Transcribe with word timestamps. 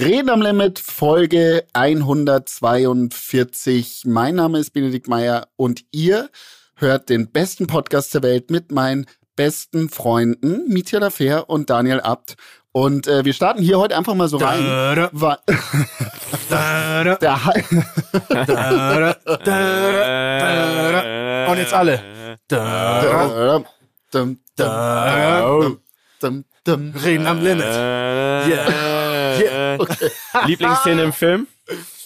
Reden 0.00 0.30
am 0.30 0.40
Limit, 0.40 0.78
Folge 0.78 1.66
142. 1.74 4.04
Mein 4.06 4.36
Name 4.36 4.58
ist 4.58 4.70
Benedikt 4.70 5.08
Meyer 5.08 5.48
und 5.56 5.84
ihr 5.92 6.30
hört 6.76 7.10
den 7.10 7.30
besten 7.30 7.66
Podcast 7.66 8.14
der 8.14 8.22
Welt 8.22 8.50
mit 8.50 8.72
meinen 8.72 9.04
besten 9.36 9.90
Freunden 9.90 10.66
Mitya 10.68 11.00
Lafer 11.00 11.50
und 11.50 11.68
Daniel 11.68 12.00
Abt. 12.00 12.36
Und 12.72 13.08
äh, 13.08 13.26
wir 13.26 13.34
starten 13.34 13.60
hier 13.60 13.78
heute 13.78 13.94
einfach 13.94 14.14
mal 14.14 14.28
so 14.28 14.38
rein. 14.38 14.64
Und 21.50 21.58
jetzt 21.58 21.74
alle. 21.74 22.38
Dum, 26.70 26.92
dum, 26.92 26.92
da, 26.92 26.92
dum, 26.92 26.92
dum, 26.92 26.92
dum. 26.92 27.02
Reden 27.02 27.26
am 27.26 27.42
Limit. 27.42 27.64
Yeah. 27.64 29.10
Lieblingsszene 30.46 31.02
im 31.02 31.12
Film? 31.12 31.46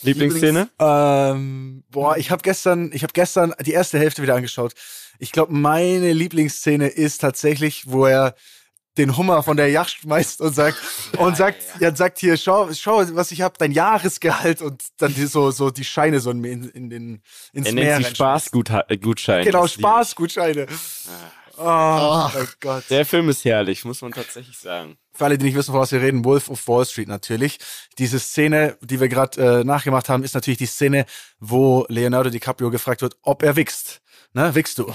Lieblingsszene? 0.02 0.68
Ähm, 0.78 1.84
boah, 1.90 2.16
ich 2.16 2.30
habe 2.30 2.42
gestern, 2.42 2.90
ich 2.92 3.02
habe 3.02 3.12
gestern 3.12 3.54
die 3.60 3.72
erste 3.72 3.98
Hälfte 3.98 4.22
wieder 4.22 4.34
angeschaut. 4.34 4.74
Ich 5.18 5.32
glaube, 5.32 5.52
meine 5.52 6.12
Lieblingsszene 6.12 6.88
ist 6.88 7.20
tatsächlich, 7.20 7.84
wo 7.86 8.06
er 8.06 8.34
den 8.96 9.16
Hummer 9.16 9.42
von 9.42 9.56
der 9.56 9.70
Yacht 9.70 9.90
schmeißt 9.90 10.40
und 10.40 10.54
sagt 10.54 10.78
und 11.18 11.36
sagt, 11.36 11.62
ja, 11.80 11.94
sagt 11.94 12.18
hier, 12.18 12.36
schau, 12.36 12.72
schau, 12.72 13.02
was 13.16 13.32
ich 13.32 13.42
habe, 13.42 13.54
dein 13.58 13.72
Jahresgehalt 13.72 14.62
und 14.62 14.82
dann 14.98 15.12
die, 15.14 15.26
so 15.26 15.50
so 15.50 15.70
die 15.70 15.84
Scheine 15.84 16.20
so 16.20 16.30
in, 16.30 16.44
in 16.44 16.90
den 16.90 17.22
ins 17.52 17.66
Er 17.66 17.72
Meer 17.72 17.98
nennt 17.98 18.06
sie 18.06 18.14
Spaßgutschein. 18.14 19.44
Genau, 19.44 19.66
Das 20.66 21.08
Oh, 21.56 22.28
mein 22.34 22.48
Gott. 22.60 22.84
Der 22.90 23.06
Film 23.06 23.28
ist 23.28 23.44
herrlich, 23.44 23.84
muss 23.84 24.02
man 24.02 24.12
tatsächlich 24.12 24.58
sagen. 24.58 24.96
Für 25.12 25.26
alle, 25.26 25.38
die 25.38 25.44
nicht 25.44 25.54
wissen, 25.54 25.72
von 25.72 25.80
was 25.80 25.92
wir 25.92 26.00
reden, 26.00 26.24
Wolf 26.24 26.48
of 26.50 26.66
Wall 26.66 26.84
Street 26.84 27.08
natürlich. 27.08 27.58
Diese 27.98 28.18
Szene, 28.18 28.76
die 28.80 29.00
wir 29.00 29.08
gerade 29.08 29.60
äh, 29.60 29.64
nachgemacht 29.64 30.08
haben, 30.08 30.24
ist 30.24 30.34
natürlich 30.34 30.58
die 30.58 30.66
Szene, 30.66 31.06
wo 31.38 31.86
Leonardo 31.88 32.30
DiCaprio 32.30 32.70
gefragt 32.70 33.02
wird, 33.02 33.16
ob 33.22 33.42
er 33.42 33.56
wichst. 33.56 34.00
Ne, 34.32 34.54
wichst 34.54 34.78
du? 34.78 34.92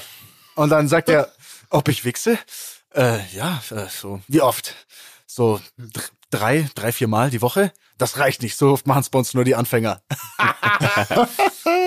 Und 0.56 0.70
dann 0.70 0.88
sagt 0.90 1.10
er, 1.10 1.32
ob 1.70 1.88
ich 1.88 2.04
wichse? 2.04 2.38
Äh, 2.94 3.20
ja, 3.34 3.62
äh, 3.70 3.86
so. 3.90 4.22
Wie 4.28 4.42
oft? 4.42 4.76
So 5.26 5.62
drei, 6.30 6.70
drei, 6.76 6.92
vier 6.92 7.08
Mal 7.08 7.30
die 7.30 7.42
Woche? 7.42 7.72
Das 7.98 8.18
reicht 8.18 8.42
nicht. 8.42 8.56
So 8.58 8.72
oft 8.72 8.88
machen 8.88 9.02
es 9.02 9.10
bei 9.10 9.20
uns 9.20 9.34
nur 9.34 9.44
die 9.44 9.56
Anfänger. 9.56 10.02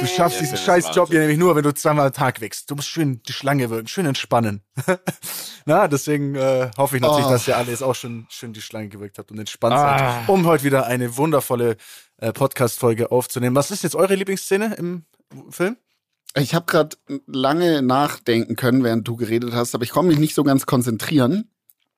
du 0.00 0.06
schaffst 0.06 0.40
diesen 0.40 0.52
das 0.52 0.60
ist 0.60 0.64
scheiß 0.66 0.94
Job 0.94 1.08
hier 1.08 1.20
nämlich 1.20 1.38
nur, 1.38 1.56
wenn 1.56 1.62
du 1.62 1.72
zweimal 1.74 2.06
am 2.08 2.12
Tag 2.12 2.40
wichst. 2.40 2.70
Du 2.70 2.74
musst 2.74 2.88
schön 2.88 3.22
die 3.22 3.32
Schlange 3.32 3.70
wirken, 3.70 3.88
schön 3.88 4.06
entspannen. 4.06 4.62
Na, 5.64 5.88
deswegen 5.88 6.34
äh, 6.34 6.70
hoffe 6.76 6.96
ich 6.96 7.02
natürlich, 7.02 7.26
Oh. 7.26 7.30
dass 7.30 7.48
ihr 7.48 7.56
alle 7.56 7.70
jetzt 7.70 7.82
auch 7.82 7.94
schon 7.94 8.26
schön 8.28 8.52
die 8.52 8.62
Schlange 8.62 8.88
gewirkt 8.88 9.18
habt 9.18 9.30
und 9.30 9.38
entspannt 9.38 9.74
Ah. 9.74 9.98
seid, 10.20 10.28
um 10.28 10.46
heute 10.46 10.64
wieder 10.64 10.86
eine 10.86 11.16
wundervolle 11.16 11.76
äh, 12.18 12.32
Podcast-Folge 12.32 13.10
aufzunehmen. 13.10 13.56
Was 13.56 13.70
ist 13.70 13.82
jetzt 13.82 13.94
eure 13.94 14.14
Lieblingsszene 14.14 14.74
im 14.74 15.04
Film? 15.50 15.76
Ich 16.34 16.54
habe 16.54 16.64
gerade 16.66 16.96
lange 17.26 17.82
nachdenken 17.82 18.56
können, 18.56 18.82
während 18.84 19.06
du 19.06 19.16
geredet 19.16 19.52
hast, 19.52 19.74
aber 19.74 19.84
ich 19.84 19.90
konnte 19.90 20.08
mich 20.10 20.18
nicht 20.18 20.34
so 20.34 20.44
ganz 20.44 20.64
konzentrieren. 20.66 21.50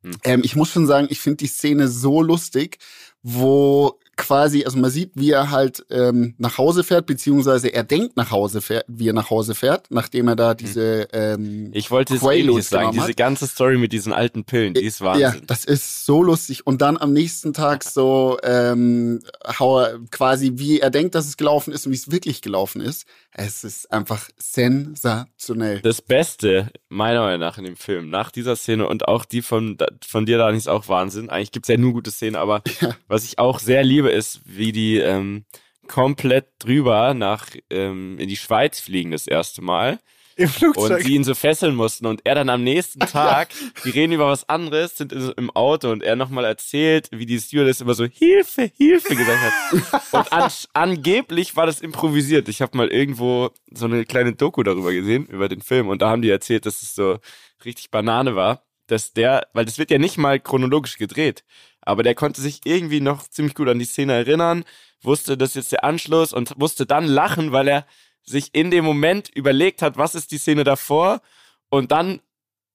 Hm. 0.05 0.12
Ähm, 0.22 0.41
ich 0.44 0.55
muss 0.55 0.70
schon 0.70 0.86
sagen, 0.86 1.08
ich 1.10 1.20
finde 1.20 1.38
die 1.38 1.47
Szene 1.47 1.88
so 1.88 2.22
lustig, 2.22 2.78
wo 3.22 3.98
quasi, 4.16 4.64
also 4.64 4.78
man 4.78 4.90
sieht, 4.90 5.12
wie 5.14 5.30
er 5.30 5.50
halt 5.50 5.84
ähm, 5.90 6.34
nach 6.38 6.58
Hause 6.58 6.84
fährt, 6.84 7.06
beziehungsweise 7.06 7.68
er 7.68 7.84
denkt 7.84 8.16
nach 8.16 8.30
Hause 8.30 8.60
fährt, 8.60 8.84
wie 8.88 9.08
er 9.08 9.12
nach 9.12 9.30
Hause 9.30 9.54
fährt, 9.54 9.86
nachdem 9.90 10.28
er 10.28 10.36
da 10.36 10.54
diese 10.54 11.08
ähm, 11.12 11.70
Ich 11.72 11.90
wollte 11.90 12.16
Quaaludes 12.16 12.40
ähnliches 12.40 12.68
sagen. 12.70 12.92
Diese 12.92 13.14
ganze 13.14 13.46
Story 13.46 13.78
mit 13.78 13.92
diesen 13.92 14.12
alten 14.12 14.44
Pillen, 14.44 14.74
die 14.74 14.84
ist 14.84 15.00
Ja, 15.00 15.06
Wahnsinn. 15.06 15.42
das 15.46 15.64
ist 15.64 16.04
so 16.04 16.22
lustig. 16.22 16.66
Und 16.66 16.82
dann 16.82 16.96
am 16.96 17.12
nächsten 17.12 17.52
Tag 17.52 17.84
so, 17.84 18.38
ähm, 18.42 19.20
er, 19.42 20.00
quasi, 20.10 20.52
wie 20.56 20.80
er 20.80 20.90
denkt, 20.90 21.14
dass 21.14 21.26
es 21.26 21.36
gelaufen 21.36 21.72
ist 21.72 21.86
und 21.86 21.92
wie 21.92 21.96
es 21.96 22.10
wirklich 22.10 22.42
gelaufen 22.42 22.80
ist. 22.80 23.06
Es 23.32 23.64
ist 23.64 23.90
einfach 23.90 24.28
sensationell. 24.36 25.80
Das 25.80 26.00
Beste, 26.00 26.70
meiner 26.88 27.20
Meinung 27.22 27.41
nach, 27.41 27.58
in 27.58 27.64
dem 27.64 27.76
Film, 27.76 28.08
nach 28.10 28.30
dieser 28.30 28.54
Szene 28.54 28.86
und 28.86 29.08
auch 29.08 29.24
die 29.24 29.42
von, 29.42 29.76
von 30.06 30.24
dir, 30.24 30.38
Dani, 30.38 30.56
ist 30.56 30.69
auch 30.69 30.88
Wahnsinn. 30.88 31.30
Eigentlich 31.30 31.53
gibt's 31.53 31.69
ja 31.69 31.76
nur 31.76 31.92
gute 31.92 32.10
Szenen, 32.10 32.36
aber 32.36 32.62
was 33.08 33.24
ich 33.24 33.38
auch 33.38 33.58
sehr 33.58 33.82
liebe, 33.82 34.03
ist, 34.12 34.41
wie 34.44 34.72
die 34.72 34.98
ähm, 34.98 35.44
komplett 35.87 36.47
drüber 36.59 37.15
nach 37.15 37.48
ähm, 37.70 38.19
in 38.19 38.28
die 38.28 38.37
Schweiz 38.37 38.81
fliegen 38.81 39.10
das 39.10 39.26
erste 39.26 39.62
Mal. 39.62 39.98
Im 40.37 40.47
und 40.47 40.53
Flugzeug. 40.53 41.03
sie 41.03 41.15
ihn 41.15 41.22
so 41.22 41.34
fesseln 41.34 41.76
mussten 41.76 42.06
und 42.06 42.22
er 42.25 42.34
dann 42.34 42.48
am 42.48 42.65
nächsten 42.65 42.98
Tag, 43.06 43.50
die 43.84 43.91
reden 43.91 44.12
über 44.12 44.28
was 44.28 44.48
anderes, 44.48 44.97
sind 44.97 45.12
im 45.12 45.50
Auto 45.50 45.91
und 45.91 46.03
er 46.03 46.16
nochmal 46.16 46.44
erzählt, 46.44 47.09
wie 47.12 47.26
die 47.26 47.38
Stewardess 47.38 47.81
immer 47.81 47.94
so 47.94 48.04
Hilfe, 48.04 48.70
Hilfe 48.76 49.15
gesagt 49.15 49.41
hat. 49.41 50.03
und 50.12 50.32
an, 50.32 50.50
angeblich 50.72 51.54
war 51.54 51.66
das 51.66 51.81
improvisiert. 51.81 52.48
Ich 52.48 52.62
habe 52.62 52.76
mal 52.76 52.88
irgendwo 52.88 53.50
so 53.72 53.84
eine 53.84 54.04
kleine 54.04 54.34
Doku 54.34 54.65
darüber 54.65 54.92
gesehen, 54.92 55.26
über 55.26 55.48
den 55.48 55.62
Film 55.62 55.88
und 55.88 56.03
da 56.03 56.10
haben 56.10 56.22
die 56.22 56.31
erzählt, 56.31 56.66
dass 56.66 56.82
es 56.82 56.94
so 56.94 57.19
richtig 57.65 57.91
Banane 57.91 58.34
war, 58.34 58.65
dass 58.88 59.12
der, 59.12 59.47
weil 59.53 59.65
das 59.65 59.78
wird 59.78 59.91
ja 59.91 59.98
nicht 59.98 60.19
mal 60.19 60.41
chronologisch 60.41 60.98
gedreht, 60.98 61.44
aber 61.84 62.03
der 62.03 62.15
konnte 62.15 62.41
sich 62.41 62.61
irgendwie 62.65 63.00
noch 63.00 63.28
ziemlich 63.28 63.55
gut 63.55 63.69
an 63.69 63.78
die 63.78 63.84
Szene 63.84 64.15
erinnern, 64.15 64.65
wusste, 65.03 65.37
das 65.37 65.50
ist 65.50 65.56
jetzt 65.56 65.72
der 65.72 65.84
Anschluss 65.84 66.33
und 66.33 66.59
musste 66.59 66.87
dann 66.87 67.06
lachen, 67.06 67.53
weil 67.53 67.69
er 67.69 67.87
sich 68.22 68.55
in 68.55 68.71
dem 68.71 68.84
Moment 68.84 69.28
überlegt 69.28 69.83
hat, 69.83 69.97
was 69.99 70.15
ist 70.15 70.31
die 70.31 70.39
Szene 70.39 70.65
davor 70.65 71.21
und 71.69 71.93
dann 71.93 72.21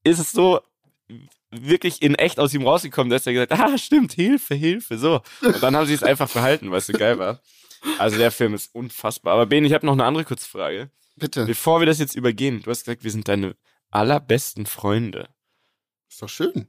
ist 0.03 0.19
es 0.19 0.31
so 0.31 0.61
wirklich 1.51 2.01
in 2.01 2.15
echt 2.15 2.39
aus 2.39 2.53
ihm 2.53 2.65
rausgekommen, 2.65 3.09
dass 3.09 3.25
er 3.25 3.33
gesagt 3.33 3.51
hat, 3.51 3.59
ah, 3.59 3.77
stimmt, 3.77 4.13
Hilfe, 4.13 4.55
Hilfe, 4.55 4.97
so. 4.97 5.21
Und 5.41 5.61
dann 5.63 5.75
haben 5.75 5.87
sie 5.87 5.93
es 5.93 6.03
einfach 6.03 6.29
verhalten, 6.29 6.69
weil 6.69 6.77
es 6.77 6.87
so 6.87 6.93
geil 6.93 7.17
war. 7.17 7.41
Also 7.97 8.17
der 8.17 8.31
Film 8.31 8.53
ist 8.53 8.73
unfassbar. 8.75 9.33
Aber 9.33 9.45
Ben, 9.45 9.65
ich 9.65 9.73
habe 9.73 9.85
noch 9.85 9.93
eine 9.93 10.03
andere 10.03 10.25
kurze 10.25 10.47
Frage. 10.47 10.91
Bitte. 11.15 11.45
Bevor 11.45 11.79
wir 11.79 11.85
das 11.85 11.99
jetzt 11.99 12.15
übergehen, 12.15 12.61
du 12.61 12.69
hast 12.69 12.85
gesagt, 12.85 13.03
wir 13.03 13.11
sind 13.11 13.27
deine 13.27 13.55
allerbesten 13.89 14.65
Freunde. 14.65 15.29
Ist 16.09 16.21
doch 16.21 16.29
schön. 16.29 16.67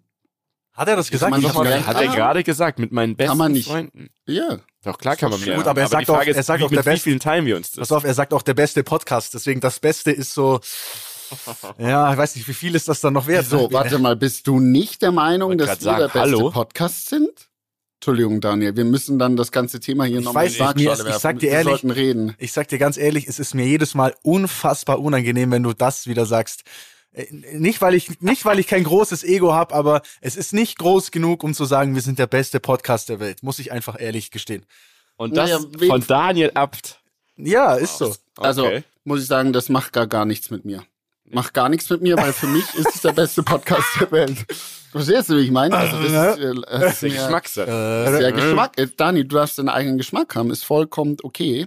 Hat 0.72 0.88
er 0.88 0.97
das 0.97 1.10
gesagt? 1.10 1.36
Ich 1.36 1.44
hab 1.47 1.54
mal- 1.54 1.64
mal- 1.64 1.86
Hat 1.86 1.97
er 2.00 2.08
gerade 2.08 2.42
gesagt, 2.44 2.78
mit 2.78 2.92
meinen 2.92 3.16
besten 3.16 3.36
man 3.36 3.53
nicht. 3.53 3.69
Freunden. 3.69 4.08
Ja. 4.26 4.58
Doch, 4.82 4.97
klar 4.98 5.16
kann 5.16 5.31
man 5.31 5.41
mir. 5.41 5.56
gut, 5.56 5.66
aber 5.66 5.81
er 5.82 5.88
sagt 5.88 6.03
die 6.03 6.06
Frage 6.06 6.31
auch- 6.31 6.36
er 6.36 6.42
sagt 6.42 6.60
wie, 6.60 6.64
auch, 6.64 6.70
der 6.70 6.84
wie 6.86 6.91
Best- 6.91 7.03
vielen 7.04 7.20
teilen 7.20 7.44
wir 7.44 7.56
uns 7.56 7.72
das? 7.72 7.81
Pass 7.88 7.92
auf, 7.92 8.04
er 8.04 8.14
sagt 8.14 8.32
auch 8.32 8.42
der 8.42 8.54
beste 8.54 8.82
Podcast, 8.82 9.34
deswegen 9.34 9.60
das 9.60 9.78
Beste 9.80 10.10
ist 10.10 10.32
so. 10.32 10.60
Ja, 11.78 12.10
ich 12.12 12.19
weiß 12.19 12.34
nicht, 12.36 12.48
wie 12.48 12.54
viel 12.54 12.75
ist 12.75 12.88
das 12.88 13.00
dann 13.00 13.12
noch 13.12 13.26
wert? 13.26 13.47
So, 13.47 13.70
warte 13.72 13.98
mal, 13.98 14.16
bist 14.16 14.47
du 14.47 14.59
nicht 14.59 15.03
der 15.03 15.12
Meinung, 15.12 15.59
dass 15.59 15.69
wir 15.69 15.75
der 15.76 15.82
sagen, 15.84 16.03
beste 16.04 16.20
hallo? 16.20 16.50
Podcast 16.50 17.09
sind? 17.09 17.30
Entschuldigung, 18.00 18.41
Daniel, 18.41 18.75
wir 18.76 18.84
müssen 18.86 19.19
dann 19.19 19.36
das 19.36 19.53
ganze 19.53 19.78
Thema 19.78 20.04
hier 20.04 20.22
nochmal 20.22 20.47
nicht, 20.48 20.59
mir 20.76 20.92
ist- 20.92 21.06
ich 21.06 21.14
sag 21.16 21.38
dir 21.38 21.42
wir 21.42 21.50
ehrlich- 21.50 21.70
sollten 21.72 21.91
reden. 21.91 22.34
Ich 22.38 22.53
sag 22.53 22.66
dir 22.69 22.78
ganz 22.78 22.97
ehrlich, 22.97 23.28
es 23.28 23.38
ist 23.38 23.54
mir 23.54 23.66
jedes 23.66 23.94
Mal 23.94 24.14
unfassbar 24.22 24.98
unangenehm, 25.00 25.50
wenn 25.50 25.62
du 25.62 25.75
das 25.75 26.06
wieder 26.06 26.25
sagst. 26.25 26.62
Äh, 27.12 27.26
Nicht 27.59 27.81
weil 27.81 27.94
ich 27.94 28.21
nicht 28.21 28.44
weil 28.44 28.59
ich 28.59 28.66
kein 28.66 28.84
großes 28.84 29.25
Ego 29.25 29.53
habe, 29.53 29.75
aber 29.75 30.03
es 30.21 30.37
ist 30.37 30.53
nicht 30.53 30.78
groß 30.78 31.10
genug, 31.10 31.43
um 31.43 31.54
zu 31.54 31.65
sagen, 31.65 31.94
wir 31.94 32.03
sind 32.03 32.19
der 32.19 32.26
beste 32.28 32.60
Podcast 32.60 33.09
der 33.09 33.21
Welt. 33.21 33.43
Muss 33.43 33.59
ich 33.59 33.72
einfach 33.72 34.00
ehrlich 34.00 34.31
gestehen. 34.31 34.65
Und 35.16 35.37
das 35.37 35.50
Naja, 35.50 35.88
von 35.88 36.06
Daniel 36.06 36.50
Abt. 36.54 37.00
Ja, 37.37 37.75
ist 37.75 37.98
so. 37.98 38.15
Also, 38.38 38.65
Okay. 38.66 38.84
muss 39.04 39.21
ich 39.22 39.26
sagen, 39.26 39.53
das 39.53 39.69
macht 39.69 39.93
gar, 39.93 40.06
gar 40.06 40.25
nichts 40.25 40.50
mit 40.50 40.65
mir. 40.65 40.84
Macht 41.25 41.54
gar 41.54 41.69
nichts 41.69 41.88
mit 41.91 42.03
mir, 42.03 42.16
weil 42.16 42.32
für 42.32 42.47
mich 42.48 42.65
ist 42.75 42.94
es 42.94 43.03
der 43.03 43.12
beste 43.12 43.42
Podcast 43.42 43.87
der 44.00 44.10
Welt. 44.10 44.47
Verstehst 44.91 45.28
du, 45.31 45.37
wie 45.37 45.42
ich 45.42 45.50
meine? 45.53 45.77
Also, 45.77 45.97
das 46.03 46.37
ist, 46.37 46.44
äh, 46.44 46.54
das 46.81 46.92
ist 46.94 47.03
Der 47.03 47.10
Geschmackssache. 47.10 47.66
Das 48.06 48.15
ist 48.15 48.21
ja 48.21 48.31
Geschmack. 48.32 48.78
Äh, 48.78 48.88
Dani, 48.97 49.27
du 49.27 49.37
darfst 49.37 49.59
deinen 49.59 49.69
eigenen 49.69 49.98
Geschmack 49.98 50.34
haben, 50.34 50.50
ist 50.50 50.65
vollkommen 50.65 51.16
okay. 51.22 51.66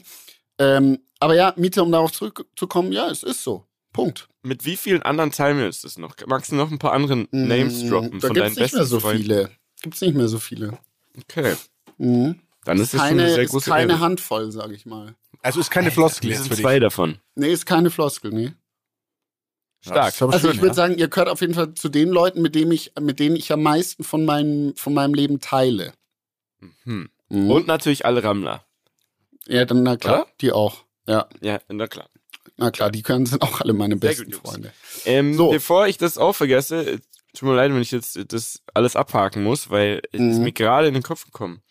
Ähm, 0.60 1.00
aber 1.20 1.36
ja, 1.36 1.54
Miete, 1.56 1.82
um 1.82 1.92
darauf 1.92 2.12
zurückzukommen, 2.12 2.92
ja, 2.92 3.10
es 3.10 3.24
ist 3.24 3.42
so. 3.44 3.66
Punkt. 3.94 4.28
Mit 4.42 4.66
wie 4.66 4.76
vielen 4.76 5.04
anderen 5.04 5.32
teilen 5.32 5.58
wir 5.60 5.68
uns 5.68 5.82
das 5.82 5.98
noch? 5.98 6.16
Magst 6.28 6.52
du 6.52 6.56
noch 6.56 6.72
ein 6.72 6.80
paar 6.80 6.92
andere 6.94 7.28
Names 7.32 7.84
Mm, 7.84 7.90
droppen 7.90 8.20
Da 8.20 8.28
von 8.28 8.34
gibt's 8.36 8.40
deinen 8.40 8.48
nicht 8.50 8.58
besten 8.60 8.78
mehr 8.78 8.86
so 8.86 9.00
Freunden? 9.00 9.22
viele. 9.24 9.52
Gibt's 9.82 10.02
nicht 10.02 10.16
mehr 10.16 10.28
so 10.28 10.40
viele. 10.40 10.78
Okay. 11.18 11.56
Mhm. 11.98 12.40
Dann 12.66 12.78
ist 12.80 12.94
es 12.94 13.00
schon 13.00 13.10
eine 13.10 13.30
sehr 13.30 13.44
ist 13.44 13.52
große 13.52 13.70
keine 13.70 13.94
Ehre. 13.94 14.02
Handvoll, 14.02 14.52
sag 14.52 14.72
ich 14.72 14.86
mal. 14.86 15.16
Also 15.42 15.60
ist 15.60 15.70
keine 15.70 15.92
Floskel 15.92 16.30
Wir 16.30 16.36
jetzt 16.36 16.44
sind 16.44 16.50
für 16.50 16.56
dich. 16.56 16.64
zwei 16.64 16.80
davon. 16.80 17.20
Nee, 17.36 17.52
ist 17.52 17.66
keine 17.66 17.90
Floskel, 17.92 18.32
nee. 18.32 18.54
Stark. 19.82 20.14
ist 20.14 20.22
aber 20.22 20.34
Also 20.34 20.48
schön, 20.48 20.56
ich 20.56 20.62
würde 20.62 20.70
ja. 20.70 20.74
sagen, 20.76 20.98
ihr 20.98 21.08
gehört 21.10 21.28
auf 21.30 21.42
jeden 21.42 21.54
Fall 21.54 21.74
zu 21.74 21.90
den 21.90 22.10
Leuten, 22.10 22.42
mit 22.42 22.56
denen 22.56 22.72
ich, 22.72 22.94
mit 23.00 23.20
denen 23.20 23.36
ich 23.36 23.52
am 23.52 23.62
meisten 23.64 24.04
von 24.06 24.24
meinem, 24.26 24.76
von 24.78 24.94
meinem 24.94 25.14
Leben 25.14 25.40
teile. 25.42 25.94
Hm. 26.84 27.10
Mhm. 27.30 27.52
Und 27.52 27.68
natürlich 27.68 28.06
alle 28.06 28.24
Rammler. 28.24 28.66
Ja, 29.48 29.66
dann, 29.66 29.84
na 29.84 29.98
klar, 29.98 30.22
Oder? 30.22 30.32
die 30.40 30.52
auch. 30.54 30.86
Ja, 31.06 31.28
Ja, 31.42 31.60
na 31.68 31.88
klar. 31.88 32.08
Na 32.58 32.72
klar, 32.72 32.92
die 32.92 33.02
können, 33.02 33.26
sind 33.26 33.42
auch 33.42 33.62
alle 33.62 33.74
meine 33.74 33.96
besten. 33.96 34.32
Freunde. 34.34 34.72
Ähm, 35.06 35.34
So. 35.34 35.50
Bevor 35.52 35.88
ich 35.88 35.98
das 35.98 36.18
auch 36.18 36.34
vergesse, 36.34 37.00
tut 37.34 37.50
mir 37.50 37.56
leid, 37.56 37.72
wenn 37.74 37.82
ich 37.82 37.92
jetzt 37.92 38.20
das 38.32 38.62
alles 38.74 38.96
abhaken 38.96 39.44
muss, 39.44 39.70
weil 39.70 40.02
es 40.12 40.20
ist 40.22 40.38
Mhm. 40.38 40.44
mir 40.44 40.52
gerade 40.52 40.88
in 40.88 40.94
den 40.94 41.04
Kopf 41.04 41.26
gekommen. 41.26 41.62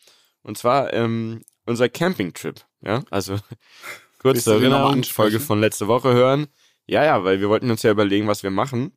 Und 0.43 0.59
zwar 0.59 0.93
ähm, 0.93 1.43
unser 1.67 1.89
Campingtrip. 1.89 2.61
Ja, 2.85 3.05
also 3.11 3.37
kurz 4.19 4.47
Erinnerung? 4.47 5.05
Folge 5.05 5.39
von 5.41 5.61
letzter 5.61 5.87
Woche 5.89 6.13
hören. 6.13 6.49
Ja, 6.87 7.05
ja, 7.05 7.23
weil 7.23 7.41
wir 7.41 7.49
wollten 7.49 7.71
uns 7.71 7.83
ja 7.85 7.93
überlegen, 7.93 8.27
was 8.27 8.43
wir 8.43 8.51
machen. 8.51 8.93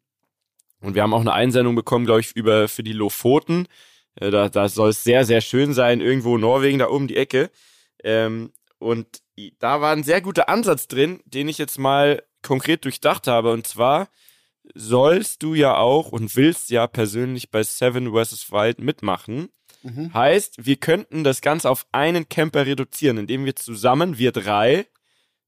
Und 0.82 0.96
wir 0.96 1.04
haben 1.04 1.14
auch 1.14 1.22
eine 1.22 1.34
Einsendung 1.34 1.76
bekommen, 1.76 2.06
glaube 2.06 2.22
ich, 2.22 2.36
über 2.36 2.68
für 2.68 2.84
die 2.84 2.94
Lofoten. 2.94 3.68
Äh, 4.16 4.32
da, 4.32 4.50
da 4.50 4.68
soll 4.70 4.90
es 4.90 5.04
sehr, 5.04 5.24
sehr 5.26 5.42
schön 5.42 5.74
sein, 5.74 6.02
irgendwo 6.02 6.38
Norwegen 6.38 6.80
da 6.80 6.90
oben 6.90 7.08
die 7.08 7.18
Ecke. 7.18 7.52
Ähm, 8.04 8.52
und 8.80 9.08
da 9.60 9.82
war 9.82 9.92
ein 9.92 10.04
sehr 10.04 10.22
guter 10.22 10.50
Ansatz 10.50 10.88
drin, 10.88 11.22
den 11.26 11.48
ich 11.48 11.58
jetzt 11.58 11.78
mal 11.78 12.24
konkret 12.42 12.86
durchdacht 12.86 13.28
habe. 13.28 13.52
Und 13.52 13.68
zwar 13.68 14.08
sollst 14.74 15.44
du 15.44 15.54
ja 15.54 15.78
auch 15.78 16.12
und 16.12 16.36
willst 16.36 16.70
ja 16.70 16.88
persönlich 16.88 17.52
bei 17.52 17.64
Seven 17.64 18.14
vs. 18.14 18.52
Wild 18.52 18.80
mitmachen. 18.80 19.50
Mhm. 19.84 20.14
Heißt, 20.14 20.66
wir 20.66 20.78
könnten 20.78 21.24
das 21.24 21.42
Ganze 21.42 21.70
auf 21.70 21.86
einen 21.92 22.28
Camper 22.30 22.66
reduzieren, 22.66 23.18
indem 23.18 23.46
wir 23.46 23.56
zusammen, 23.56 24.18
wir 24.18 24.32
drei, 24.32 24.88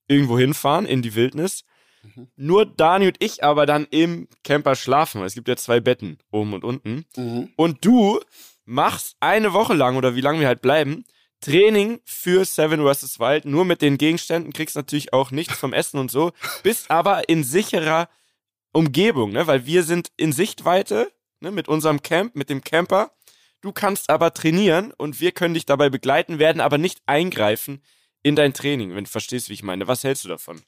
irgendwo 0.08 0.38
hinfahren 0.38 0.86
in 0.86 1.02
die 1.02 1.16
Wildnis. 1.16 1.64
Mhm. 2.04 2.28
Nur 2.36 2.66
Dani 2.66 3.08
und 3.08 3.18
ich 3.20 3.44
aber 3.44 3.66
dann 3.66 3.88
im 3.90 4.28
Camper 4.44 4.76
schlafen. 4.76 5.22
weil 5.22 5.28
Es 5.28 5.34
gibt 5.34 5.48
ja 5.48 5.56
zwei 5.56 5.80
Betten, 5.80 6.20
oben 6.32 6.54
und 6.54 6.64
unten. 6.64 7.06
Mhm. 7.16 7.50
Und 7.56 7.84
du 7.84 8.20
machst 8.66 9.16
eine 9.20 9.54
Woche 9.54 9.74
lang 9.74 9.96
oder 9.98 10.16
wie 10.16 10.22
lange 10.22 10.42
wir 10.42 10.48
halt 10.48 10.62
bleiben, 10.62 11.06
Training 11.42 12.00
für 12.04 12.46
Seven 12.46 12.82
vs. 12.82 13.20
Wild, 13.20 13.46
nur 13.46 13.66
mit 13.66 13.82
den 13.82 13.98
Gegenständen, 13.98 14.54
kriegst 14.54 14.76
natürlich 14.76 15.14
auch 15.14 15.32
nichts 15.32 15.56
vom 15.58 15.74
Essen 15.74 16.00
und 16.00 16.10
so, 16.12 16.32
bist 16.64 16.90
aber 16.90 17.30
in 17.30 17.44
sicherer 17.44 18.10
Umgebung, 18.74 19.32
ne? 19.32 19.48
weil 19.48 19.66
wir 19.66 19.84
sind 19.84 20.12
in 20.18 20.34
Sichtweite 20.34 21.12
ne? 21.40 21.52
mit 21.52 21.68
unserem 21.68 22.02
Camp, 22.02 22.36
mit 22.36 22.50
dem 22.50 22.64
Camper. 22.64 23.12
Du 23.62 23.72
kannst 23.72 24.10
aber 24.10 24.34
trainieren 24.34 24.94
und 24.98 25.20
wir 25.20 25.32
können 25.32 25.54
dich 25.54 25.66
dabei 25.66 25.90
begleiten, 25.90 26.40
werden 26.40 26.62
aber 26.62 26.78
nicht 26.78 27.02
eingreifen 27.06 27.82
in 28.24 28.36
dein 28.36 28.54
Training, 28.54 28.96
wenn 28.96 29.06
du 29.06 29.10
verstehst, 29.10 29.50
wie 29.50 29.54
ich 29.54 29.64
meine. 29.64 29.88
Was 29.88 30.04
hältst 30.04 30.26
du 30.26 30.30
davon? 30.30 30.62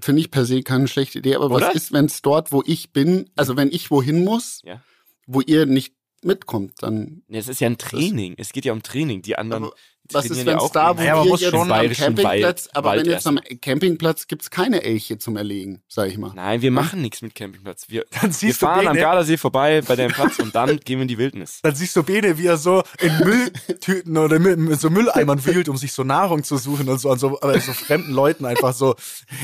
Finde 0.00 0.20
ich 0.20 0.30
per 0.30 0.44
se 0.44 0.62
keine 0.62 0.86
schlechte 0.86 1.18
Idee, 1.18 1.36
aber 1.36 1.46
Oder? 1.46 1.68
was 1.68 1.74
ist, 1.74 1.92
wenn 1.92 2.04
es 2.04 2.20
dort, 2.22 2.52
wo 2.52 2.62
ich 2.66 2.92
bin, 2.92 3.30
also 3.36 3.56
wenn 3.56 3.70
ich 3.72 3.90
wohin 3.90 4.22
muss, 4.22 4.60
Ja. 4.64 4.82
wo 5.26 5.40
ihr 5.40 5.66
nicht 5.66 5.94
mitkommt, 6.22 6.82
dann 6.82 7.22
es 7.28 7.48
ist 7.48 7.60
ja 7.60 7.68
ein 7.68 7.78
Training. 7.78 8.34
Es 8.38 8.52
geht 8.52 8.64
ja 8.64 8.72
um 8.72 8.82
Training. 8.82 9.22
Die 9.22 9.38
anderen. 9.38 9.70
Was 10.12 10.26
ist, 10.26 10.38
wenn 10.38 10.46
ja 10.46 10.56
es 10.56 10.62
auch 10.62 10.70
da, 10.72 10.96
wo. 10.96 11.02
Ja, 11.02 11.16
man 11.16 11.24
wir 11.24 11.30
muss 11.30 11.40
jetzt 11.40 11.50
schon 11.50 11.70
am 11.72 11.90
Campingplatz, 11.92 12.24
Wald- 12.24 12.76
aber 12.76 12.90
wenn 12.92 12.96
Wald 12.98 13.06
jetzt 13.08 13.26
am. 13.26 13.38
Campingplatz 13.60 14.26
gibt's 14.26 14.50
keine 14.50 14.82
Elche 14.82 15.18
zum 15.18 15.36
Erlegen, 15.36 15.82
sag 15.88 16.08
ich 16.08 16.18
mal. 16.18 16.32
Nein, 16.34 16.62
wir 16.62 16.70
machen 16.70 17.02
nichts 17.02 17.22
mit 17.22 17.34
Campingplatz. 17.34 17.86
Wir, 17.88 18.04
Dann 18.20 18.34
wir 18.40 18.54
fahren 18.54 18.86
am 18.86 18.92
Bene, 18.94 19.00
Gardasee 19.04 19.36
vorbei 19.36 19.82
bei 19.82 19.96
deinem 19.96 20.12
Platz 20.12 20.38
und 20.38 20.54
dann 20.54 20.78
gehen 20.84 20.98
wir 20.98 21.02
in 21.02 21.08
die 21.08 21.18
Wildnis. 21.18 21.60
dann 21.62 21.74
siehst 21.74 21.94
du 21.96 22.02
Bene, 22.02 22.38
wie 22.38 22.46
er 22.46 22.56
so 22.56 22.82
in 23.00 23.16
Mülltüten 23.18 24.16
oder 24.16 24.38
mit, 24.38 24.58
mit 24.58 24.80
so 24.80 24.90
Mülleimern 24.90 25.44
wühlt, 25.44 25.68
um 25.68 25.76
sich 25.76 25.92
so 25.92 26.04
Nahrung 26.04 26.44
zu 26.44 26.56
suchen 26.56 26.88
und 26.88 26.98
so 27.00 27.10
an 27.10 27.18
so, 27.18 27.38
an 27.40 27.60
so 27.60 27.72
fremden 27.72 28.12
Leuten 28.12 28.44
einfach 28.44 28.72
so 28.74 28.94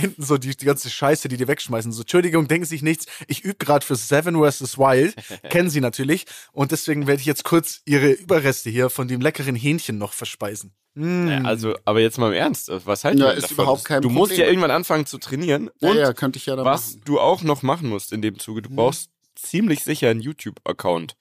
hinten 0.00 0.22
so 0.22 0.38
die, 0.38 0.56
die 0.56 0.64
ganze 0.64 0.90
Scheiße, 0.90 1.28
die 1.28 1.37
die 1.37 1.49
wegschmeißen. 1.49 1.93
So, 1.93 2.02
Entschuldigung, 2.02 2.49
denken 2.49 2.64
Sie 2.64 2.70
sich 2.76 2.82
nichts. 2.82 3.06
Ich 3.28 3.44
übe 3.44 3.56
gerade 3.56 3.84
für 3.84 3.96
Seven 3.96 4.37
vs. 4.37 4.78
Wild. 4.78 5.14
Kennen 5.50 5.70
Sie 5.70 5.81
natürlich. 5.81 6.26
Und 6.52 6.72
deswegen 6.72 7.06
werde 7.06 7.20
ich 7.20 7.26
jetzt 7.26 7.44
kurz 7.44 7.81
Ihre 7.84 8.11
Überreste 8.11 8.70
hier 8.70 8.90
von 8.90 9.08
dem 9.08 9.20
leckeren 9.20 9.55
Hähnchen 9.56 9.99
noch 9.99 10.12
verspeisen. 10.12 10.53
Mm. 10.94 11.28
Ja, 11.28 11.38
also, 11.42 11.74
aber 11.84 12.00
jetzt 12.00 12.18
mal 12.18 12.28
im 12.28 12.34
Ernst, 12.34 12.70
was 12.86 13.02
halten 13.04 13.18
Ja, 13.18 13.30
ist 13.30 13.44
davon? 13.44 13.54
überhaupt 13.64 13.84
kein 13.84 14.00
Du 14.02 14.10
musst 14.10 14.30
Problem. 14.30 14.40
ja 14.40 14.46
irgendwann 14.46 14.70
anfangen 14.70 15.06
zu 15.06 15.18
trainieren. 15.18 15.70
Ja, 15.80 15.90
Und 15.90 15.96
ja, 15.96 16.12
könnte 16.12 16.36
ich 16.36 16.46
ja 16.46 16.54
dann 16.54 16.64
was 16.64 16.92
machen. 16.94 17.02
du 17.04 17.18
auch 17.20 17.42
noch 17.42 17.62
machen 17.62 17.88
musst 17.88 18.12
in 18.12 18.22
dem 18.22 18.38
Zuge, 18.38 18.62
du 18.62 18.70
brauchst 18.70 19.10
ziemlich 19.34 19.82
sicher 19.82 20.08
einen 20.10 20.20
YouTube-Account. 20.20 21.16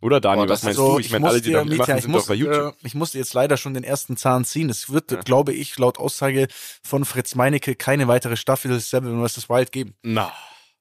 Oder 0.00 0.20
Daniel, 0.20 0.46
Boah, 0.46 0.52
was 0.54 0.60
das 0.62 0.64
meinst 0.64 0.80
Also, 0.80 0.94
du? 0.94 0.98
Ich 0.98 1.12
meine, 1.12 1.24
alle, 1.26 1.34
musste 1.36 1.48
die 1.48 1.52
ja, 1.52 1.58
da 1.58 1.64
Mietja, 1.64 1.78
mitmachen, 1.78 1.96
ich, 1.98 2.02
sind 2.02 2.10
muss, 2.10 2.22
doch 2.22 2.28
bei 2.30 2.34
YouTube. 2.34 2.74
äh, 2.74 2.86
ich 2.86 2.94
musste 2.96 3.18
jetzt 3.18 3.34
leider 3.34 3.56
schon 3.56 3.74
den 3.74 3.84
ersten 3.84 4.16
Zahn 4.16 4.44
ziehen. 4.44 4.68
Es 4.68 4.90
wird, 4.90 5.12
Ja. 5.12 5.20
glaube 5.20 5.52
ich, 5.52 5.78
laut 5.78 5.98
Aussage 5.98 6.48
von 6.82 7.04
Fritz 7.04 7.36
Meinecke 7.36 7.76
keine 7.76 8.08
weitere 8.08 8.34
Staffel 8.36 8.80
Seven 8.80 9.24
vs. 9.24 9.48
Wild 9.48 9.70
geben. 9.70 9.94
Na, 10.02 10.32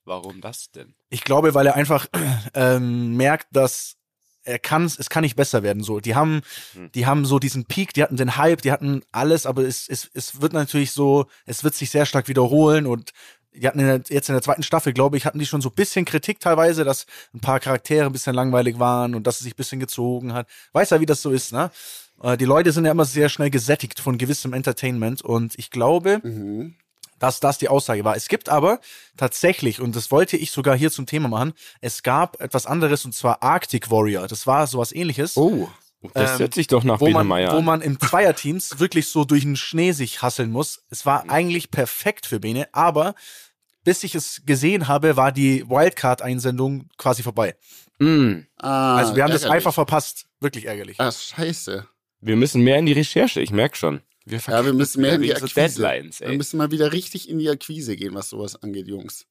warum 0.06 0.42
das 0.42 0.72
denn? 0.72 0.96
Ich 1.10 1.24
glaube, 1.24 1.54
weil 1.54 1.68
er 1.68 1.76
einfach 1.76 2.08
ähm, 2.56 3.16
merkt, 3.16 3.56
dass 3.56 3.94
er 4.44 4.60
kann, 4.60 4.86
es 4.86 5.10
kann 5.10 5.22
nicht 5.24 5.36
besser 5.36 5.64
werden. 5.64 5.84
So, 5.84 6.00
die 6.00 6.16
haben, 6.16 6.42
Hm. 6.74 6.92
die 6.94 7.06
haben 7.06 7.26
so 7.26 7.40
diesen 7.40 7.66
Peak, 7.66 7.94
die 7.94 8.04
hatten 8.04 8.18
den 8.18 8.38
Hype, 8.38 8.62
die 8.62 8.72
hatten 8.72 9.02
alles, 9.12 9.46
aber 9.46 9.64
es, 9.64 9.88
es, 9.88 10.10
es 10.14 10.42
wird 10.42 10.54
natürlich 10.54 10.92
so, 10.92 11.28
es 11.46 11.64
wird 11.64 11.76
sich 11.76 11.90
sehr 11.90 12.06
stark 12.06 12.28
wiederholen 12.28 12.86
und 12.88 13.12
die 13.54 13.68
hatten 13.68 13.80
in 13.80 13.86
der, 13.86 14.02
jetzt 14.08 14.30
in 14.30 14.34
der 14.36 14.42
zweiten 14.42 14.64
Staffel, 14.64 14.94
glaube 14.94 15.18
ich, 15.18 15.26
hatten 15.26 15.38
die 15.38 15.46
schon 15.46 15.60
so 15.62 15.70
ein 15.70 15.76
bisschen 15.76 16.06
Kritik 16.06 16.40
teilweise, 16.40 16.86
dass 16.86 17.06
ein 17.34 17.42
paar 17.42 17.60
Charaktere 17.60 18.06
ein 18.06 18.14
bisschen 18.14 18.34
langweilig 18.34 18.80
waren 18.80 19.14
und 19.14 19.28
dass 19.28 19.36
es 19.36 19.44
sich 19.44 19.54
ein 19.54 19.58
bisschen 19.58 19.80
gezogen 19.82 20.34
hat. 20.34 20.48
Weiß 20.72 20.90
ja, 20.92 21.02
wie 21.02 21.06
das 21.06 21.22
so 21.22 21.32
ist, 21.32 21.52
ne? 21.52 21.70
Äh, 22.24 22.38
Die 22.38 22.46
Leute 22.46 22.72
sind 22.72 22.86
ja 22.86 22.92
immer 22.92 23.04
sehr 23.04 23.28
schnell 23.28 23.50
gesättigt 23.50 24.00
von 24.00 24.18
gewissem 24.18 24.54
Entertainment 24.54 25.22
und 25.22 25.60
ich 25.60 25.70
glaube, 25.70 26.22
Mhm. 26.24 26.76
Dass 27.22 27.40
das 27.40 27.58
die 27.60 27.70
Aussage 27.70 28.04
war. 28.04 28.16
Es 28.16 28.28
gibt 28.28 28.50
aber 28.50 28.80
tatsächlich, 29.16 29.80
und 29.80 29.96
das 29.96 30.10
wollte 30.12 30.38
ich 30.38 30.50
sogar 30.52 30.76
hier 30.76 30.92
zum 30.92 31.06
Thema 31.06 31.28
machen, 31.28 31.54
es 31.80 32.02
gab 32.04 32.42
etwas 32.42 32.66
anderes 32.66 33.06
und 33.06 33.14
zwar 33.14 33.44
Arctic 33.44 33.92
Warrior. 33.92 34.28
Das 34.28 34.48
war 34.48 34.66
sowas 34.68 34.92
ähnliches. 34.92 35.38
Oh, 35.38 35.70
Das 36.14 36.32
Ähm, 36.34 36.40
hört 36.40 36.54
sich 36.56 36.66
doch 36.66 36.84
nach 36.84 37.00
Wo 37.00 37.06
Bene 37.06 37.20
man, 37.20 37.28
Meier 37.28 37.54
wo 37.54 37.58
an. 37.60 37.66
man 37.66 37.82
im 37.82 38.00
Zweierteams 38.00 38.80
wirklich 38.80 39.08
so 39.08 39.24
durch 39.24 39.44
den 39.44 39.56
Schnee 39.56 39.92
sich 39.92 40.24
hasseln 40.24 40.50
muss. 40.52 40.84
Es 40.90 41.06
war 41.06 41.30
eigentlich 41.30 41.70
perfekt 41.70 42.26
für 42.26 42.40
Bene, 42.40 42.68
aber 42.74 43.14
bis 43.84 44.04
ich 44.04 44.16
es 44.16 44.42
gesehen 44.46 44.88
habe, 44.88 45.16
war 45.16 45.32
die 45.32 45.64
Wildcard-Einsendung 45.70 46.90
quasi 46.98 47.22
vorbei. 47.24 47.56
Mm, 48.00 48.40
ah, 48.58 48.96
also 48.98 49.16
wir 49.16 49.24
haben 49.24 49.32
das 49.32 49.44
ärgerlich. 49.44 49.58
einfach 49.58 49.74
verpasst. 49.76 50.26
Wirklich 50.40 50.66
ärgerlich. 50.66 51.00
Ah, 51.00 51.12
scheiße. 51.12 51.88
wir 52.22 52.36
müssen 52.36 52.62
mehr 52.64 52.78
in 52.80 52.88
die 52.88 52.94
Recherche, 52.94 53.42
ich 53.42 53.52
merke 53.52 53.78
schon. 53.78 54.02
Wir 54.26 54.40
Ja, 54.48 54.64
wir 54.66 54.74
müssen 54.74 55.02
mehr 55.02 55.16
in 55.16 55.22
die 55.22 55.30
so 55.30 55.36
Akquise. 55.36 55.56
Deadlines, 55.56 56.20
Wir 56.20 56.28
ey. 56.28 56.38
müssen 56.38 56.58
mal 56.58 56.72
wieder 56.72 56.92
richtig 56.92 57.28
in 57.30 57.40
die 57.40 57.50
Akquise 57.50 57.96
gehen, 57.96 58.14
was 58.14 58.30
sowas 58.30 58.62
angeht, 58.62 58.88
Jungs. 58.88 59.26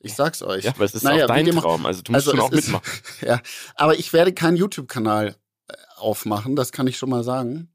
Ich 0.00 0.14
sag's 0.14 0.42
euch. 0.42 0.64
Ja, 0.64 0.72
aber 0.74 0.84
es 0.84 0.94
ist 0.94 1.02
Naja, 1.02 1.24
auch 1.24 1.28
dein 1.28 1.46
Traum, 1.50 1.86
also 1.86 2.02
du 2.02 2.12
musst 2.12 2.26
Also 2.28 2.36
schon 2.36 2.40
auch 2.40 2.52
ist- 2.52 2.66
mitmachen. 2.66 2.92
Ja, 3.26 3.40
aber 3.74 3.98
ich 3.98 4.12
werde 4.12 4.32
keinen 4.34 4.56
YouTube-Kanal 4.58 5.36
äh, 5.68 5.74
aufmachen, 5.96 6.56
das 6.56 6.72
kann 6.72 6.86
ich 6.86 6.98
schon 6.98 7.08
mal 7.10 7.24
sagen. 7.24 7.70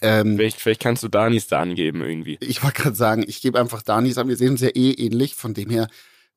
Ähm, 0.00 0.36
Vielleicht, 0.36 0.58
vielleicht 0.60 0.80
kannst 0.80 1.02
du 1.04 1.08
Danis 1.08 1.46
da 1.46 1.60
angeben 1.60 2.00
irgendwie. 2.02 2.38
ich 2.40 2.62
wollte 2.64 2.82
gerade 2.82 2.96
sagen, 2.96 3.24
ich 3.26 3.40
gebe 3.42 3.60
einfach 3.60 3.82
Danis 3.82 4.18
an, 4.18 4.26
wir 4.26 4.36
sehen 4.36 4.52
uns 4.52 4.60
ja 4.62 4.70
eh 4.70 4.90
ähnlich, 4.92 5.34
von 5.36 5.54
dem 5.54 5.70
her, 5.70 5.86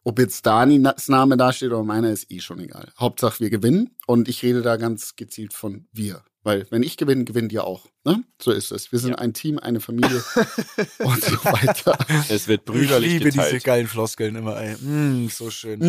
ob 0.04 0.20
jetzt 0.20 0.46
Danis 0.46 1.08
Name 1.08 1.38
dasteht 1.38 1.70
oder 1.72 1.84
meiner, 1.84 2.12
ist 2.12 2.30
eh 2.32 2.40
schon 2.42 2.60
egal. 2.60 2.92
Hauptsache 3.00 3.40
wir 3.40 3.50
gewinnen 3.50 3.96
und 4.06 4.28
ich 4.28 4.44
rede 4.44 4.62
da 4.62 4.76
ganz 4.76 5.16
gezielt 5.16 5.54
von 5.54 5.88
wir. 5.92 6.24
Weil 6.45 6.65
wenn 6.69 6.83
ich 6.83 6.95
gewinne, 6.95 7.25
gewinnt 7.25 7.51
ihr 7.51 7.63
auch. 7.65 7.88
Ne? 8.06 8.24
So 8.39 8.51
ist 8.51 8.71
es. 8.71 8.92
Wir 8.92 9.00
sind 9.00 9.09
Ja. 9.09 9.18
ein 9.18 9.33
Team, 9.33 9.57
eine 9.59 9.80
Familie 9.81 10.24
und 11.00 11.24
so 11.24 11.44
weiter. 11.44 11.97
Es 12.30 12.47
wird 12.47 12.62
Ich 12.62 12.65
brüderlich 12.65 13.13
liebe 13.13 13.25
geteilt. 13.31 13.51
diese 13.53 13.63
geilen 13.65 13.88
Floskeln 13.88 14.36
immer, 14.36 14.56
ey. 14.62 14.75
Mm, 14.75 15.27
so 15.30 15.50
schön. 15.50 15.80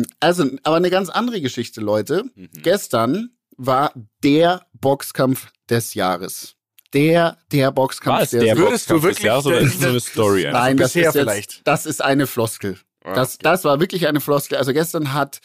Mm, 0.00 0.02
Also, 0.18 0.44
aber 0.64 0.76
eine 0.76 0.90
ganz 0.90 1.08
andere 1.10 1.40
Geschichte, 1.40 1.80
Leute. 1.80 2.24
Mhm. 2.34 2.50
Gestern 2.54 3.30
war 3.56 3.92
der 4.24 4.66
Boxkampf 4.72 5.46
des 5.68 5.94
Jahres. 5.94 6.56
Der, 6.92 7.38
der 7.52 7.70
Boxkampf 7.70 8.14
War 8.16 8.22
es 8.22 8.30
des 8.30 8.40
der 8.40 8.48
Jahres. 8.48 8.62
Würdest 8.64 8.90
du 8.90 8.94
des 8.94 9.02
wirklich 9.04 9.24
Jahres 9.24 9.46
oder 9.46 9.58
der- 9.60 9.66
ist 9.66 9.74
es 9.76 9.80
so 9.80 9.88
eine 9.88 10.00
Story? 10.00 10.48
Nein, 10.50 10.76
das 10.76 10.88
bisher 10.94 11.08
ist 11.10 11.14
jetzt, 11.14 11.22
vielleicht. 11.22 11.60
Das 11.68 11.86
ist 11.86 12.02
eine 12.02 12.26
Floskel. 12.26 12.78
Ah, 13.04 13.14
Das, 13.14 13.34
okay. 13.34 13.42
das 13.44 13.62
war 13.62 13.78
wirklich 13.78 14.08
eine 14.08 14.20
Floskel. 14.20 14.58
Also 14.58 14.72
gestern 14.72 15.12
hat, 15.14 15.40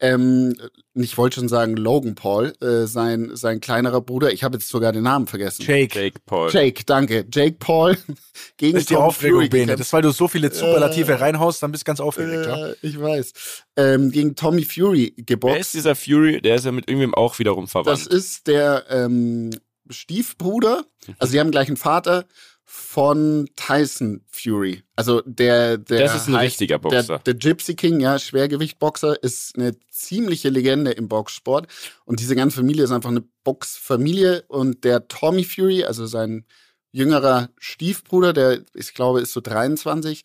ähm, 0.00 0.54
ich 0.94 1.16
wollte 1.18 1.36
schon 1.40 1.48
sagen, 1.48 1.76
Logan 1.76 2.14
Paul, 2.14 2.52
äh, 2.60 2.86
sein, 2.86 3.30
sein 3.34 3.60
kleinerer 3.60 4.00
Bruder, 4.00 4.32
ich 4.32 4.44
habe 4.44 4.56
jetzt 4.56 4.68
sogar 4.68 4.92
den 4.92 5.02
Namen 5.04 5.26
vergessen. 5.26 5.62
Jake. 5.66 5.98
Jake 5.98 6.20
Paul. 6.26 6.50
Jake, 6.52 6.84
danke. 6.84 7.24
Jake 7.32 7.56
Paul 7.58 7.96
gegen 8.56 8.74
Das 8.74 8.82
ist 8.82 8.90
die 8.90 8.94
Tom 8.94 9.04
Aufregung, 9.04 9.38
Fury 9.38 9.48
Bene. 9.48 9.72
Das 9.76 9.86
ist, 9.86 9.92
weil 9.92 10.02
du 10.02 10.10
so 10.10 10.28
viele 10.28 10.52
Superlative 10.52 11.20
reinhaust, 11.20 11.62
dann 11.62 11.72
bist 11.72 11.82
du 11.82 11.86
ganz 11.86 12.00
aufgeregt, 12.00 12.46
ja? 12.46 12.68
Äh, 12.68 12.74
ich 12.82 13.00
weiß. 13.00 13.32
Ähm, 13.76 14.10
gegen 14.10 14.34
Tommy 14.34 14.64
Fury 14.64 15.12
Wer 15.16 15.24
geboxt. 15.24 15.60
ist 15.60 15.74
dieser 15.74 15.94
Fury? 15.94 16.40
Der 16.40 16.56
ist 16.56 16.64
ja 16.64 16.72
mit 16.72 16.88
irgendwem 16.88 17.14
auch 17.14 17.38
wiederum 17.38 17.64
Das 17.64 17.72
verwandt. 17.72 18.06
ist 18.08 18.46
der 18.46 18.84
ähm, 18.90 19.50
Stiefbruder, 19.90 20.84
also 21.18 21.32
die 21.32 21.40
haben 21.40 21.50
gleich 21.50 21.68
einen 21.68 21.76
Vater 21.76 22.26
von 22.70 23.48
Tyson 23.56 24.20
Fury. 24.30 24.82
Also 24.94 25.22
der, 25.22 25.78
der 25.78 26.00
Das 26.00 26.14
ist 26.14 26.28
ein 26.28 26.34
heißt, 26.34 26.44
richtiger 26.44 26.78
Boxer. 26.78 27.18
Der, 27.18 27.18
der 27.20 27.34
Gypsy 27.34 27.74
King, 27.74 27.98
ja, 27.98 28.18
Schwergewichtboxer, 28.18 29.22
ist 29.22 29.56
eine 29.56 29.74
ziemliche 29.90 30.50
Legende 30.50 30.90
im 30.90 31.08
Boxsport. 31.08 31.66
Und 32.04 32.20
diese 32.20 32.36
ganze 32.36 32.58
Familie 32.58 32.84
ist 32.84 32.90
einfach 32.90 33.08
eine 33.08 33.24
Boxfamilie. 33.42 34.44
Und 34.48 34.84
der 34.84 35.08
Tommy 35.08 35.44
Fury, 35.44 35.84
also 35.84 36.04
sein 36.04 36.44
jüngerer 36.92 37.48
Stiefbruder, 37.58 38.34
der, 38.34 38.60
ich 38.74 38.92
glaube, 38.92 39.22
ist 39.22 39.32
so 39.32 39.40
23, 39.40 40.22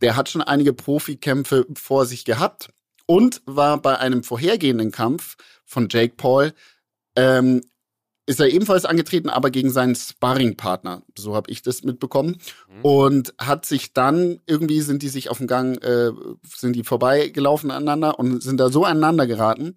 der 0.00 0.16
hat 0.16 0.28
schon 0.28 0.42
einige 0.42 0.72
Profikämpfe 0.72 1.64
vor 1.76 2.06
sich 2.06 2.24
gehabt 2.24 2.70
und 3.06 3.40
war 3.46 3.80
bei 3.80 3.98
einem 3.98 4.24
vorhergehenden 4.24 4.90
Kampf 4.90 5.36
von 5.64 5.86
Jake 5.88 6.14
Paul 6.16 6.52
ähm, 7.14 7.62
ist 8.28 8.40
er 8.40 8.48
ebenfalls 8.48 8.84
angetreten, 8.84 9.30
aber 9.30 9.50
gegen 9.50 9.70
seinen 9.70 9.94
Sparringpartner. 9.94 11.02
So 11.16 11.34
habe 11.34 11.50
ich 11.50 11.62
das 11.62 11.82
mitbekommen. 11.82 12.36
Mhm. 12.68 12.84
Und 12.84 13.34
hat 13.38 13.64
sich 13.64 13.94
dann, 13.94 14.40
irgendwie 14.46 14.82
sind 14.82 15.02
die 15.02 15.08
sich 15.08 15.30
auf 15.30 15.38
dem 15.38 15.46
Gang, 15.46 15.82
äh, 15.82 16.12
sind 16.46 16.76
die 16.76 16.84
vorbeigelaufen 16.84 17.70
aneinander 17.70 18.18
und 18.18 18.42
sind 18.42 18.60
da 18.60 18.68
so 18.68 18.84
aneinander 18.84 19.26
geraten, 19.26 19.76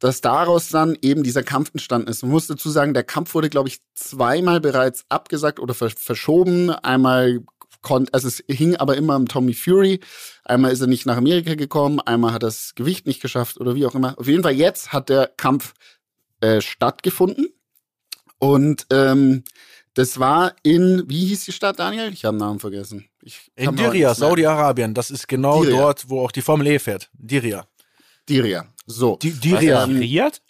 dass 0.00 0.20
daraus 0.20 0.70
dann 0.70 0.98
eben 1.02 1.22
dieser 1.22 1.44
Kampf 1.44 1.70
entstanden 1.72 2.08
ist. 2.08 2.22
Man 2.22 2.32
muss 2.32 2.48
dazu 2.48 2.68
sagen, 2.68 2.94
der 2.94 3.04
Kampf 3.04 3.32
wurde, 3.32 3.48
glaube 3.48 3.68
ich, 3.68 3.78
zweimal 3.94 4.60
bereits 4.60 5.04
abgesagt 5.08 5.60
oder 5.60 5.72
ver 5.72 5.90
verschoben. 5.90 6.70
Einmal 6.70 7.44
konnte, 7.80 8.12
also 8.12 8.26
es 8.26 8.42
hing 8.48 8.74
aber 8.74 8.96
immer 8.96 9.14
am 9.14 9.28
Tommy 9.28 9.54
Fury. 9.54 10.00
Einmal 10.42 10.72
ist 10.72 10.80
er 10.80 10.88
nicht 10.88 11.06
nach 11.06 11.16
Amerika 11.16 11.54
gekommen, 11.54 12.00
einmal 12.00 12.32
hat 12.32 12.42
er 12.42 12.48
das 12.48 12.74
Gewicht 12.74 13.06
nicht 13.06 13.22
geschafft 13.22 13.60
oder 13.60 13.76
wie 13.76 13.86
auch 13.86 13.94
immer. 13.94 14.18
Auf 14.18 14.26
jeden 14.26 14.42
Fall 14.42 14.54
jetzt 14.54 14.92
hat 14.92 15.08
der 15.08 15.28
Kampf 15.36 15.74
äh, 16.40 16.60
stattgefunden. 16.60 17.54
Und 18.44 18.86
ähm, 18.90 19.44
das 19.94 20.18
war 20.18 20.54
in, 20.62 21.04
wie 21.06 21.26
hieß 21.26 21.44
die 21.44 21.52
Stadt, 21.52 21.78
Daniel? 21.78 22.12
Ich 22.12 22.24
habe 22.24 22.36
den 22.36 22.40
Namen 22.40 22.58
vergessen. 22.60 23.08
Ich 23.22 23.50
In 23.56 23.76
Diria. 23.76 24.14
Saudi-Arabien. 24.14 24.92
Das 24.94 25.10
ist 25.10 25.28
genau 25.28 25.62
Diria. 25.62 25.78
dort, 25.78 26.08
wo 26.10 26.20
auch 26.24 26.32
die 26.32 26.42
Formel 26.42 26.66
E 26.66 26.78
fährt. 26.78 27.08
Diria. 27.14 27.66
Diria. 28.28 28.66
So. 28.86 29.16
Di 29.16 29.32
Diria. 29.32 29.84
Ähm, 29.84 29.98
Riyadh? 29.98 30.40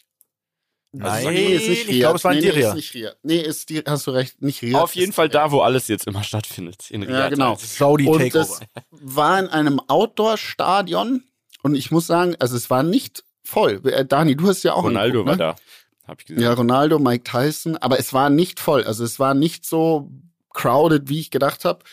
Nein, 0.97 1.25
nee, 1.35 1.55
ist 1.55 1.69
nicht 1.69 1.83
ich 1.83 1.89
Riyadh. 1.89 1.99
glaube, 2.01 2.17
es 2.19 2.25
war 2.25 2.33
in 2.33 2.39
nee, 2.39 2.45
Nee, 2.47 2.53
Diria. 2.53 2.69
ist 2.69 2.75
nicht 2.77 2.95
Riyadh. 2.95 3.17
Nee, 3.25 3.41
ist 3.41 3.69
die, 3.69 3.83
hast 3.85 4.07
du 4.07 4.11
recht, 4.13 4.41
nicht 4.43 4.63
Riyadh. 4.63 4.81
Auf 4.83 4.95
jeden 4.95 5.13
Fall 5.13 5.29
da, 5.29 5.51
wo 5.51 5.61
alles 5.61 5.89
jetzt 5.89 6.07
immer 6.07 6.23
stattfindet. 6.23 6.91
In 6.91 7.03
Riyadh. 7.03 7.19
Ja, 7.19 7.29
genau. 7.31 7.49
halt. 7.51 7.61
Saudi 7.61 8.07
Und 8.07 8.19
Takeover. 8.21 8.61
das 8.61 8.61
war 8.91 9.39
in 9.41 9.49
einem 9.49 9.81
Outdoor-Stadion. 9.89 11.25
Und 11.63 11.75
ich 11.75 11.91
muss 11.91 12.07
sagen, 12.07 12.37
also 12.39 12.57
es 12.57 12.71
war 12.71 12.83
nicht 12.83 13.25
voll. 13.43 13.81
Äh, 13.87 14.05
Dani, 14.05 14.37
du 14.37 14.49
hast 14.49 14.63
ja 14.63 14.75
auch 14.75 14.85
Ronaldo 14.85 15.21
angeguckt, 15.21 15.41
war 15.41 15.49
ne? 15.49 15.57
da. 15.57 15.63
Hab 16.07 16.21
ich 16.21 16.27
gesehen. 16.27 16.43
Ja, 16.43 16.53
Ronaldo, 16.53 16.99
Mike 16.99 17.25
Tyson, 17.25 17.77
aber 17.77 17.99
es 17.99 18.13
war 18.13 18.31
nicht 18.31 18.61
voll. 18.61 18.85
Also 18.85 19.05
es 19.05 19.19
war 19.19 19.35
nicht 19.35 19.65
so 19.65 20.11
crowded, 20.53 21.09
wie 21.09 21.21
ich 21.21 21.31
gedacht 21.31 21.65
habe. 21.65 21.85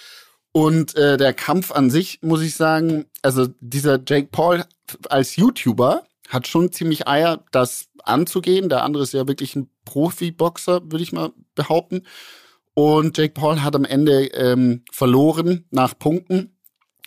Und 0.52 0.96
äh, 0.96 1.18
der 1.18 1.34
Kampf 1.34 1.72
an 1.72 1.90
sich, 1.90 2.20
muss 2.22 2.42
ich 2.42 2.56
sagen, 2.56 3.06
also 3.22 3.48
dieser 3.62 4.00
Jake 4.06 4.28
Paul 4.32 4.66
als 5.10 5.38
YouTuber 5.38 6.04
hat 6.28 6.48
schon 6.48 6.72
ziemlich 6.72 7.08
Eier, 7.08 7.44
das 7.52 7.90
anzugehen. 8.04 8.70
Der 8.70 8.84
andere 8.84 9.04
ist 9.04 9.14
ja 9.14 9.28
wirklich 9.28 9.56
ein 9.56 9.70
Profi-Boxer, 9.86 10.82
würde 10.84 11.04
ich 11.04 11.14
mal 11.14 11.32
behaupten. 11.56 12.04
Und 12.74 13.18
Jake 13.18 13.34
Paul 13.34 13.62
hat 13.62 13.76
am 13.76 13.86
Ende 13.86 14.26
ähm, 14.28 14.84
verloren 14.92 15.66
nach 15.72 15.98
Punkten. 15.98 16.58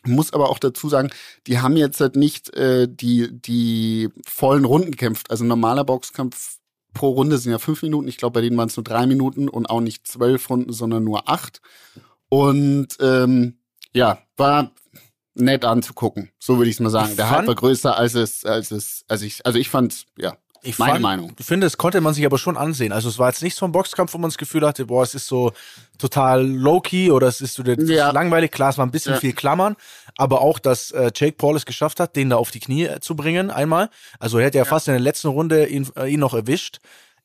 Muss 0.07 0.33
aber 0.35 0.51
auch 0.51 0.59
dazu 0.59 0.91
sagen, 0.91 1.11
die 1.47 1.61
haben 1.61 1.77
jetzt 1.77 2.01
halt 2.01 2.17
nicht 2.17 2.55
äh, 2.55 2.87
die, 2.91 3.29
die 3.33 4.11
vollen 4.27 4.67
Runden 4.67 4.91
gekämpft. 4.91 5.31
Also 5.31 5.45
ein 5.45 5.49
normaler 5.49 5.85
Boxkampf 5.85 6.59
pro 6.95 7.11
Runde 7.11 7.39
sind 7.39 7.53
ja 7.53 7.59
fünf 7.59 7.83
Minuten. 7.83 8.09
Ich 8.09 8.17
glaube, 8.17 8.35
bei 8.35 8.41
denen 8.41 8.57
waren 8.57 8.69
es 8.69 8.77
nur 8.77 8.85
drei 8.85 9.07
Minuten 9.07 9.49
und 9.49 9.67
auch 9.67 9.81
nicht 9.81 10.07
zwölf 10.07 10.49
Runden, 10.49 10.73
sondern 10.73 11.05
nur 11.05 11.29
acht. 11.29 11.61
Und 12.29 12.89
ähm, 13.01 13.59
ja, 13.93 14.19
war 14.37 14.73
nett 15.35 15.65
anzugucken. 15.65 16.31
So 16.39 16.57
würde 16.59 16.71
ich 16.71 16.77
es 16.77 16.81
mal 16.81 16.91
sagen. 16.91 17.17
Der 17.17 17.31
Hype 17.31 17.47
war 17.47 17.55
größer 17.55 17.97
als 17.97 18.15
es, 18.15 18.45
als 18.45 18.71
es, 18.71 19.05
als 19.09 19.23
ich, 19.23 19.45
also 19.45 19.59
ich 19.59 19.69
fand, 19.69 20.07
ja, 20.17 20.37
Ich 20.67 20.79
meine 20.79 20.93
fand- 20.93 21.03
Meinung. 21.03 21.33
Ich 21.39 21.47
finde, 21.47 21.67
das 21.67 21.77
konnte 21.77 22.01
man 22.01 22.15
sich 22.15 22.25
aber 22.25 22.39
schon 22.39 22.57
ansehen. 22.57 22.93
Also 22.93 23.09
es 23.09 23.19
war 23.19 23.29
jetzt 23.29 23.43
nicht 23.43 23.57
so 23.57 23.67
ein 23.67 23.73
Boxkampf, 23.73 24.15
wo 24.15 24.19
man 24.19 24.31
das 24.31 24.39
Gefühl 24.39 24.67
hatte, 24.67 24.87
boah, 24.87 25.03
es 25.03 25.15
ist 25.15 25.27
so 25.27 25.53
total 25.99 26.45
low-key 26.47 27.11
oder 27.11 27.29
es 27.29 27.41
ist 27.41 27.55
so 27.55 27.63
Ja. 27.63 28.11
langweilig. 28.11 28.51
Klar, 28.51 28.71
es 28.71 28.79
war 28.79 28.87
ein 28.87 28.91
bisschen 28.91 29.15
Ja. 29.15 29.21
viel 29.21 29.33
Klammern, 29.35 29.77
aber 30.17 30.41
auch, 30.41 30.59
dass 30.59 30.91
äh, 30.91 31.11
Jake 31.15 31.37
Paul 31.37 31.57
es 31.57 31.67
geschafft 31.67 32.01
hat, 32.01 32.17
den 32.17 32.31
da 32.31 32.37
auf 32.37 32.51
die 32.51 32.61
Knie 32.61 32.85
äh, 32.87 33.01
zu 33.01 33.15
bringen 33.15 33.51
einmal. 33.51 33.91
Also 34.19 34.39
er 34.39 34.47
hätte 34.47 34.59
ja, 34.59 34.65
fast 34.65 34.89
in 34.89 34.95
der 34.95 35.01
letzten 35.01 35.29
Runde 35.29 35.67
ihn, 35.67 35.89
äh, 35.97 36.07
ihn 36.13 36.21
noch 36.21 36.35
erwischt. 36.35 36.79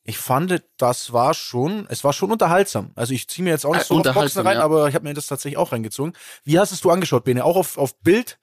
Ich 0.03 0.17
fand, 0.17 0.62
das 0.77 1.13
war 1.13 1.34
schon, 1.34 1.86
es 1.89 2.03
war 2.03 2.13
schon 2.13 2.31
unterhaltsam. 2.31 2.91
Also 2.96 3.13
ich 3.13 3.27
ziehe 3.27 3.43
mir 3.43 3.51
jetzt 3.51 3.65
auch 3.65 3.74
nicht 3.74 3.84
Äh, 3.84 3.86
so 3.88 3.98
auf 4.00 4.13
Boxen 4.13 4.41
rein, 4.46 4.58
ja. 4.58 4.63
aber 4.63 4.88
ich 4.88 4.96
habe 4.96 5.08
mir 5.08 5.13
das 5.13 5.27
tatsächlich 5.27 5.58
auch 5.58 5.72
reingezogen. 5.72 6.13
Wie 6.43 6.58
hast 6.58 6.72
es 6.72 6.81
du 6.81 6.89
angeschaut, 6.89 7.24
Bene? 7.25 7.46
Auch 7.46 7.55
auf, 7.55 7.77
auf 7.77 7.96
Bild? 8.00 8.38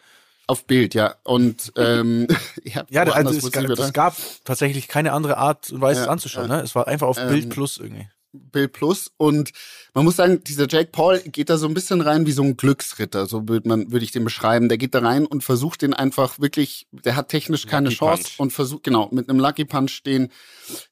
Auf 0.49 0.65
Bild, 0.67 0.95
ja. 0.95 1.17
Und 1.25 1.73
ähm, 1.76 2.26
ja, 2.65 2.85
also 3.05 3.31
es, 3.37 3.45
wieder- 3.47 3.79
es 3.79 3.93
gab 3.93 4.17
tatsächlich 4.45 4.88
keine 4.88 5.12
andere 5.12 5.38
Art 5.38 5.71
und 5.71 5.81
Weise, 5.81 6.00
es 6.00 6.07
Ja, 6.07 6.12
anzuschauen. 6.12 6.49
ja. 6.49 6.57
Ne? 6.59 6.62
Es 6.62 6.75
war 6.75 6.87
einfach 6.87 7.07
auf 7.09 7.19
Ähm, 7.19 7.29
Bild 7.29 7.50
Plus 7.50 7.79
irgendwie. 7.79 8.09
Bild 8.33 8.73
Plus 8.75 9.11
und 9.17 9.53
man 9.95 10.05
muss 10.05 10.17
sagen, 10.17 10.45
dieser 10.45 10.69
Jake 10.69 10.91
Paul 10.93 11.21
geht 11.21 11.49
da 11.49 11.57
so 11.57 11.67
ein 11.67 11.73
bisschen 11.73 12.03
rein 12.03 12.26
wie 12.26 12.33
so 12.33 12.43
ein 12.43 12.59
Glücksritter, 12.59 13.25
so 13.25 13.49
würde 13.49 13.67
man 13.67 13.91
würde 13.93 14.05
ich 14.05 14.12
den 14.12 14.25
beschreiben. 14.25 14.69
Der 14.69 14.76
geht 14.76 14.95
da 14.95 14.99
rein 14.99 15.25
und 15.25 15.43
versucht 15.43 15.81
den 15.81 15.95
einfach 15.95 16.38
wirklich, 16.38 16.87
der 16.93 17.17
hat 17.17 17.31
technisch 17.31 17.67
keine 17.67 17.88
Lucky 17.88 17.97
Chance 17.99 18.23
Punch. 18.25 18.35
und 18.41 18.53
versucht 18.53 18.83
genau 18.83 19.09
mit 19.11 19.31
einem 19.31 19.38
Lucky 19.41 19.65
Punch 19.65 20.03
den 20.05 20.29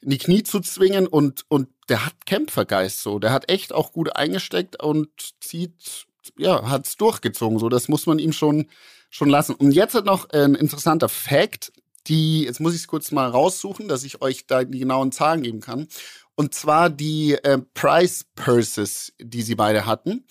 in 0.01 0.09
die 0.11 0.17
Knie 0.17 0.43
zu 0.43 0.61
zwingen 0.61 1.07
und 1.07 1.45
und 1.49 1.69
der 1.91 2.07
hat 2.07 2.15
Kämpfergeist 2.25 3.03
so, 3.03 3.19
der 3.19 3.31
hat 3.33 3.51
echt 3.51 3.75
auch 3.75 3.93
gut 3.93 4.17
eingesteckt 4.17 4.83
und 4.83 5.11
zieht 5.41 6.07
ja, 6.39 6.71
hat's 6.71 6.97
durchgezogen, 6.97 7.59
so 7.59 7.69
das 7.69 7.89
muss 7.89 8.07
man 8.07 8.19
ihm 8.19 8.33
schon 8.33 8.69
schon 9.15 9.29
lassen. 9.29 9.55
Und 9.55 9.71
jetzt 9.71 9.95
hat 9.95 10.07
noch 10.07 10.29
ein 10.31 10.57
interessanter 10.57 11.09
Fact, 11.09 11.73
die 12.09 12.43
jetzt 12.43 12.59
muss 12.59 12.75
ich 12.75 12.81
es 12.81 12.89
kurz 12.89 13.13
mal 13.13 13.31
raussuchen, 13.31 13.87
dass 13.87 14.03
ich 14.03 14.23
euch 14.23 14.49
da 14.49 14.65
die 14.65 14.81
genauen 14.81 15.13
Zahlen 15.13 15.43
geben 15.43 15.61
kann. 15.61 15.87
Und 16.35 16.53
zwar 16.53 16.91
die 16.91 17.35
äh, 17.35 17.61
Price 17.75 18.27
Purses, 18.35 19.13
die 19.21 19.43
sie 19.43 19.55
beide 19.55 19.87
hatten. 19.87 20.27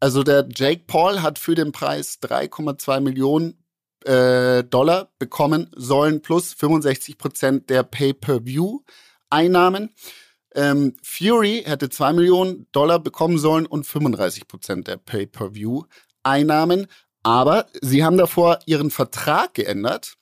Also 0.00 0.22
der 0.22 0.48
Jake 0.50 0.84
Paul 0.86 1.20
hat 1.20 1.38
für 1.38 1.54
den 1.54 1.72
Preis 1.72 2.20
3,2 2.22 3.00
Millionen 3.00 3.62
äh, 4.06 4.64
Dollar 4.64 5.12
bekommen 5.18 5.68
sollen 5.76 6.22
plus 6.22 6.54
65 6.54 7.18
Prozent 7.18 7.68
der 7.68 7.82
Pay-per-View-Einnahmen. 7.82 9.90
Ähm, 10.54 10.96
Fury 11.02 11.64
hätte 11.66 11.90
2 11.90 12.14
Millionen 12.14 12.66
Dollar 12.72 12.98
bekommen 12.98 13.36
sollen 13.36 13.66
und 13.66 13.86
35 13.86 14.48
Prozent 14.48 14.88
der 14.88 14.96
Pay-per-View-Einnahmen. 14.96 16.86
Aber 17.22 17.66
sie 17.80 18.04
haben 18.04 18.16
davor 18.18 18.58
ihren 18.66 18.90
Vertrag 18.90 19.54
geändert 19.54 20.14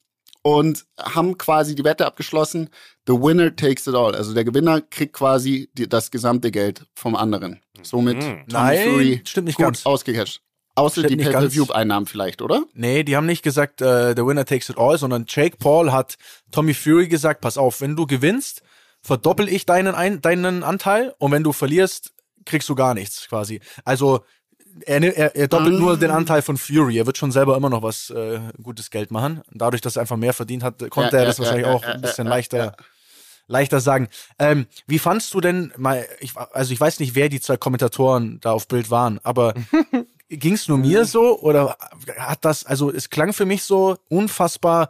und 0.43 0.87
haben 0.99 1.37
quasi 1.39 1.75
die 1.75 1.85
Wette 1.85 2.07
abgeschlossen, 2.07 2.71
the 3.07 3.13
winner 3.15 3.55
takes 3.55 3.87
it 3.87 3.95
all. 3.95 4.15
Also 4.15 4.35
der 4.35 4.45
Gewinner 4.45 4.81
kriegt 4.81 5.13
quasi 5.13 5.71
die, 5.75 5.89
das 5.89 6.11
gesamte 6.11 6.51
Geld 6.51 6.87
vom 6.95 7.15
anderen. 7.17 7.61
Somit 7.83 8.17
Mhm. 8.19 8.21
Tommy 8.23 8.45
Nein, 8.49 8.89
Fury 8.91 9.21
stimmt 9.25 9.47
nicht 9.47 9.57
gut 9.57 9.65
ganz. 9.67 9.87
ausgecasht. 9.87 10.41
Außer 10.77 11.03
Stimmt 11.05 11.21
die. 11.21 11.25
Pay-Per-View-Einnahmen 11.25 12.07
vielleicht, 12.07 12.41
oder? 12.43 12.63
Nee, 12.75 13.03
die 13.03 13.17
haben 13.17 13.27
nicht 13.27 13.43
gesagt, 13.43 13.83
äh, 13.83 14.15
the 14.17 14.25
winner 14.25 14.45
takes 14.47 14.69
it 14.71 14.79
all, 14.79 14.97
sondern 14.97 15.25
Jake 15.29 15.57
Paul 15.59 15.93
hat 15.93 16.17
Tommy 16.53 16.73
Fury 16.75 17.09
gesagt, 17.09 17.41
pass 17.41 17.59
auf, 17.59 17.81
wenn 17.81 17.97
du 17.97 18.07
gewinnst, 18.07 18.63
verdoppel 19.03 19.49
ich 19.49 19.67
deinen, 19.67 19.95
ein, 19.95 20.23
deinen 20.23 20.63
Anteil 20.63 21.15
und 21.19 21.33
wenn 21.33 21.43
du 21.43 21.53
verlierst, 21.53 22.15
kriegst 22.47 22.69
du 22.69 22.75
gar 22.77 22.95
nichts 22.95 23.27
quasi. 23.29 23.61
Also 23.85 24.25
er, 24.87 25.01
ne- 25.01 25.17
er, 25.17 25.35
er 25.37 25.49
doppelt 25.49 25.75
Ah. 25.77 25.79
nur 25.79 25.97
den 25.97 26.11
Anteil 26.11 26.43
von 26.43 26.57
Fury. 26.57 26.99
Er 26.99 27.07
wird 27.07 27.19
schon 27.19 27.33
selber 27.33 27.57
immer 27.57 27.71
noch 27.71 27.83
was 27.83 28.11
äh, 28.11 28.41
gutes 28.63 28.91
Geld 28.91 29.11
machen. 29.11 29.43
Dadurch, 29.53 29.81
dass 29.83 29.97
er 29.97 30.03
einfach 30.03 30.17
mehr 30.17 30.33
verdient 30.33 30.63
hat, 30.63 30.79
konnte 30.91 31.13
Ja, 31.17 31.19
er 31.19 31.23
ja, 31.23 31.25
das 31.27 31.39
wahrscheinlich 31.39 31.67
ja, 31.67 31.73
auch 31.73 31.83
ja, 31.83 31.93
ein 31.93 32.01
bisschen 32.01 32.27
ja, 32.27 32.31
ja, 32.31 32.37
leichter, 32.37 32.59
ja. 32.59 32.73
leichter 33.47 33.81
sagen. 33.81 34.09
Ähm, 34.39 34.67
wie 34.87 34.99
fandst 34.99 35.35
du 35.35 35.41
denn 35.41 35.73
mal, 35.77 36.07
ich, 36.21 36.37
also 36.37 36.73
ich 36.73 36.81
weiß 36.81 37.01
nicht, 37.01 37.15
wer 37.15 37.29
die 37.29 37.41
zwei 37.41 37.57
Kommentatoren 37.57 38.39
da 38.41 38.53
auf 38.53 38.69
Bild 38.69 38.91
waren, 38.91 39.19
aber 39.23 39.55
ging 40.29 40.55
es 40.55 40.69
nur 40.69 40.79
mir 40.79 41.05
so 41.05 41.41
oder 41.41 41.77
hat 42.19 42.45
das, 42.45 42.65
also 42.65 42.91
es 42.93 43.11
klang 43.11 43.33
für 43.33 43.47
mich 43.47 43.65
so 43.65 43.97
unfassbar 44.09 44.89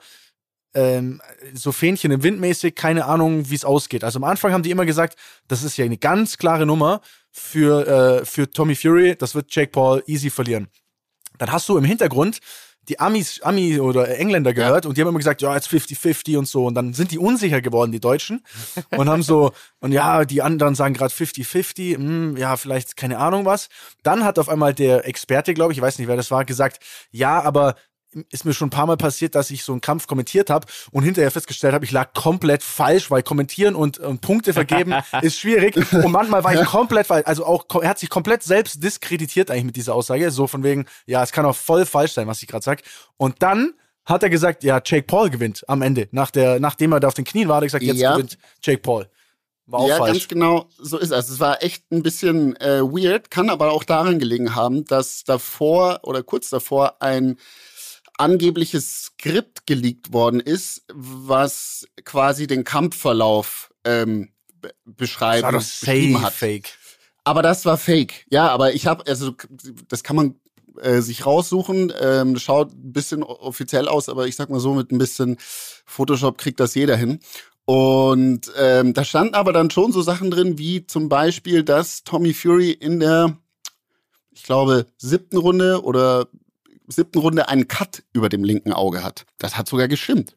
ähm, 0.73 1.21
so 1.53 1.73
Fähnchen 1.73 2.13
im 2.13 2.23
Wind 2.23 2.39
mäßig, 2.39 2.77
keine 2.77 3.07
Ahnung, 3.07 3.51
wie 3.51 3.55
es 3.57 3.65
ausgeht. 3.65 4.05
Also 4.05 4.19
am 4.19 4.25
Anfang 4.25 4.53
haben 4.53 4.63
die 4.63 4.71
immer 4.71 4.87
gesagt, 4.87 5.17
das 5.49 5.65
ist 5.65 5.77
ja 5.77 5.85
eine 5.85 5.97
ganz 5.99 6.37
klare 6.39 6.65
Nummer 6.65 7.01
für, 7.33 7.87
äh, 8.21 8.25
für 8.25 8.51
Tommy 8.51 8.75
Fury, 8.75 9.17
das 9.17 9.35
wird 9.35 9.55
Jake 9.55 9.71
Paul 9.71 10.03
easy 10.07 10.31
verlieren. 10.31 10.69
Dann 11.39 11.53
hast 11.53 11.69
du 11.69 11.79
im 11.79 11.85
Hintergrund 11.85 12.41
die 12.89 12.99
Amis, 12.99 13.41
Ami 13.43 13.79
oder 13.79 14.19
Engländer 14.19 14.53
gehört 14.53 14.85
und 14.85 14.97
die 14.97 15.01
haben 15.01 15.09
immer 15.09 15.19
gesagt, 15.19 15.43
ja, 15.43 15.55
jetzt 15.55 15.69
50-50 15.69 16.37
und 16.39 16.49
so. 16.49 16.67
Und 16.67 16.75
dann 16.75 16.93
sind 16.93 17.13
die 17.13 17.19
unsicher 17.19 17.61
geworden, 17.61 17.93
die 17.93 18.01
Deutschen. 18.01 18.43
Und 18.91 19.09
haben 19.09 19.23
so, 19.23 19.53
und 19.81 19.93
ja, 19.93 20.25
die 20.25 20.43
anderen 20.43 20.75
sagen 20.75 20.95
gerade 20.95 21.15
50-50, 21.15 21.97
hm, 21.97 22.37
ja, 22.37 22.57
vielleicht 22.57 22.97
keine 22.97 23.19
Ahnung 23.19 23.45
was. 23.45 23.69
Dann 24.03 24.25
hat 24.25 24.39
auf 24.39 24.49
einmal 24.49 24.75
der 24.75 25.07
Experte, 25.07 25.55
glaube 25.55 25.73
ich, 25.73 25.79
ich 25.79 25.83
weiß 25.83 25.99
nicht, 25.99 26.09
wer 26.09 26.17
das 26.17 26.31
war, 26.31 26.45
gesagt, 26.45 26.83
ja, 27.11 27.41
aber 27.41 27.77
ist 28.31 28.45
mir 28.45 28.53
schon 28.53 28.69
ein 28.69 28.71
paar 28.71 28.87
Mal 28.87 28.97
passiert, 28.97 29.35
dass 29.35 29.51
ich 29.51 29.65
so 29.65 29.73
einen 29.73 29.81
Kampf 29.81 30.07
kommentiert 30.07 30.51
habe 30.51 30.67
und 30.91 31.05
hinterher 31.05 31.31
festgestellt 31.31 31.75
habe, 31.75 31.85
ich 31.85 31.93
lag 31.93 32.13
komplett 32.13 32.63
falsch, 32.63 33.11
weil 33.11 33.23
kommentieren 33.23 33.75
und, 33.75 33.99
und 33.99 34.21
Punkte 34.21 34.53
vergeben 34.53 34.95
ist 35.23 35.39
schwierig. 35.39 35.77
Und 35.93 36.11
manchmal 36.11 36.43
war 36.43 36.55
ich 36.55 36.67
komplett 36.67 37.07
falsch. 37.07 37.27
Also 37.27 37.45
auch, 37.45 37.65
er 37.81 37.89
hat 37.89 37.99
sich 37.99 38.11
komplett 38.11 38.43
selbst 38.43 38.83
diskreditiert 38.83 39.51
eigentlich 39.51 39.65
mit 39.65 39.77
dieser 39.77 39.95
Aussage. 39.95 40.31
So 40.31 40.47
von 40.47 40.63
wegen, 40.65 40.87
ja, 41.07 41.23
es 41.23 41.33
kann 41.33 41.45
auch 41.47 41.57
voll 41.57 41.87
falsch 41.87 42.13
sein, 42.13 42.27
was 42.27 42.43
ich 42.43 42.49
gerade 42.49 42.65
sag. 42.65 42.83
Und 43.17 43.43
dann 43.43 43.75
hat 44.05 44.23
er 44.23 44.31
gesagt, 44.31 44.65
ja, 44.65 44.81
Jake 44.85 45.07
Paul 45.07 45.31
gewinnt 45.31 45.65
am 45.69 45.83
Ende. 45.83 46.09
Nach 46.11 46.31
der, 46.31 46.59
nachdem 46.59 46.93
er 46.93 47.01
da 47.01 47.09
auf 47.09 47.15
den 47.15 47.25
Knien 47.25 47.49
war, 47.49 47.57
hat 47.57 47.63
er 47.63 47.67
gesagt, 47.67 47.85
jetzt 47.85 48.01
Ja. 48.01 48.15
gewinnt 48.15 48.39
Jake 48.63 48.83
Paul. 48.83 49.09
War 49.67 49.81
auch 49.81 49.89
ja, 49.89 49.99
falsch. 49.99 50.13
ganz 50.15 50.29
genau 50.29 50.67
so 50.79 50.99
ist 50.99 51.07
es. 51.09 51.13
Also 51.13 51.35
es 51.35 51.41
war 51.41 51.63
echt 51.63 51.85
ein 51.93 52.03
bisschen 52.03 52.57
äh, 52.57 52.81
weird, 52.83 53.31
kann 53.31 53.51
aber 53.51 53.71
auch 53.71 53.85
daran 53.85 54.19
gelegen 54.19 54.57
haben, 54.57 54.85
dass 54.85 55.23
davor 55.23 56.01
oder 56.03 56.25
kurz 56.25 56.51
davor 56.51 57.01
ein 57.01 57.37
angebliches 58.21 59.03
Skript 59.03 59.67
geleakt 59.67 60.13
worden 60.13 60.41
ist, 60.41 60.85
was 60.93 61.87
quasi 62.05 62.47
den 62.47 62.65
Kampfverlauf 62.65 63.73
ähm, 63.85 64.31
be- 64.61 64.69
das 64.69 64.77
war 64.87 64.95
beschreiben 64.95 65.53
doch 65.53 65.59
beschrieben 65.59 66.23
hat. 66.23 66.33
fake. 66.33 66.71
Aber 67.25 67.43
das 67.43 67.65
war 67.65 67.77
fake. 67.77 68.27
Ja, 68.31 68.49
aber 68.49 68.75
ich 68.75 68.87
habe, 68.87 69.07
also 69.07 69.35
das 69.89 70.03
kann 70.03 70.17
man 70.17 70.35
äh, 70.81 71.01
sich 71.01 71.27
raussuchen. 71.27 71.93
Ähm, 72.01 72.39
schaut 72.39 72.73
ein 72.73 72.93
bisschen 72.93 73.23
offiziell 73.23 73.89
aus, 73.89 74.09
aber 74.09 74.27
ich 74.27 74.37
sag 74.37 74.51
mal 74.51 74.61
so, 74.61 74.75
mit 74.75 74.91
ein 74.91 74.99
bisschen 74.99 75.37
Photoshop 75.41 76.39
kriegt 76.39 76.61
das 76.61 76.75
jeder 76.75 76.97
hin. 76.97 77.21
Und 77.67 78.51
ähm, 78.57 78.95
da 78.95 79.05
standen 79.05 79.35
aber 79.35 79.53
dann 79.53 79.71
schon 79.71 79.93
so 79.93 80.03
Sachen 80.03 80.31
drin, 80.31 80.59
wie 80.59 80.87
zum 80.87 81.09
Beispiel, 81.09 81.63
dass 81.63 82.03
Tommy 82.03 82.33
Fury 82.33 82.73
in 82.73 82.99
der, 82.99 83.37
ich 84.33 84.43
glaube, 84.43 84.87
siebten 84.97 85.37
Runde 85.37 85.85
oder 85.85 86.27
siebten 86.91 87.19
Runde 87.19 87.49
einen 87.49 87.69
Cut 87.69 88.03
über 88.13 88.29
dem 88.29 88.45
linken 88.45 88.73
Auge 88.73 89.03
hat. 89.03 89.25
Das 89.39 89.57
hat 89.57 89.69
sogar 89.69 89.89
gestimmt. 89.89 90.37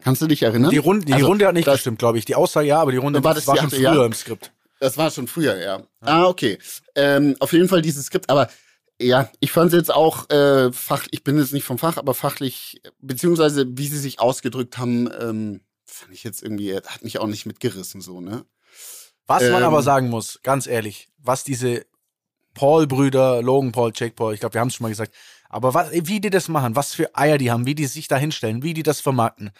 Kannst 0.00 0.20
du 0.22 0.26
dich 0.26 0.42
erinnern? 0.42 0.70
Die 0.70 0.76
Runde, 0.78 1.06
die 1.06 1.14
Also, 1.14 1.26
Runde 1.26 1.46
hat 1.46 1.54
nicht 1.54 1.66
das- 1.66 1.76
gestimmt, 1.76 1.98
glaube 1.98 2.18
ich. 2.18 2.24
Die 2.24 2.34
Aussage 2.34 2.66
ja, 2.68 2.80
aber 2.80 2.92
die 2.92 2.98
Runde 2.98 3.22
War 3.24 3.34
das 3.34 3.46
war 3.46 3.56
schon 3.56 3.70
früher 3.70 3.94
ja? 3.94 4.04
im 4.04 4.12
Skript. 4.12 4.52
Das 4.78 4.98
war 4.98 5.10
schon 5.10 5.26
früher, 5.26 5.56
ja. 5.56 5.82
Ah, 6.00 6.26
okay. 6.26 6.58
Ähm, 6.94 7.34
auf 7.40 7.52
jeden 7.52 7.68
Fall 7.68 7.80
dieses 7.80 8.06
Skript, 8.06 8.28
aber 8.28 8.48
ja, 9.00 9.30
ich 9.40 9.50
fand 9.52 9.72
es 9.72 9.78
jetzt 9.78 9.92
auch 9.94 10.28
äh, 10.30 10.70
fach, 10.72 11.06
ich 11.10 11.24
bin 11.24 11.38
jetzt 11.38 11.52
nicht 11.54 11.64
vom 11.64 11.78
Fach, 11.78 11.96
aber 11.96 12.12
fachlich, 12.14 12.80
beziehungsweise 13.00 13.66
wie 13.70 13.88
sie 13.88 13.98
sich 13.98 14.20
ausgedrückt 14.20 14.76
haben, 14.78 15.08
ähm, 15.18 15.60
fand 15.86 16.12
ich 16.12 16.24
jetzt 16.24 16.42
irgendwie, 16.42 16.74
hat 16.76 17.02
mich 17.02 17.18
auch 17.18 17.26
nicht 17.26 17.46
mitgerissen, 17.46 18.00
so, 18.00 18.20
ne? 18.20 18.44
Was 19.26 19.42
man 19.42 19.62
Ähm, 19.62 19.64
aber 19.64 19.82
sagen 19.82 20.08
muss, 20.10 20.40
ganz 20.42 20.66
ehrlich, 20.66 21.08
was 21.18 21.42
diese 21.42 21.84
Paul-Brüder, 22.54 23.42
Logan 23.42 23.72
Paul, 23.72 23.92
Jake 23.94 24.14
Paul, 24.14 24.34
ich 24.34 24.40
glaube, 24.40 24.54
wir 24.54 24.60
haben 24.60 24.68
es 24.68 24.74
schon 24.74 24.84
mal 24.84 24.88
gesagt, 24.90 25.14
aber 25.48 25.74
was, 25.74 25.90
wie 25.92 26.20
die 26.20 26.30
das 26.30 26.48
machen, 26.48 26.76
was 26.76 26.94
für 26.94 27.16
Eier 27.16 27.38
die 27.38 27.50
haben, 27.50 27.66
wie 27.66 27.74
die 27.74 27.86
sich 27.86 28.08
da 28.08 28.16
hinstellen, 28.16 28.62
wie 28.62 28.74
die 28.74 28.82
das 28.82 29.00
vermarkten. 29.00 29.50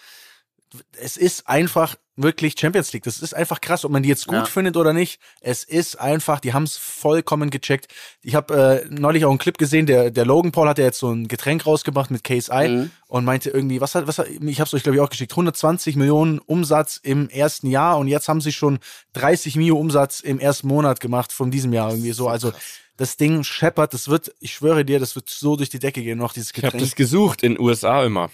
Es 1.01 1.17
ist 1.17 1.49
einfach 1.49 1.97
wirklich 2.19 2.55
Champions 2.59 2.93
League. 2.93 3.05
Das 3.05 3.19
ist 3.21 3.35
einfach 3.35 3.61
krass, 3.61 3.85
ob 3.85 3.93
man 3.93 4.03
die 4.03 4.09
jetzt 4.09 4.27
gut 4.27 4.37
Ja. 4.37 4.45
findet 4.47 4.77
oder 4.79 4.93
nicht. 4.95 5.21
Es 5.43 5.65
ist 5.65 6.01
einfach, 6.01 6.41
die 6.41 6.55
haben 6.55 6.63
es 6.63 6.77
vollkommen 6.79 7.51
gecheckt. 7.51 7.89
Ich 8.23 8.35
habe 8.35 8.83
äh, 8.87 8.89
neulich 8.89 9.25
auch 9.27 9.31
einen 9.31 9.39
Clip 9.39 9.57
gesehen, 9.59 9.85
der, 9.87 10.11
der 10.11 10.25
Logan 10.25 10.51
Paul 10.51 10.69
hat 10.69 10.79
ja 10.79 10.85
jetzt 10.87 10.99
so 10.99 11.11
ein 11.13 11.29
Getränk 11.29 11.67
rausgebracht 11.67 12.11
mit 12.11 12.25
Case 12.25 12.51
I 12.53 12.69
Mhm. 12.69 12.91
und 13.09 13.25
meinte 13.27 13.51
irgendwie, 13.51 13.81
was 13.83 13.95
hat, 13.95 14.07
was 14.07 14.19
hat, 14.19 14.29
ich 14.29 14.61
habe 14.61 14.67
es 14.67 14.75
euch 14.75 14.83
glaube 14.83 14.97
ich 14.97 15.03
auch 15.03 15.11
geschickt, 15.11 15.33
120 15.33 15.97
Millionen 15.97 16.39
Umsatz 16.39 16.99
im 17.03 17.29
ersten 17.29 17.69
Jahr 17.69 17.99
und 17.99 18.09
jetzt 18.09 18.29
haben 18.29 18.41
sie 18.41 18.53
schon 18.53 18.79
30 19.13 19.57
Mio 19.57 19.77
Umsatz 19.77 20.21
im 20.21 20.39
ersten 20.41 20.69
Monat 20.69 21.01
gemacht 21.01 21.33
von 21.33 21.51
diesem 21.51 21.73
Jahr 21.75 21.91
irgendwie 21.91 22.13
so. 22.13 22.29
Also 22.29 22.53
das 22.97 23.19
Ding 23.19 23.45
scheppert, 23.45 23.93
das 23.93 24.09
wird, 24.09 24.35
ich 24.41 24.55
schwöre 24.55 24.87
dir, 24.87 24.99
das 24.99 25.17
wird 25.17 25.29
so 25.29 25.55
durch 25.57 25.69
die 25.69 25.79
Decke 25.79 26.03
gehen, 26.03 26.17
noch 26.17 26.33
dieses 26.33 26.51
Ich 26.51 26.57
habe 26.57 26.69
Getränk. 26.69 26.83
das 26.83 26.97
gesucht 26.97 27.43
in 27.43 27.61
USA 27.61 28.03
immer. 28.07 28.31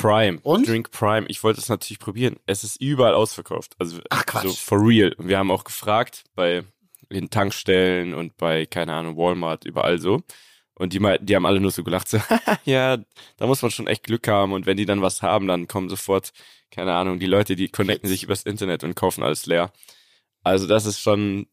Prime. 0.00 0.38
Und? 0.42 0.66
Drink 0.66 0.90
Prime. 0.90 1.26
Ich 1.28 1.42
wollte 1.42 1.60
es 1.60 1.68
natürlich 1.68 1.98
probieren. 1.98 2.36
Es 2.46 2.64
ist 2.64 2.80
überall 2.80 3.14
ausverkauft. 3.14 3.74
Also, 3.78 4.00
Ach, 4.10 4.24
Quatsch. 4.26 4.44
so 4.44 4.52
for 4.52 4.80
real. 4.80 5.12
Und 5.14 5.28
wir 5.28 5.38
haben 5.38 5.50
auch 5.50 5.64
gefragt 5.64 6.24
bei 6.34 6.64
den 7.10 7.30
Tankstellen 7.30 8.14
und 8.14 8.36
bei, 8.36 8.66
keine 8.66 8.94
Ahnung, 8.94 9.16
Walmart, 9.16 9.64
überall 9.64 9.98
so. 9.98 10.22
Und 10.74 10.92
die, 10.92 11.00
die 11.20 11.34
haben 11.34 11.46
alle 11.46 11.60
nur 11.60 11.70
so 11.70 11.82
gelacht, 11.82 12.08
so, 12.08 12.18
ja, 12.64 12.98
da 13.36 13.46
muss 13.46 13.62
man 13.62 13.70
schon 13.70 13.86
echt 13.86 14.04
Glück 14.04 14.28
haben. 14.28 14.52
Und 14.52 14.66
wenn 14.66 14.76
die 14.76 14.86
dann 14.86 15.02
was 15.02 15.22
haben, 15.22 15.48
dann 15.48 15.68
kommen 15.68 15.88
sofort, 15.88 16.32
keine 16.70 16.94
Ahnung, 16.94 17.18
die 17.18 17.26
Leute, 17.26 17.56
die 17.56 17.68
connecten 17.68 18.08
sich 18.08 18.22
übers 18.22 18.42
Internet 18.42 18.84
und 18.84 18.94
kaufen 18.94 19.22
alles 19.22 19.46
leer. 19.46 19.72
Also 20.42 20.66
das 20.66 20.86
ist 20.86 21.00
schon 21.00 21.46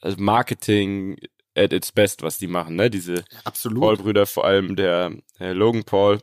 also 0.00 0.16
Marketing 0.20 1.16
at 1.56 1.72
its 1.72 1.92
best, 1.92 2.22
was 2.22 2.38
die 2.38 2.46
machen, 2.46 2.76
ne? 2.76 2.88
Diese 2.88 3.24
Absolut. 3.44 3.80
Paul-Brüder, 3.80 4.26
vor 4.26 4.44
allem 4.44 4.76
der 4.76 5.12
äh, 5.40 5.52
Logan 5.52 5.84
Paul. 5.84 6.20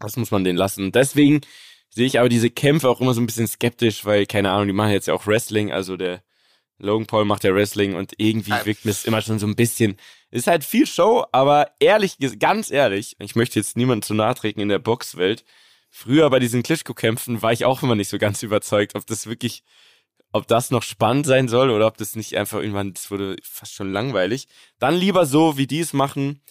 Das 0.00 0.16
muss 0.16 0.30
man 0.30 0.44
den 0.44 0.56
lassen. 0.56 0.92
Deswegen 0.92 1.40
sehe 1.88 2.06
ich 2.06 2.18
aber 2.18 2.28
diese 2.28 2.50
Kämpfe 2.50 2.88
auch 2.88 3.00
immer 3.00 3.14
so 3.14 3.20
ein 3.20 3.26
bisschen 3.26 3.46
skeptisch, 3.46 4.04
weil, 4.04 4.26
keine 4.26 4.50
Ahnung, 4.50 4.66
die 4.66 4.72
machen 4.72 4.92
jetzt 4.92 5.08
ja 5.08 5.14
auch 5.14 5.26
Wrestling, 5.26 5.72
also 5.72 5.96
der 5.96 6.22
Logan 6.78 7.06
Paul 7.06 7.24
macht 7.24 7.44
ja 7.44 7.54
Wrestling 7.54 7.94
und 7.94 8.12
irgendwie 8.18 8.52
Ah. 8.52 8.66
wirkt 8.66 8.84
mir 8.84 8.90
es 8.90 9.06
immer 9.06 9.22
schon 9.22 9.38
so 9.38 9.46
ein 9.46 9.56
bisschen, 9.56 9.96
ist 10.30 10.46
halt 10.46 10.62
viel 10.62 10.86
Show, 10.86 11.24
aber 11.32 11.70
ehrlich, 11.80 12.18
ganz 12.38 12.70
ehrlich, 12.70 13.16
ich 13.18 13.34
möchte 13.34 13.58
jetzt 13.58 13.76
niemanden 13.78 14.02
zu 14.02 14.12
nahe 14.12 14.34
treten 14.34 14.60
in 14.60 14.68
der 14.68 14.78
Boxwelt. 14.78 15.44
Früher 15.88 16.28
bei 16.28 16.38
diesen 16.38 16.62
Klitschko-Kämpfen 16.62 17.40
war 17.40 17.52
ich 17.52 17.64
auch 17.64 17.82
immer 17.82 17.94
nicht 17.94 18.10
so 18.10 18.18
ganz 18.18 18.42
überzeugt, 18.42 18.94
ob 18.94 19.06
das 19.06 19.26
wirklich, 19.26 19.62
ob 20.32 20.46
das 20.46 20.70
noch 20.70 20.82
spannend 20.82 21.24
sein 21.24 21.48
soll 21.48 21.70
oder 21.70 21.86
ob 21.86 21.96
das 21.96 22.14
nicht 22.14 22.36
einfach 22.36 22.58
irgendwann, 22.58 22.92
das 22.92 23.10
wurde 23.10 23.36
fast 23.42 23.72
schon 23.72 23.90
langweilig. 23.90 24.48
Dann 24.78 24.94
lieber 24.96 25.24
so, 25.24 25.56
wie 25.56 25.66
die 25.66 25.80
es 25.80 25.94
machen, 25.94 26.42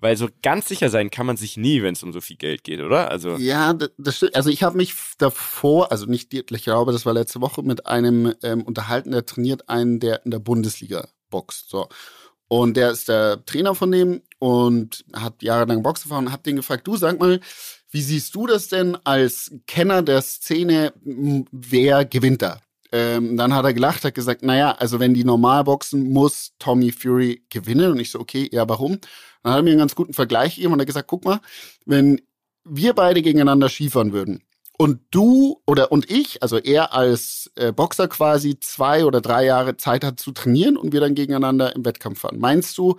weil 0.00 0.16
so 0.16 0.28
ganz 0.42 0.68
sicher 0.68 0.88
sein 0.90 1.10
kann 1.10 1.26
man 1.26 1.36
sich 1.36 1.56
nie, 1.56 1.82
wenn 1.82 1.94
es 1.94 2.02
um 2.02 2.12
so 2.12 2.20
viel 2.20 2.36
Geld 2.36 2.64
geht, 2.64 2.80
oder? 2.80 3.10
Also, 3.10 3.36
Ja, 3.36 3.74
das 3.74 4.16
stimmt. 4.16 4.34
Also 4.34 4.50
ich 4.50 4.62
habe 4.62 4.76
mich 4.76 4.94
davor, 5.18 5.92
also 5.92 6.06
nicht, 6.06 6.32
ich 6.32 6.64
glaube, 6.64 6.92
das 6.92 7.06
war 7.06 7.12
letzte 7.12 7.40
Woche, 7.40 7.62
mit 7.62 7.86
einem 7.86 8.34
ähm, 8.42 8.62
unterhalten, 8.62 9.12
der 9.12 9.26
trainiert 9.26 9.68
einen, 9.68 10.00
der 10.00 10.24
in 10.24 10.30
der 10.30 10.38
Bundesliga 10.38 11.08
boxt. 11.28 11.70
So. 11.70 11.88
Und 12.48 12.76
der 12.76 12.90
ist 12.90 13.08
der 13.08 13.44
Trainer 13.44 13.74
von 13.74 13.92
dem 13.92 14.22
und 14.38 15.04
hat 15.12 15.42
jahrelang 15.42 15.82
Boxen 15.82 16.08
gefahren 16.08 16.26
und 16.26 16.32
hab 16.32 16.42
den 16.42 16.56
gefragt, 16.56 16.86
du 16.86 16.96
sag 16.96 17.20
mal, 17.20 17.40
wie 17.90 18.02
siehst 18.02 18.34
du 18.34 18.46
das 18.46 18.68
denn 18.68 18.96
als 19.04 19.52
Kenner 19.66 20.02
der 20.02 20.22
Szene, 20.22 20.92
wer 21.04 22.04
gewinnt 22.04 22.42
da? 22.42 22.60
Ähm, 22.92 23.36
dann 23.36 23.54
hat 23.54 23.64
er 23.64 23.72
gelacht, 23.72 24.04
hat 24.04 24.14
gesagt, 24.14 24.42
naja, 24.42 24.72
also 24.72 24.98
wenn 24.98 25.14
die 25.14 25.24
normal 25.24 25.64
boxen, 25.64 26.12
muss 26.12 26.52
Tommy 26.58 26.92
Fury 26.92 27.44
gewinnen. 27.50 27.92
Und 27.92 28.00
ich 28.00 28.10
so, 28.10 28.18
okay, 28.18 28.48
ja, 28.52 28.68
warum? 28.68 28.98
Dann 29.42 29.52
hat 29.52 29.60
er 29.60 29.62
mir 29.62 29.70
einen 29.70 29.78
ganz 29.78 29.94
guten 29.94 30.12
Vergleich 30.12 30.56
gegeben 30.56 30.72
und 30.72 30.80
hat 30.80 30.86
gesagt, 30.86 31.08
guck 31.08 31.24
mal, 31.24 31.40
wenn 31.86 32.20
wir 32.64 32.94
beide 32.94 33.22
gegeneinander 33.22 33.68
Skifahren 33.68 34.12
würden 34.12 34.42
und 34.80 35.00
du 35.10 35.60
oder 35.66 35.92
und 35.92 36.10
ich, 36.10 36.42
also 36.42 36.56
er 36.56 36.94
als 36.94 37.50
äh, 37.56 37.70
Boxer 37.70 38.08
quasi 38.08 38.58
zwei 38.60 39.04
oder 39.04 39.20
drei 39.20 39.44
Jahre 39.44 39.76
Zeit 39.76 40.04
hat 40.04 40.18
zu 40.18 40.32
trainieren 40.32 40.76
und 40.78 40.92
wir 40.92 41.00
dann 41.00 41.14
gegeneinander 41.14 41.74
im 41.76 41.84
Wettkampf 41.84 42.20
fahren, 42.20 42.38
meinst 42.38 42.78
du, 42.78 42.96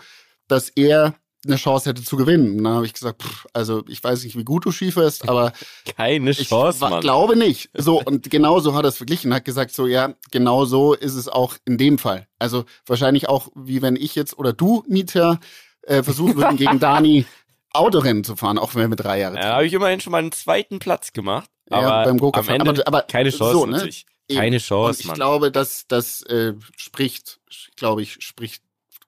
dass 0.48 0.70
er 0.70 1.16
eine 1.46 1.56
Chance 1.56 1.90
hätte 1.90 2.04
zu 2.04 2.18
gewinnen? 2.18 2.58
Und 2.58 2.64
dann 2.64 2.74
habe 2.76 2.86
ich 2.86 2.94
gesagt, 2.94 3.24
pff, 3.24 3.48
also 3.54 3.84
ich 3.88 4.04
weiß 4.04 4.24
nicht, 4.24 4.38
wie 4.38 4.44
gut 4.44 4.66
du 4.66 4.72
Skifährst, 4.72 5.28
aber 5.28 5.54
keine 5.98 6.32
ich 6.32 6.48
Chance, 6.50 6.82
wa- 6.82 6.90
Mann. 6.90 7.02
glaube 7.02 7.36
nicht. 7.36 7.70
So, 7.74 8.02
und 8.02 8.30
genau 8.30 8.60
so 8.60 8.74
hat 8.76 8.86
er 8.86 8.90
es 8.90 8.98
verglichen, 8.98 9.34
hat 9.34 9.46
gesagt, 9.46 9.74
so, 9.74 9.88
ja, 9.88 10.14
genau 10.32 10.66
so 10.66 10.94
ist 10.94 11.16
es 11.16 11.28
auch 11.28 11.56
in 11.66 11.78
dem 11.78 11.98
Fall. 11.98 12.28
Also 12.40 12.66
wahrscheinlich 12.86 13.28
auch, 13.30 13.50
wie 13.56 13.82
wenn 13.82 13.96
ich 13.96 14.16
jetzt 14.16 14.38
oder 14.38 14.54
du, 14.54 14.84
Mieter, 14.88 15.40
äh, 15.84 16.04
versuchen 16.04 16.36
würden, 16.38 16.58
gegen 16.58 16.80
Dani 16.80 17.26
Autorennen 17.74 18.24
zu 18.24 18.36
fahren, 18.36 18.58
auch 18.60 18.76
wenn 18.76 18.82
wir 18.82 18.88
mit 18.90 19.00
drei 19.00 19.20
Jahre 19.20 19.38
Ja, 19.38 19.54
habe 19.54 19.66
ich 19.66 19.74
immerhin 19.74 20.02
schon 20.02 20.12
mal 20.12 20.18
einen 20.20 20.32
zweiten 20.34 20.80
Platz 20.80 21.14
gemacht. 21.14 21.50
Ja, 21.70 21.78
Aber 21.78 22.04
beim 22.10 22.18
Go-Kart. 22.20 22.50
Aber- 22.50 22.86
aber 22.88 23.02
keine 23.04 23.30
Chance 23.30 23.52
so, 23.54 23.66
ne? 23.66 23.90
Keine 24.30 24.58
Und 24.58 24.62
Chance, 24.62 25.00
ich 25.02 25.08
Mann. 25.08 25.16
glaube, 25.16 25.52
dass 25.52 25.88
das 25.88 26.22
äh, 26.24 26.54
spricht, 26.78 27.40
glaube 27.78 28.02
ich, 28.02 28.18
spricht 28.20 28.62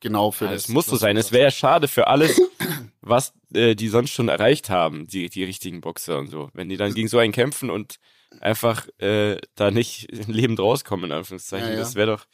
genau 0.04 0.30
für 0.30 0.46
Ja, 0.46 0.52
das. 0.52 0.64
es 0.64 0.70
muss 0.70 0.86
so 0.86 0.96
sein. 0.96 1.18
Es 1.18 1.32
wäre 1.32 1.46
ja 1.46 1.52
schade 1.52 1.88
für 1.88 2.06
alles, 2.08 2.40
was 3.02 3.34
äh, 3.54 3.74
die 3.76 3.88
sonst 3.88 4.12
schon 4.12 4.28
erreicht 4.30 4.70
haben, 4.70 5.08
die, 5.08 5.30
die 5.30 5.44
richtigen 5.44 5.82
Boxer 5.82 6.20
und 6.20 6.28
so. 6.28 6.50
Wenn 6.54 6.70
die 6.70 6.78
dann 6.78 6.94
gegen 6.94 7.08
so 7.08 7.18
einen 7.18 7.34
kämpfen 7.34 7.72
und 7.72 7.96
einfach 8.40 8.88
äh, 9.00 9.38
da 9.56 9.72
nicht 9.72 10.12
lebend 10.28 10.60
rauskommen, 10.60 11.06
in 11.06 11.12
Anführungszeichen, 11.18 11.70
Ja, 11.70 11.74
ja. 11.74 11.80
das 11.80 11.96
wäre 11.96 12.12
doch, 12.12 12.26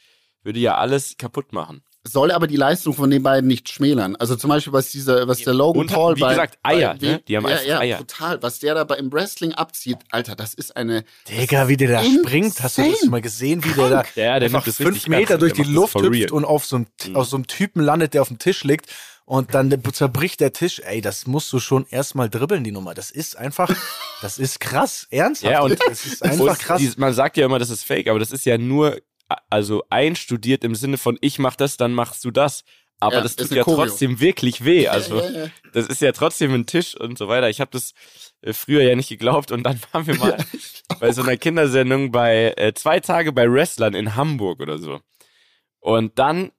würde 0.42 0.60
ja 0.60 0.76
alles 0.76 1.16
kaputt 1.16 1.52
machen. 1.54 1.82
Soll 2.04 2.30
aber 2.30 2.46
die 2.46 2.56
Leistung 2.56 2.94
von 2.94 3.10
den 3.10 3.22
beiden 3.22 3.46
nicht 3.46 3.68
schmälern. 3.68 4.16
Also 4.16 4.34
zum 4.36 4.48
Beispiel, 4.48 4.72
was 4.72 4.90
dieser, 4.90 5.28
was 5.28 5.38
der 5.42 5.52
Logan 5.54 5.82
Und 5.82 5.92
Paul 5.92 6.16
wie 6.16 6.20
bei, 6.20 6.30
gesagt, 6.30 6.58
Eier, 6.62 6.96
bei, 6.98 7.06
ne? 7.06 7.22
Die 7.28 7.36
haben 7.36 7.44
ja, 7.44 7.50
einfach 7.50 7.64
ja, 7.66 7.78
Eier. 7.80 7.98
total. 7.98 8.42
Was 8.42 8.58
der 8.58 8.74
da 8.74 8.84
bei, 8.84 8.96
im 8.96 9.12
Wrestling 9.12 9.52
abzieht, 9.52 9.98
Alter, 10.10 10.34
das 10.34 10.54
ist 10.54 10.76
eine. 10.76 11.04
Digga, 11.28 11.68
wie 11.68 11.76
der 11.76 11.88
da 11.90 12.00
Insane. 12.00 12.20
springt, 12.26 12.62
hast 12.62 12.78
du 12.78 12.90
das 12.90 13.04
mal 13.06 13.20
gesehen, 13.20 13.62
wie 13.64 13.72
der 13.74 13.90
da 13.90 14.04
Ja, 14.14 14.38
der 14.38 14.46
einfach 14.46 14.66
fünf 14.66 15.06
Meter 15.08 15.36
durch 15.36 15.52
die 15.52 15.62
Luft 15.62 15.94
hüpft 15.94 16.10
real. 16.10 16.30
und 16.32 16.44
auf 16.44 16.64
so, 16.64 16.76
einem, 16.76 16.86
Mhm. 17.06 17.16
auf 17.16 17.26
so 17.28 17.36
einem 17.36 17.46
Typen 17.46 17.82
landet, 17.82 18.14
der 18.14 18.22
auf 18.22 18.28
dem 18.28 18.38
Tisch 18.38 18.64
liegt 18.64 18.86
und 19.26 19.54
dann 19.54 19.70
zerbricht 19.92 20.40
der 20.40 20.52
Tisch. 20.52 20.80
Ey, 20.84 21.00
das 21.02 21.26
musst 21.26 21.52
du 21.52 21.60
schon 21.60 21.86
erstmal 21.90 22.30
dribbeln, 22.30 22.64
die 22.64 22.72
Nummer. 22.72 22.94
Das 22.94 23.10
ist 23.10 23.36
einfach, 23.36 23.68
das 24.22 24.38
ist 24.38 24.58
krass, 24.58 25.06
ernsthaft. 25.10 25.52
Ja, 25.52 25.60
und 25.60 25.78
das 25.86 26.06
ist 26.06 26.22
einfach 26.24 26.58
krass. 26.58 26.82
man 26.96 27.12
sagt 27.12 27.36
ja 27.36 27.44
immer, 27.44 27.58
das 27.58 27.68
ist 27.70 27.84
fake, 27.84 28.08
aber 28.08 28.18
das 28.18 28.32
ist 28.32 28.44
ja 28.46 28.56
nur, 28.58 28.98
also 29.48 29.84
einstudiert 29.90 30.64
im 30.64 30.74
Sinne 30.74 30.98
von, 30.98 31.18
ich 31.20 31.38
mach 31.38 31.56
das, 31.56 31.76
dann 31.76 31.92
machst 31.92 32.24
du 32.24 32.30
das. 32.30 32.64
Aber 33.02 33.16
Ja, 33.16 33.20
das 33.22 33.36
tut 33.36 33.50
ja 33.52 33.62
Choreo. 33.64 33.86
trotzdem 33.86 34.20
wirklich 34.20 34.64
weh. 34.64 34.86
Also, 34.88 35.18
ja, 35.20 35.30
ja, 35.30 35.50
das 35.72 35.86
ist 35.86 36.02
ja 36.02 36.12
trotzdem 36.12 36.52
ein 36.52 36.66
Tisch 36.66 36.94
und 36.94 37.16
so 37.16 37.28
weiter. 37.28 37.48
Ich 37.48 37.60
habe 37.60 37.70
das 37.70 37.94
äh, 38.42 38.52
früher 38.52 38.82
ja 38.82 38.94
nicht 38.94 39.08
geglaubt 39.08 39.52
und 39.52 39.62
dann 39.62 39.80
waren 39.92 40.06
wir 40.06 40.16
mal 40.16 40.36
bei 40.98 41.10
so 41.12 41.22
einer 41.22 41.38
Kindersendung 41.38 42.10
bei 42.12 42.52
äh, 42.56 42.74
zwei 42.74 43.00
Tage 43.00 43.32
bei 43.32 43.50
Wrestlern 43.50 43.94
in 43.94 44.16
Hamburg 44.16 44.60
oder 44.60 44.78
so. 44.78 45.00
Und 45.78 46.18
dann, 46.18 46.52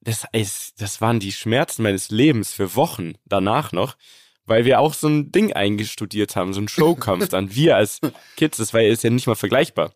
das 0.00 0.24
ist, 0.32 0.80
das 0.80 1.00
waren 1.00 1.18
die 1.18 1.32
Schmerzen 1.32 1.82
meines 1.82 2.10
Lebens 2.10 2.52
für 2.52 2.76
Wochen 2.76 3.14
danach 3.24 3.72
noch, 3.72 3.96
weil 4.46 4.64
wir 4.64 4.78
auch 4.78 4.94
so 4.94 5.08
ein 5.08 5.32
Ding 5.32 5.52
eingestudiert 5.54 6.36
haben, 6.36 6.52
so 6.54 6.60
ein 6.60 6.68
Showkampf 6.68 7.28
dann. 7.30 7.52
Wir 7.52 7.76
als 7.76 7.98
Kids, 8.36 8.58
das 8.58 8.72
war 8.74 8.80
ja, 8.80 8.92
ist 8.92 9.02
ja 9.02 9.10
nicht 9.10 9.26
mal 9.26 9.34
vergleichbar. 9.34 9.92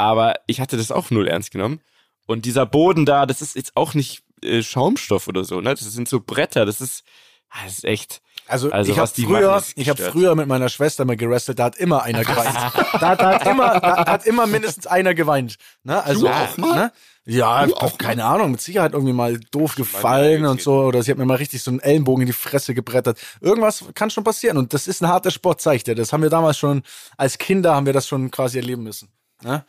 Aber 0.00 0.36
ich 0.46 0.62
hatte 0.62 0.78
das 0.78 0.90
auch 0.90 1.10
null 1.10 1.28
ernst 1.28 1.50
genommen. 1.50 1.80
Und 2.26 2.46
dieser 2.46 2.64
Boden 2.64 3.04
da, 3.04 3.26
das 3.26 3.42
ist 3.42 3.54
jetzt 3.54 3.76
auch 3.76 3.92
nicht 3.92 4.22
äh, 4.42 4.62
Schaumstoff 4.62 5.28
oder 5.28 5.44
so, 5.44 5.60
ne? 5.60 5.74
Das 5.74 5.80
sind 5.80 6.08
so 6.08 6.20
Bretter, 6.20 6.64
das 6.64 6.80
ist, 6.80 7.04
ah, 7.50 7.58
das 7.64 7.74
ist 7.74 7.84
echt. 7.84 8.22
Also, 8.46 8.70
Also, 8.72 8.90
ich 8.90 8.98
habe 8.98 9.10
früher, 9.14 9.50
machen, 9.50 9.72
ich 9.76 9.90
habe 9.90 10.02
früher 10.02 10.34
mit 10.34 10.46
meiner 10.48 10.70
Schwester 10.70 11.04
mal 11.04 11.18
gerestelt, 11.18 11.58
da 11.58 11.64
hat 11.64 11.76
immer 11.76 12.02
einer 12.02 12.24
geweint. 12.24 12.54
da, 13.00 13.14
da, 13.14 13.34
hat 13.34 13.46
immer, 13.46 13.78
da 13.78 14.06
hat 14.06 14.26
immer 14.26 14.46
mindestens 14.46 14.86
einer 14.86 15.12
geweint. 15.12 15.56
Ne? 15.84 16.02
Also, 16.02 16.28
Du 16.28 16.32
auch? 16.32 16.56
Ne? 16.56 16.92
Ja, 17.26 17.66
Du 17.66 17.74
auch 17.74 17.98
keine 17.98 18.24
Ahnung, 18.24 18.52
mit 18.52 18.62
Sicherheit 18.62 18.94
irgendwie 18.94 19.12
mal 19.12 19.38
doof 19.50 19.74
gefallen 19.74 20.46
und 20.46 20.62
so. 20.62 20.80
Oder 20.80 21.02
sie 21.02 21.10
hat 21.10 21.18
mir 21.18 21.26
mal 21.26 21.36
richtig 21.36 21.62
so 21.62 21.70
einen 21.70 21.80
Ellenbogen 21.80 22.22
in 22.22 22.26
die 22.26 22.32
Fresse 22.32 22.72
gebrettert. 22.72 23.18
Irgendwas 23.42 23.84
kann 23.94 24.08
schon 24.08 24.24
passieren. 24.24 24.56
Und 24.56 24.72
das 24.72 24.88
ist 24.88 25.02
ein 25.02 25.08
harter 25.08 25.30
Sport, 25.30 25.60
zeigt 25.60 25.88
er. 25.88 25.94
Das 25.94 26.12
haben 26.14 26.22
wir 26.22 26.30
damals 26.30 26.56
schon, 26.56 26.82
als 27.18 27.36
Kinder 27.36 27.74
haben 27.74 27.84
wir 27.84 27.92
das 27.92 28.08
schon 28.08 28.30
quasi 28.30 28.56
erleben 28.56 28.82
müssen. 28.82 29.12
Ne? 29.42 29.64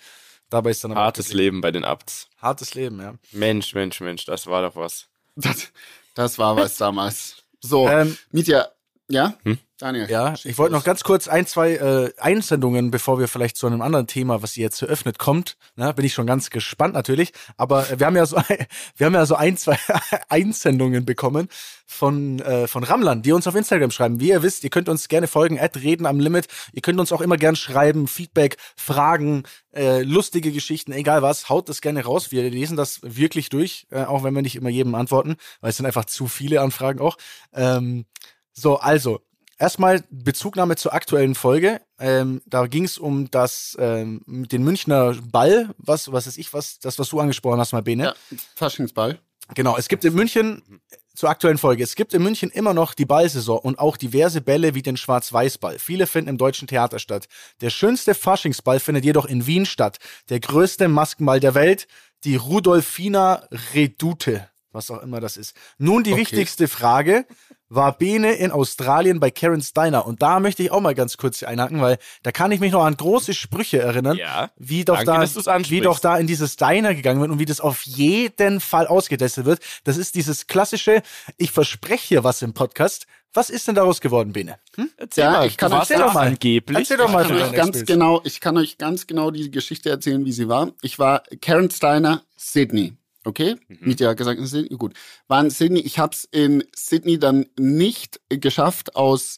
Dabei 0.51 0.69
ist 0.69 0.83
dann 0.83 0.91
aber 0.91 1.01
Hartes 1.01 1.33
Leben 1.33 1.61
bei 1.61 1.71
den 1.71 1.83
Abts. 1.83 2.27
hartes 2.39 2.75
Leben, 2.75 2.99
ja. 3.01 3.15
Mensch, 3.31 3.73
Mensch, 3.73 3.99
Mensch, 4.01 4.25
das 4.25 4.45
war 4.45 4.61
doch 4.61 4.75
was. 4.75 5.07
Das, 5.35 5.71
das 6.13 6.37
war 6.37 6.55
was 6.57 6.75
damals. 6.75 7.37
So, 7.61 7.87
Ähm, 7.87 8.17
Mietja, 8.31 8.67
Ja? 9.11 9.35
Hm? 9.43 9.59
Daniel. 9.81 10.07
Ja, 10.09 10.35
ich 10.43 10.57
wollte 10.59 10.73
noch 10.73 10.83
ganz 10.83 11.03
kurz 11.03 11.27
ein, 11.27 11.47
zwei 11.47 11.73
äh, 11.73 12.13
Einsendungen, 12.19 12.91
bevor 12.91 13.19
wir 13.19 13.27
vielleicht 13.27 13.57
zu 13.57 13.65
einem 13.65 13.81
anderen 13.81 14.05
Thema, 14.05 14.43
was 14.43 14.55
ihr 14.55 14.63
jetzt 14.63 14.81
eröffnet, 14.81 15.17
kommt. 15.17 15.57
Na, 15.75 15.91
bin 15.91 16.05
ich 16.05 16.13
schon 16.13 16.27
ganz 16.27 16.51
gespannt 16.51 16.93
natürlich. 16.93 17.33
Aber 17.57 17.89
äh, 17.89 17.99
wir 17.99 18.05
haben 18.05 18.15
ja 18.15 18.25
so, 18.27 18.37
wir 18.97 19.05
haben 19.05 19.13
ja 19.15 19.25
so 19.25 19.35
ein, 19.35 19.57
zwei 19.57 19.77
Einsendungen 20.29 21.03
bekommen 21.03 21.47
von 21.87 22.39
äh, 22.39 22.67
von 22.67 22.83
Ramlern, 22.83 23.23
die 23.23 23.31
uns 23.31 23.47
auf 23.47 23.55
Instagram 23.55 23.89
schreiben. 23.89 24.19
Wie 24.19 24.29
ihr 24.29 24.43
wisst, 24.43 24.63
ihr 24.63 24.69
könnt 24.69 24.87
uns 24.87 25.07
gerne 25.07 25.27
folgen, 25.27 25.59
at 25.59 25.77
reden 25.77 26.05
am 26.05 26.19
Limit. 26.19 26.47
Ihr 26.73 26.81
könnt 26.83 26.99
uns 26.99 27.11
auch 27.11 27.21
immer 27.21 27.37
gern 27.37 27.55
schreiben, 27.55 28.07
Feedback, 28.07 28.57
Fragen, 28.77 29.43
äh, 29.73 30.03
lustige 30.03 30.51
Geschichten, 30.51 30.91
egal 30.91 31.23
was. 31.23 31.49
Haut 31.49 31.69
das 31.69 31.81
gerne 31.81 32.03
raus. 32.05 32.31
Wir 32.31 32.47
lesen 32.49 32.77
das 32.77 32.99
wirklich 33.01 33.49
durch, 33.49 33.87
äh, 33.89 34.03
auch 34.03 34.23
wenn 34.23 34.35
wir 34.35 34.43
nicht 34.43 34.55
immer 34.55 34.69
jedem 34.69 34.93
antworten, 34.93 35.37
weil 35.59 35.71
es 35.71 35.77
sind 35.77 35.87
einfach 35.87 36.05
zu 36.05 36.27
viele 36.27 36.61
Anfragen 36.61 36.99
auch. 36.99 37.17
Ähm, 37.53 38.05
so, 38.53 38.77
also 38.77 39.21
Erstmal 39.57 40.03
Bezugnahme 40.09 40.75
zur 40.75 40.91
aktuellen 40.91 41.35
Folge. 41.35 41.81
Ähm, 41.99 42.41
da 42.47 42.65
ging 42.65 42.83
es 42.83 42.97
um 42.97 43.29
das 43.29 43.77
ähm, 43.79 44.23
mit 44.25 44.51
den 44.51 44.63
Münchner 44.63 45.13
Ball, 45.31 45.69
was 45.77 46.11
was 46.11 46.25
ist 46.25 46.39
ich 46.39 46.51
was, 46.51 46.79
das 46.79 46.97
was 46.97 47.09
du 47.09 47.19
angesprochen 47.19 47.59
hast, 47.59 47.71
mal 47.71 47.83
Bene. 47.83 48.05
Ja, 48.05 48.15
Faschingsball. 48.55 49.19
Genau, 49.53 49.77
es 49.77 49.87
gibt 49.87 50.03
in 50.03 50.15
München 50.15 50.81
zur 51.13 51.29
aktuellen 51.29 51.59
Folge. 51.59 51.83
Es 51.83 51.93
gibt 51.93 52.15
in 52.15 52.23
München 52.23 52.49
immer 52.49 52.73
noch 52.73 52.95
die 52.95 53.05
Ballsaison 53.05 53.59
und 53.59 53.77
auch 53.77 53.97
diverse 53.97 54.41
Bälle 54.41 54.73
wie 54.73 54.81
den 54.81 54.97
Schwarz-Weiß-Ball. 54.97 55.77
Viele 55.77 56.07
finden 56.07 56.31
im 56.31 56.37
Deutschen 56.39 56.67
Theater 56.67 56.97
statt. 56.97 57.27
Der 57.61 57.69
schönste 57.69 58.15
Faschingsball 58.15 58.79
findet 58.79 59.05
jedoch 59.05 59.25
in 59.27 59.45
Wien 59.45 59.67
statt. 59.67 59.99
Der 60.29 60.39
größte 60.39 60.87
Maskenball 60.87 61.39
der 61.39 61.53
Welt, 61.53 61.87
die 62.23 62.35
Rudolfina 62.35 63.47
Redute, 63.75 64.49
was 64.71 64.89
auch 64.89 65.03
immer 65.03 65.19
das 65.19 65.37
ist. 65.37 65.55
Nun 65.77 66.03
die 66.03 66.13
Okay. 66.13 66.21
wichtigste 66.21 66.67
Frage. 66.67 67.27
War 67.73 67.97
Bene 67.97 68.33
in 68.33 68.51
Australien 68.51 69.21
bei 69.21 69.31
Karen 69.31 69.61
Steiner? 69.61 70.05
Und 70.05 70.21
da 70.21 70.41
möchte 70.41 70.61
ich 70.61 70.71
auch 70.71 70.81
mal 70.81 70.93
ganz 70.93 71.15
kurz 71.15 71.41
einhaken, 71.41 71.79
weil 71.79 71.99
da 72.21 72.33
kann 72.33 72.51
ich 72.51 72.59
mich 72.59 72.73
noch 72.73 72.83
an 72.83 72.97
große 72.97 73.33
Sprüche 73.33 73.79
erinnern, 73.79 74.17
Ja. 74.17 74.51
wie 74.57 74.83
doch 74.83 75.01
Danke, 75.01 75.31
da, 75.45 75.61
wie 75.69 75.79
doch 75.79 75.99
da 75.99 76.17
in 76.17 76.27
dieses 76.27 76.57
Diner 76.57 76.93
gegangen 76.93 77.21
wird 77.21 77.31
und 77.31 77.39
wie 77.39 77.45
das 77.45 77.61
auf 77.61 77.83
jeden 77.83 78.59
Fall 78.59 78.87
ausgetestet 78.87 79.45
wird. 79.45 79.61
Das 79.85 79.95
ist 79.95 80.15
dieses 80.15 80.47
klassische, 80.47 81.01
ich 81.37 81.51
verspreche 81.51 82.05
hier 82.09 82.23
was 82.25 82.41
im 82.41 82.53
Podcast. 82.53 83.07
Was 83.33 83.49
ist 83.49 83.65
denn 83.69 83.75
daraus 83.75 84.01
geworden, 84.01 84.33
Bene? 84.33 84.57
Erzähl 84.97 85.23
Ja, 85.23 85.31
mal, 85.31 85.47
ich 85.47 85.55
kann 85.55 85.71
da 85.71 85.85
doch 85.85 86.13
mal. 86.13 86.27
angeblich. 86.27 86.77
Erzähl 86.77 86.97
doch 86.97 87.09
mal 87.09 87.21
Ich 87.23 87.29
kann, 87.29 87.37
euch 87.41 87.53
ganz 87.53 87.85
genau, 87.85 88.21
ich 88.25 88.41
kann 88.41 88.57
euch 88.57 88.77
ganz 88.79 89.07
genau 89.07 89.31
die 89.31 89.49
Geschichte 89.49 89.89
erzählen, 89.89 90.25
wie 90.25 90.33
sie 90.33 90.49
war. 90.49 90.73
Ich 90.81 90.99
war 90.99 91.23
Karen 91.39 91.71
Steiner, 91.71 92.23
Sydney. 92.35 92.97
Okay? 93.25 93.55
Mhm. 93.67 93.77
Miet 93.81 93.99
ja 93.99 94.13
gesagt 94.13 94.39
in 94.39 94.45
Sydney. 94.47 94.77
Gut. 94.77 94.93
War 95.27 95.41
in 95.41 95.49
Sydney. 95.49 95.79
Ich 95.81 95.99
habe 95.99 96.13
es 96.13 96.23
in 96.31 96.63
Sydney 96.75 97.19
dann 97.19 97.45
nicht 97.57 98.19
geschafft 98.29 98.95
aus 98.95 99.37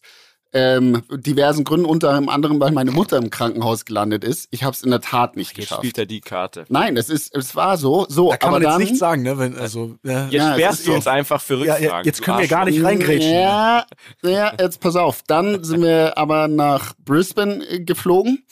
ähm, 0.55 1.01
diversen 1.09 1.63
Gründen, 1.63 1.87
unter 1.87 2.11
anderem, 2.11 2.59
weil 2.59 2.71
meine 2.71 2.91
Mutter 2.91 3.17
im 3.17 3.31
Krankenhaus 3.31 3.85
gelandet 3.85 4.23
ist. 4.23 4.47
Ich 4.51 4.63
habe 4.63 4.73
es 4.75 4.83
in 4.83 4.91
der 4.91 5.01
Tat 5.01 5.35
nicht 5.35 5.49
Jetzt 5.49 5.61
geschafft. 5.61 5.79
spielt 5.81 5.97
er 5.97 6.05
die 6.05 6.21
Karte. 6.21 6.65
Nein, 6.69 6.95
es 6.95 7.09
ist, 7.09 7.35
es 7.35 7.55
war 7.55 7.75
so, 7.77 8.05
so. 8.07 8.29
Da 8.29 8.37
kann 8.37 8.49
aber 8.49 8.59
man 8.59 8.61
jetzt 8.61 8.71
dann, 8.73 8.81
nichts 8.81 8.99
sagen, 8.99 9.23
ne? 9.23 9.37
Wenn, 9.39 9.57
also, 9.57 9.95
ja. 10.03 10.25
Jetzt 10.25 10.33
Ja, 10.33 10.53
sperrst 10.53 10.81
du 10.85 10.91
so. 10.91 10.93
uns 10.93 11.07
einfach 11.07 11.41
für 11.41 11.59
Rückfragen. 11.59 11.83
ja, 11.83 12.01
jetzt 12.03 12.21
können 12.21 12.37
wir 12.37 12.47
gar 12.47 12.65
nicht 12.65 12.83
reingrätschen. 12.83 13.31
Ja, 13.33 13.85
ja, 14.23 14.53
jetzt 14.59 14.79
pass 14.79 14.95
auf. 14.95 15.23
Dann 15.25 15.63
sind 15.63 15.81
wir 15.81 16.19
aber 16.19 16.47
nach 16.47 16.93
Brisbane 17.03 17.65
äh, 17.67 17.79
geflogen 17.79 18.45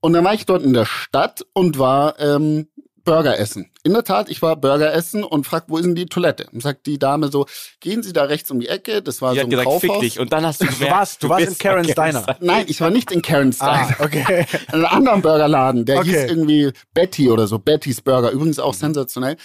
und 0.00 0.12
dann 0.12 0.24
war 0.26 0.34
ich 0.34 0.44
dort 0.44 0.62
in 0.62 0.74
der 0.74 0.84
Stadt 0.84 1.46
und 1.54 1.78
war 1.78 2.20
ähm, 2.20 2.68
Burger 3.08 3.38
essen. 3.38 3.70
In 3.82 3.92
der 3.94 4.04
Tat, 4.04 4.28
ich 4.28 4.42
war 4.42 4.56
Burger 4.56 4.92
essen 4.92 5.24
und 5.24 5.46
frag, 5.46 5.64
wo 5.68 5.78
ist 5.78 5.84
denn 5.86 5.94
die 5.94 6.06
Toilette? 6.06 6.46
Und 6.52 6.62
sagt 6.62 6.86
die 6.86 6.98
Dame 6.98 7.28
so, 7.28 7.46
gehen 7.80 8.02
Sie 8.02 8.12
da 8.12 8.24
rechts 8.24 8.50
um 8.50 8.60
die 8.60 8.68
Ecke. 8.68 9.02
Das 9.02 9.22
war 9.22 9.32
Die 9.32 9.40
so 9.40 9.44
ein 9.46 9.50
gesagt, 9.50 9.70
fick 9.80 9.88
Kaufhaus. 9.90 10.00
dich. 10.02 10.18
Und 10.20 10.32
dann 10.32 10.44
hast 10.46 10.60
du 10.60 10.66
Du 10.66 10.72
gemerkt, 10.72 10.94
warst, 10.94 11.22
du 11.22 11.28
warst 11.28 11.46
in 11.48 11.58
Karen's 11.58 11.94
Diner. 11.94 12.36
Nein, 12.40 12.64
ich 12.68 12.80
war 12.80 12.90
nicht 12.90 13.10
in 13.10 13.22
Karen's 13.22 13.60
Ah, 13.60 13.86
Diner. 13.86 13.96
okay. 14.00 14.46
In 14.72 14.74
einem 14.74 14.86
anderen 14.86 15.22
Burgerladen, 15.22 15.84
der 15.84 15.98
Okay. 16.00 16.08
hieß 16.10 16.30
irgendwie 16.30 16.72
Betty 16.94 17.30
oder 17.30 17.46
so, 17.46 17.58
Betty's 17.58 18.00
Burger, 18.00 18.30
übrigens 18.30 18.58
auch 18.58 18.74
sensationell. 18.74 19.36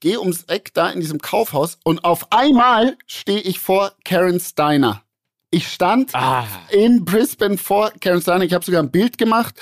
Geh 0.00 0.16
ums 0.16 0.44
Eck 0.44 0.72
da 0.74 0.90
in 0.90 1.00
diesem 1.00 1.18
Kaufhaus 1.20 1.76
und 1.82 2.04
auf 2.04 2.30
einmal 2.30 2.96
stehe 3.08 3.40
ich 3.40 3.58
vor 3.58 3.92
Karen's 4.04 4.54
Diner. 4.54 5.02
Ich 5.50 5.66
stand 5.66 6.14
Ah. 6.14 6.44
in 6.70 7.04
Brisbane 7.04 7.58
vor 7.58 7.90
Karen's 8.00 8.24
Diner, 8.26 8.44
ich 8.44 8.52
habe 8.52 8.64
sogar 8.64 8.80
ein 8.82 8.90
Bild 8.92 9.18
gemacht. 9.18 9.56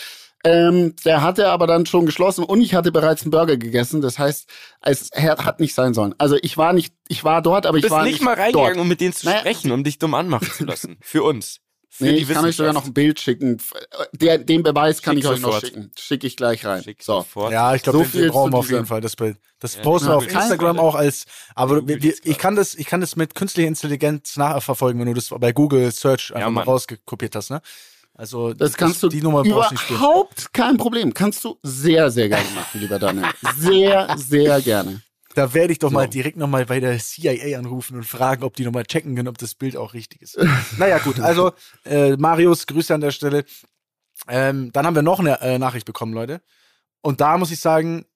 Ähm, 0.47 0.95
der 1.05 1.23
hatte 1.23 1.49
aber 1.49 1.67
dann 1.67 1.87
schon 1.87 2.07
geschlossen 2.07 2.45
und 2.45 2.61
ich 2.61 2.75
hatte 2.75 2.93
bereits 2.93 3.23
einen 3.23 3.31
Burger 3.33 3.57
gegessen. 3.57 4.01
Das 4.01 4.19
heißt, 4.19 4.49
es 4.83 5.11
hat 5.13 5.61
nicht 5.61 5.75
sein 5.75 5.93
sollen. 5.95 6.15
Also 6.19 6.37
ich 6.41 6.57
war 6.57 6.73
nicht, 6.73 6.95
ich 7.09 7.25
war 7.25 7.43
dort, 7.43 7.67
aber 7.67 7.75
Du 7.75 7.79
ich 7.79 7.83
bist 7.83 7.93
war 7.93 8.05
nicht 8.05 8.13
nicht 8.15 8.23
mal 8.23 8.35
reingegangen, 8.35 8.75
dort. 8.75 8.83
um 8.83 8.89
mit 8.89 9.01
denen 9.01 9.13
zu 9.13 9.27
Naja. 9.27 9.41
sprechen, 9.41 9.73
um 9.73 9.83
dich 9.83 9.99
dumm 9.99 10.15
anmachen 10.15 10.49
zu 10.51 10.65
lassen. 10.65 10.97
Für 11.03 11.23
uns. 11.25 11.59
Für 11.89 12.05
Nee, 12.05 12.11
ich 12.17 12.29
kann 12.29 12.45
euch 12.45 12.57
sogar 12.57 12.75
noch 12.75 12.85
ein 12.85 12.93
Bild 12.93 13.19
schicken. 13.21 13.57
Der, 14.13 14.37
den 14.37 14.63
Beweis 14.63 15.01
kann 15.01 15.15
Schick 15.17 15.25
ich 15.25 15.31
euch 15.31 15.41
noch 15.41 15.59
schicken. 15.61 15.91
Schicke 15.99 16.27
ich 16.27 16.37
gleich 16.37 16.65
rein. 16.67 16.83
Schick 16.83 17.03
so. 17.03 17.21
sofort. 17.21 17.53
Ja, 17.53 17.75
ich 17.75 17.83
glaube, 17.83 18.05
So 18.05 18.19
den, 18.19 18.31
brauchen 18.31 18.53
wir 18.53 18.59
auf 18.59 18.71
jeden 18.71 18.85
Fall. 18.85 19.01
Das 19.01 19.17
Bild. 19.17 19.39
Das 19.61 19.77
Ja. 19.77 19.81
posten 19.83 20.09
wir 20.09 20.13
Ja, 20.13 20.17
auf 20.19 20.31
Instagram 20.31 20.79
auch 20.79 20.95
als, 20.95 21.25
aber 21.55 21.89
wir, 21.89 21.97
jetzt 21.99 22.27
ich 22.27 22.37
kann 22.37 22.55
das, 22.55 22.75
ich 22.75 22.87
kann 22.87 23.01
das 23.01 23.17
mit 23.17 23.35
künstlicher 23.35 23.69
Intelligenz 23.69 24.37
nachverfolgen, 24.37 25.01
wenn 25.01 25.07
du 25.09 25.15
das 25.15 25.31
bei 25.31 25.53
Google 25.53 25.91
Search 25.91 26.35
einfach 26.35 26.51
mal 26.51 26.61
Mann. 26.61 26.69
rausgekopiert 26.69 27.35
hast, 27.35 27.49
ne? 27.51 27.63
Also, 28.19 28.55
Das 28.55 28.75
kannst 28.77 29.03
du 29.03 29.09
die 29.09 29.21
Nummer 29.21 29.45
überhaupt 29.45 30.53
kein 30.55 30.77
Problem. 30.79 31.13
Kannst 31.13 31.45
du 31.45 31.59
sehr, 31.63 32.11
sehr 32.11 32.29
gerne 32.29 32.49
machen, 32.55 32.81
lieber 32.81 32.99
Daniel. 32.99 33.27
Sehr, 33.59 34.17
sehr 34.17 34.61
gerne. 34.63 35.03
Da 35.35 35.53
werde 35.53 35.73
ich 35.73 35.79
doch 35.79 35.91
mal 35.91 36.05
So. 36.05 36.11
direkt 36.13 36.39
nochmal 36.39 36.65
bei 36.65 36.81
der 36.81 36.99
CIA 36.99 37.59
anrufen 37.59 37.97
und 37.99 38.05
fragen, 38.05 38.43
ob 38.43 38.57
die 38.57 38.65
nochmal 38.65 38.85
checken 38.87 39.15
können, 39.15 39.29
ob 39.29 39.37
das 39.37 39.55
Bild 39.55 39.77
auch 39.77 39.93
richtig 39.93 40.23
ist. 40.23 40.39
naja, 40.79 40.99
gut, 40.99 41.21
also 41.21 41.53
äh, 41.85 42.17
Marius, 42.17 42.67
Grüße 42.67 42.95
an 42.95 43.03
der 43.03 43.11
Stelle. 43.11 43.45
Ähm, 44.29 44.73
dann 44.73 44.87
haben 44.87 44.95
wir 44.95 45.03
noch 45.03 45.21
eine 45.21 45.39
äh, 45.43 45.59
Nachricht 45.59 45.85
bekommen, 45.85 46.15
Leute. 46.15 46.41
Und 47.03 47.21
da 47.21 47.37
muss 47.37 47.51
ich 47.51 47.61
sagen, 47.61 48.07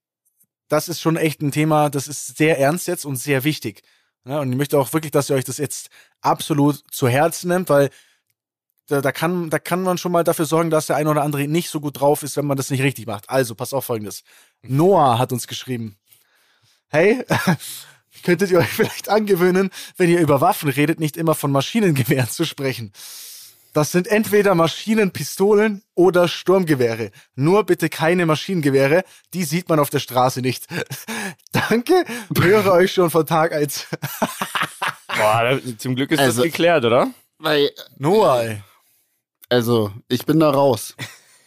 das 0.68 0.88
ist 0.88 1.02
schon 1.02 1.18
echt 1.18 1.42
ein 1.42 1.52
Thema, 1.52 1.90
das 1.90 2.08
ist 2.08 2.38
sehr 2.38 2.58
ernst 2.58 2.88
jetzt 2.88 3.04
und 3.04 3.16
sehr 3.16 3.44
wichtig. 3.44 3.82
Ja, 4.24 4.40
und 4.40 4.50
ich 4.50 4.56
möchte 4.56 4.78
auch 4.78 4.90
wirklich, 4.94 5.12
dass 5.12 5.28
ihr 5.28 5.36
euch 5.36 5.44
das 5.44 5.58
jetzt 5.58 5.90
absolut 6.22 6.82
zu 6.90 7.06
Herzen 7.06 7.48
nimmt, 7.48 7.68
weil 7.68 7.90
da, 8.90 9.00
da, 9.00 9.12
kann, 9.12 9.50
da 9.50 9.58
kann 9.58 9.82
man 9.82 9.98
schon 9.98 10.12
mal 10.12 10.24
dafür 10.24 10.44
sorgen, 10.46 10.70
dass 10.70 10.86
der 10.86 10.96
eine 10.96 11.08
oder 11.10 11.22
andere 11.22 11.46
nicht 11.46 11.70
so 11.70 11.80
gut 11.80 12.00
drauf 12.00 12.22
ist, 12.22 12.36
wenn 12.36 12.46
man 12.46 12.56
das 12.56 12.70
nicht 12.70 12.82
richtig 12.82 13.06
macht. 13.06 13.30
Also, 13.30 13.54
pass 13.54 13.72
auf 13.72 13.84
folgendes. 13.84 14.22
Noah 14.62 15.18
hat 15.18 15.32
uns 15.32 15.46
geschrieben. 15.46 15.96
Hey, 16.88 17.24
könntet 18.24 18.50
ihr 18.50 18.58
euch 18.58 18.68
vielleicht 18.68 19.08
angewöhnen, 19.08 19.70
wenn 19.96 20.10
ihr 20.10 20.20
über 20.20 20.40
Waffen 20.40 20.68
redet, 20.68 20.98
nicht 20.98 21.16
immer 21.16 21.34
von 21.34 21.52
Maschinengewehren 21.52 22.28
zu 22.28 22.44
sprechen. 22.44 22.92
Das 23.72 23.92
sind 23.92 24.08
entweder 24.08 24.56
Maschinenpistolen 24.56 25.84
oder 25.94 26.26
Sturmgewehre. 26.26 27.12
Nur 27.36 27.64
bitte 27.64 27.88
keine 27.88 28.26
Maschinengewehre, 28.26 29.04
die 29.32 29.44
sieht 29.44 29.68
man 29.68 29.78
auf 29.78 29.90
der 29.90 30.00
Straße 30.00 30.40
nicht. 30.40 30.66
Danke, 31.52 32.04
höre 32.36 32.72
euch 32.72 32.92
schon 32.92 33.10
von 33.10 33.24
Tag 33.24 33.52
1. 33.52 33.86
Boah, 35.16 35.60
zum 35.78 35.94
Glück 35.94 36.10
ist 36.10 36.18
Also- 36.18 36.42
das 36.42 36.50
geklärt, 36.50 36.84
oder? 36.84 37.10
Weil, 37.38 37.70
Noah, 37.96 38.42
ey. 38.42 38.62
Also, 39.50 39.92
ich 40.08 40.24
bin 40.26 40.40
da 40.40 40.50
raus. 40.50 40.94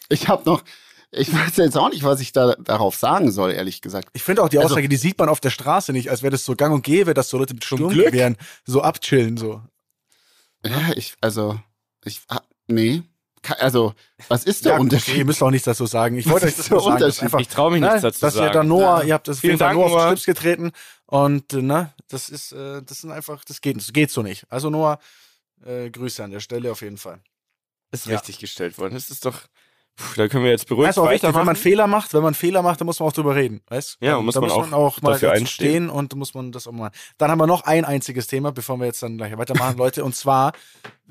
Ich 0.09 0.27
habe 0.27 0.43
noch, 0.45 0.61
ich 1.11 1.33
weiß 1.33 1.55
jetzt 1.57 1.77
auch 1.77 1.89
nicht, 1.89 2.03
was 2.03 2.19
ich 2.19 2.33
da 2.33 2.53
darauf 2.55 2.95
sagen 2.95 3.31
soll, 3.31 3.51
ehrlich 3.51 3.81
gesagt. 3.81 4.09
Ich 4.13 4.21
finde 4.21 4.43
auch 4.43 4.49
die 4.49 4.59
Also- 4.59 4.73
Aussage, 4.73 4.87
die 4.89 4.97
sieht 4.97 5.17
man 5.17 5.29
auf 5.29 5.39
der 5.39 5.49
Straße 5.49 5.91
nicht, 5.93 6.11
als 6.11 6.21
wäre 6.21 6.31
das 6.31 6.43
so 6.43 6.55
gang 6.55 6.71
und 6.73 6.83
gäbe, 6.83 7.15
dass 7.15 7.29
so 7.29 7.37
Leute 7.39 7.55
mit. 7.55 7.63
Sturmgewehren 7.63 8.37
so 8.65 8.81
abchillen, 8.83 9.37
so. 9.37 9.61
Ja, 10.63 10.91
ich, 10.95 11.15
also, 11.21 11.59
ich, 12.05 12.21
ah, 12.27 12.41
nee. 12.67 13.01
Also, 13.59 13.93
was 14.27 14.43
ist 14.43 14.65
der 14.65 14.73
Ja, 14.73 14.79
Unterschied? 14.79 15.09
Okay, 15.13 15.19
ihr 15.19 15.25
müsst 15.25 15.41
auch 15.41 15.49
nichts 15.51 15.65
dazu 15.65 15.85
sagen. 15.85 16.17
Ich 16.17 16.25
Was 16.25 16.33
wollte 16.33 16.45
euch 16.47 16.55
das 16.57 16.69
nur 16.69 16.79
sagen. 16.81 16.91
dass 16.91 17.01
Unterschied? 17.03 17.23
Einfach, 17.23 17.39
Ich 17.39 17.47
traue 17.47 17.71
mich 17.71 17.81
ne, 17.81 17.87
nichts 17.87 18.01
dazu 18.03 18.19
dass 18.21 18.33
sagen. 18.35 18.47
ihr 18.47 18.53
da 18.53 18.63
Noah, 18.63 18.99
Ja. 18.99 19.03
ihr 19.07 19.13
habt 19.15 19.27
das 19.27 19.37
auf 19.37 19.41
Vielen 19.41 19.51
jeden 19.51 19.59
Fall 19.59 19.67
Dank, 19.69 19.77
nur 19.77 19.85
auf 19.85 19.91
Noah. 19.93 20.05
den 20.05 20.17
Schlips 20.17 20.25
getreten 20.25 20.71
und 21.07 21.53
äh, 21.53 21.61
ne, 21.61 21.93
das 22.09 22.29
ist, 22.29 22.51
äh, 22.51 22.81
das 22.83 23.01
sind 23.01 23.11
einfach, 23.11 23.43
das 23.45 23.61
geht, 23.61 23.77
das 23.77 23.91
geht 23.93 24.11
so 24.11 24.21
nicht. 24.21 24.45
Also 24.49 24.69
Noah, 24.69 24.99
äh, 25.65 25.89
Grüße 25.89 26.23
an 26.23 26.31
der 26.31 26.39
Stelle 26.41 26.71
auf 26.71 26.81
jeden 26.81 26.97
Fall. 26.97 27.19
Ist 27.93 28.05
Ja. 28.07 28.17
richtig 28.17 28.39
gestellt 28.39 28.77
worden. 28.77 28.93
Das 28.95 29.09
ist 29.09 29.25
doch. 29.25 29.35
Puh, 29.95 30.05
da 30.17 30.27
können 30.27 30.43
wir 30.43 30.49
jetzt 30.49 30.67
beruhigt 30.67 30.89
Das 30.89 30.97
ist 30.97 31.03
auch 31.03 31.05
wichtig, 31.11 31.21
wenn 31.21 31.33
man 31.33 31.41
weitermachen. 31.41 31.55
Fehler 31.61 31.85
macht, 31.85 32.13
wenn 32.15 32.23
man 32.23 32.33
Fehler 32.33 32.61
macht, 32.63 32.79
dann 32.81 32.87
muss 32.87 32.99
man 32.99 33.09
auch 33.09 33.13
drüber 33.13 33.35
reden, 33.35 33.61
weißt? 33.69 33.97
Ja, 34.01 34.15
Dann- 34.15 34.25
muss 34.25 34.33
da 34.33 34.41
man 34.41 34.49
muss 34.49 34.57
auch 34.57 34.61
man 34.65 34.73
auch 34.73 35.01
mal 35.03 35.11
dafür 35.11 35.29
dazu 35.29 35.41
einstehen. 35.41 35.67
stehen 35.69 35.89
und 35.91 36.15
muss 36.15 36.33
man 36.33 36.51
das 36.51 36.65
auch 36.67 36.71
mal. 36.71 36.89
Dann 37.19 37.29
haben 37.29 37.37
wir 37.37 37.45
noch 37.45 37.61
ein 37.65 37.85
einziges 37.85 38.25
Thema, 38.25 38.51
bevor 38.51 38.77
wir 38.79 38.87
jetzt 38.87 39.03
dann 39.03 39.17
gleich 39.17 39.37
weitermachen, 39.37 39.77
Leute, 39.77 40.03
und 40.03 40.15
zwar 40.15 40.53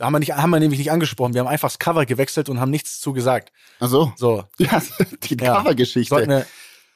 haben 0.00 0.12
wir 0.12 0.18
nicht, 0.18 0.32
haben 0.32 0.50
wir 0.50 0.58
nämlich 0.58 0.80
nicht 0.80 0.90
angesprochen. 0.90 1.32
Wir 1.32 1.42
haben 1.42 1.46
einfach 1.48 1.68
das 1.68 1.78
Cover 1.78 2.04
gewechselt 2.06 2.48
und 2.48 2.58
haben 2.58 2.72
nichts 2.72 2.98
zu 2.98 3.12
gesagt. 3.12 3.52
Ach 3.78 3.86
so. 3.88 4.12
So, 4.16 4.42
Ja, 4.58 4.82
die 5.22 5.36
Ja. 5.36 5.58
Covergeschichte. 5.58 6.46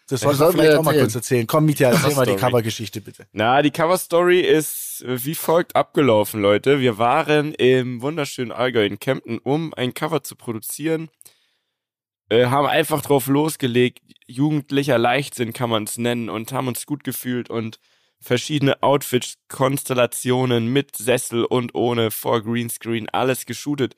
Das 0.09 0.21
sollten 0.21 0.39
wir 0.39 0.47
wir 0.47 0.53
vielleicht 0.53 0.79
auch 0.79 0.83
mal 0.85 0.99
kurz 0.99 1.15
erzählen. 1.15 1.47
Komm, 1.47 1.67
Mietja, 1.67 1.91
erzähl 1.91 2.15
mal 2.15 2.27
die. 2.27 2.37
Covergeschichte 2.37 3.01
bitte. 3.01 3.27
Na, 3.33 3.61
die 3.63 3.71
Cover-Story 3.71 4.41
ist 4.41 5.03
äh, 5.03 5.25
wie 5.25 5.35
folgt 5.35 5.75
abgelaufen, 5.75 6.41
Leute. 6.41 6.81
Wir 6.81 6.99
waren 6.99 7.53
im 7.55 8.01
wunderschönen 8.03 8.53
Allgäu 8.53 8.87
in 8.87 8.99
Kempten, 8.99 9.39
um 9.39 9.75
ein 9.75 9.95
Cover 9.95 10.23
zu 10.23 10.37
produzieren. 10.37 11.09
Äh, 12.29 12.47
haben 12.47 12.67
einfach 12.67 13.03
drauf 13.03 13.27
losgelegt, 13.27 14.01
jugendlicher 14.27 14.99
Leichtsinn 14.99 15.53
kann 15.53 15.71
man 15.71 15.85
es 15.85 15.99
nennen 15.99 16.29
und 16.29 16.53
haben 16.53 16.69
uns 16.69 16.87
gut 16.87 17.05
gefühlt 17.05 17.51
und 17.51 17.79
verschiedene 18.21 18.83
Outfits, 18.83 19.37
Konstellationen 19.49 20.73
mit 20.73 20.97
Sessel 20.97 21.45
und 21.45 21.75
ohne 21.75 22.11
vor 22.11 22.43
Greenscreen, 22.43 23.09
alles 23.11 23.47
geshootet. 23.47 23.95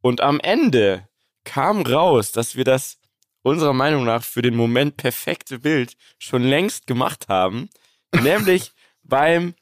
Und 0.00 0.20
am 0.20 0.40
Ende 0.40 1.08
kam 1.44 1.82
raus, 1.82 2.32
dass 2.32 2.56
wir 2.56 2.64
das 2.64 2.98
unserer 3.42 3.72
Meinung 3.72 4.04
nach 4.04 4.22
für 4.22 4.42
den 4.42 4.56
Moment 4.56 4.96
perfekte 4.96 5.58
Bild 5.58 5.96
schon 6.18 6.42
längst 6.42 6.86
gemacht 6.86 7.28
haben, 7.28 7.68
nämlich 8.22 8.72
beim 9.02 9.54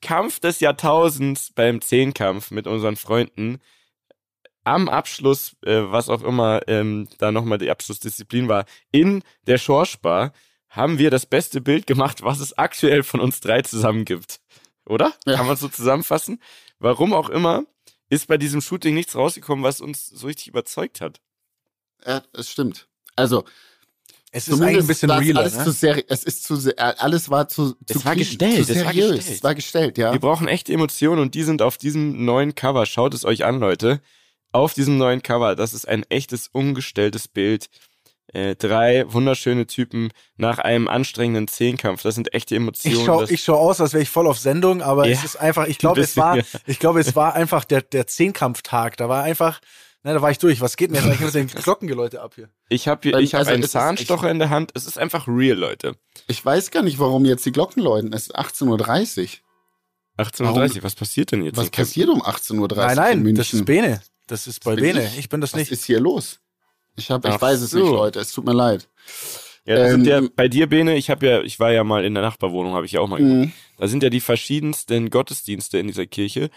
Kampf 0.00 0.40
des 0.40 0.60
Jahrtausends, 0.60 1.52
beim 1.52 1.80
Zehnkampf 1.80 2.50
mit 2.50 2.66
unseren 2.66 2.96
Freunden. 2.96 3.60
Am 4.62 4.88
Abschluss, 4.88 5.56
äh, 5.64 5.82
was 5.90 6.08
auch 6.08 6.22
immer 6.22 6.60
ähm, 6.68 7.08
da 7.18 7.32
nochmal 7.32 7.58
die 7.58 7.70
Abschlussdisziplin 7.70 8.48
war, 8.48 8.66
in 8.92 9.22
der 9.46 9.58
Schorspar 9.58 10.32
haben 10.68 10.98
wir 10.98 11.10
das 11.10 11.26
beste 11.26 11.60
Bild 11.60 11.86
gemacht, 11.86 12.22
was 12.22 12.40
es 12.40 12.56
aktuell 12.58 13.02
von 13.02 13.20
uns 13.20 13.40
drei 13.40 13.62
zusammen 13.62 14.04
gibt. 14.04 14.40
Oder? 14.86 15.12
Ja. 15.24 15.36
Kann 15.36 15.46
man 15.46 15.56
so 15.56 15.68
zusammenfassen? 15.68 16.40
Warum 16.78 17.12
auch 17.12 17.28
immer, 17.30 17.64
ist 18.10 18.26
bei 18.26 18.36
diesem 18.36 18.60
Shooting 18.60 18.94
nichts 18.94 19.14
rausgekommen, 19.14 19.64
was 19.64 19.80
uns 19.80 20.06
so 20.06 20.26
richtig 20.26 20.48
überzeugt 20.48 21.00
hat. 21.00 21.20
Ja, 22.04 22.22
es 22.32 22.50
stimmt. 22.50 22.88
Also, 23.16 23.44
Es 24.32 24.48
ist 24.48 24.60
ein 24.60 24.86
bisschen 24.86 25.08
war 25.08 25.18
es 25.20 25.24
realer, 25.24 25.40
alles 25.40 25.56
ne? 25.58 25.64
zu 25.64 25.70
seri 25.70 26.04
es 26.08 26.24
ist 26.24 26.44
zu 26.44 26.54
alles 26.76 27.30
war 27.30 27.46
zu, 27.48 27.76
Es 27.86 27.98
zu 27.98 28.04
war 28.04 28.12
clean, 28.14 28.18
gestellt, 28.18 28.66
zu 28.66 28.72
es 28.72 28.84
war 28.84 28.92
seriös. 28.92 29.16
gestellt. 29.16 29.36
Es 29.36 29.42
war 29.44 29.54
gestellt, 29.54 29.98
ja. 29.98 30.12
Wir 30.12 30.20
brauchen 30.20 30.48
echte 30.48 30.72
Emotionen 30.72 31.20
und 31.20 31.34
die 31.34 31.44
sind 31.44 31.62
auf 31.62 31.76
diesem 31.78 32.24
neuen 32.24 32.54
Cover. 32.54 32.84
Schaut 32.86 33.14
es 33.14 33.24
euch 33.24 33.44
an, 33.44 33.60
Leute. 33.60 34.00
Auf 34.52 34.74
diesem 34.74 34.98
neuen 34.98 35.22
Cover, 35.22 35.56
das 35.56 35.74
ist 35.74 35.86
ein 35.88 36.04
echtes, 36.10 36.48
umgestelltes 36.48 37.26
Bild. 37.28 37.68
Äh, 38.32 38.56
drei 38.56 39.04
wunderschöne 39.12 39.66
Typen 39.68 40.10
nach 40.36 40.58
einem 40.58 40.88
anstrengenden 40.88 41.46
Zehnkampf. 41.46 42.02
Das 42.02 42.16
sind 42.16 42.34
echte 42.34 42.56
Emotionen. 42.56 42.96
Ich 42.96 43.04
schau, 43.04 43.20
das, 43.20 43.30
ich 43.30 43.44
schau 43.44 43.54
aus, 43.56 43.80
als 43.80 43.92
wäre 43.92 44.02
ich 44.02 44.10
voll 44.10 44.26
auf 44.26 44.38
Sendung, 44.38 44.82
aber 44.82 45.06
Ja, 45.06 45.12
es 45.12 45.24
ist 45.24 45.36
einfach, 45.36 45.66
ich 45.68 45.78
glaube, 45.78 46.00
es 46.00 46.16
war, 46.16 46.34
bisschen, 46.36 46.60
ich 46.66 46.80
glaube, 46.80 46.98
es 47.00 47.14
war 47.14 47.34
einfach 47.34 47.64
der, 47.64 47.82
der 47.82 48.08
Zehnkampftag. 48.08 48.96
Da 48.96 49.08
war 49.08 49.22
einfach, 49.22 49.60
ne, 50.04 50.14
da 50.14 50.22
war 50.22 50.30
ich 50.30 50.38
durch. 50.38 50.60
Was 50.60 50.76
geht 50.76 50.90
denn 50.90 50.96
jetzt 50.96 51.06
eigentlich 51.06 51.20
mit 51.20 51.34
den 51.34 51.46
Glockengeläute 51.62 52.22
ab 52.22 52.34
hier? 52.36 52.48
ich 52.68 52.86
habe 52.86 53.20
ich 53.20 53.34
hab 53.34 53.40
also 53.40 53.50
einen 53.52 53.64
Zahnstocher 53.64 54.30
in 54.30 54.38
der 54.38 54.50
Hand. 54.50 54.70
Es 54.74 54.86
ist 54.86 54.98
einfach 54.98 55.26
real, 55.26 55.56
Leute. 55.58 55.96
Ich 56.28 56.44
weiß 56.44 56.70
gar 56.70 56.82
nicht, 56.82 56.98
warum 56.98 57.24
jetzt 57.24 57.44
die 57.44 57.52
Glocken 57.52 57.82
läuten. 57.82 58.12
Es 58.12 58.28
ist 58.28 58.36
18.30 58.38 58.68
Uhr. 58.68 60.24
18.30 60.24 60.76
Uhr, 60.76 60.82
was 60.84 60.94
passiert 60.94 61.32
denn 61.32 61.42
jetzt? 61.44 61.56
Was 61.56 61.70
passiert 61.70 62.08
um 62.08 62.22
18.30 62.22 62.60
Uhr 62.60 62.68
Nein, 62.76 62.90
in 62.90 62.96
nein, 62.96 63.18
München? 63.22 63.36
das 63.36 63.52
ist 63.52 63.64
Bene. 63.64 64.00
Das 64.28 64.46
ist 64.46 64.62
bei 64.62 64.74
bin 64.76 64.84
Bene. 64.94 65.06
ich. 65.06 65.18
Ich 65.18 65.28
bin 65.28 65.40
das 65.40 65.52
Was 65.54 65.58
nicht. 65.60 65.72
ist 65.72 65.84
hier 65.84 65.98
los? 66.00 66.38
Ich, 66.96 67.10
hab, 67.10 67.24
ich 67.24 67.32
Ach 67.32 67.40
weiß 67.42 67.60
es 67.60 67.70
so. 67.70 67.78
nicht, 67.80 67.88
Leute. 67.90 68.20
Es 68.20 68.30
tut 68.32 68.44
mir 68.46 68.52
leid. 68.54 68.88
Ja, 69.66 69.76
das 69.76 69.90
sind 69.92 70.06
ja 70.06 70.18
Ähm, 70.18 70.30
bei 70.36 70.46
dir, 70.46 70.68
Bene, 70.68 70.94
ich 70.96 71.10
habe 71.10 71.26
ja, 71.26 71.40
ich 71.40 71.58
war 71.58 71.72
ja 71.72 71.82
mal 71.84 72.04
in 72.04 72.14
der 72.14 72.22
Nachbarwohnung, 72.22 72.74
habe 72.74 72.86
ich 72.86 72.92
ja 72.92 73.00
auch 73.00 73.08
mal 73.08 73.16
gemacht. 73.18 73.46
Mhm. 73.48 73.52
Da 73.78 73.88
sind 73.88 74.02
ja 74.02 74.10
die 74.10 74.20
verschiedensten 74.20 75.10
Gottesdienste 75.10 75.78
in 75.78 75.88
dieser 75.88 76.06
Kirche. 76.06 76.50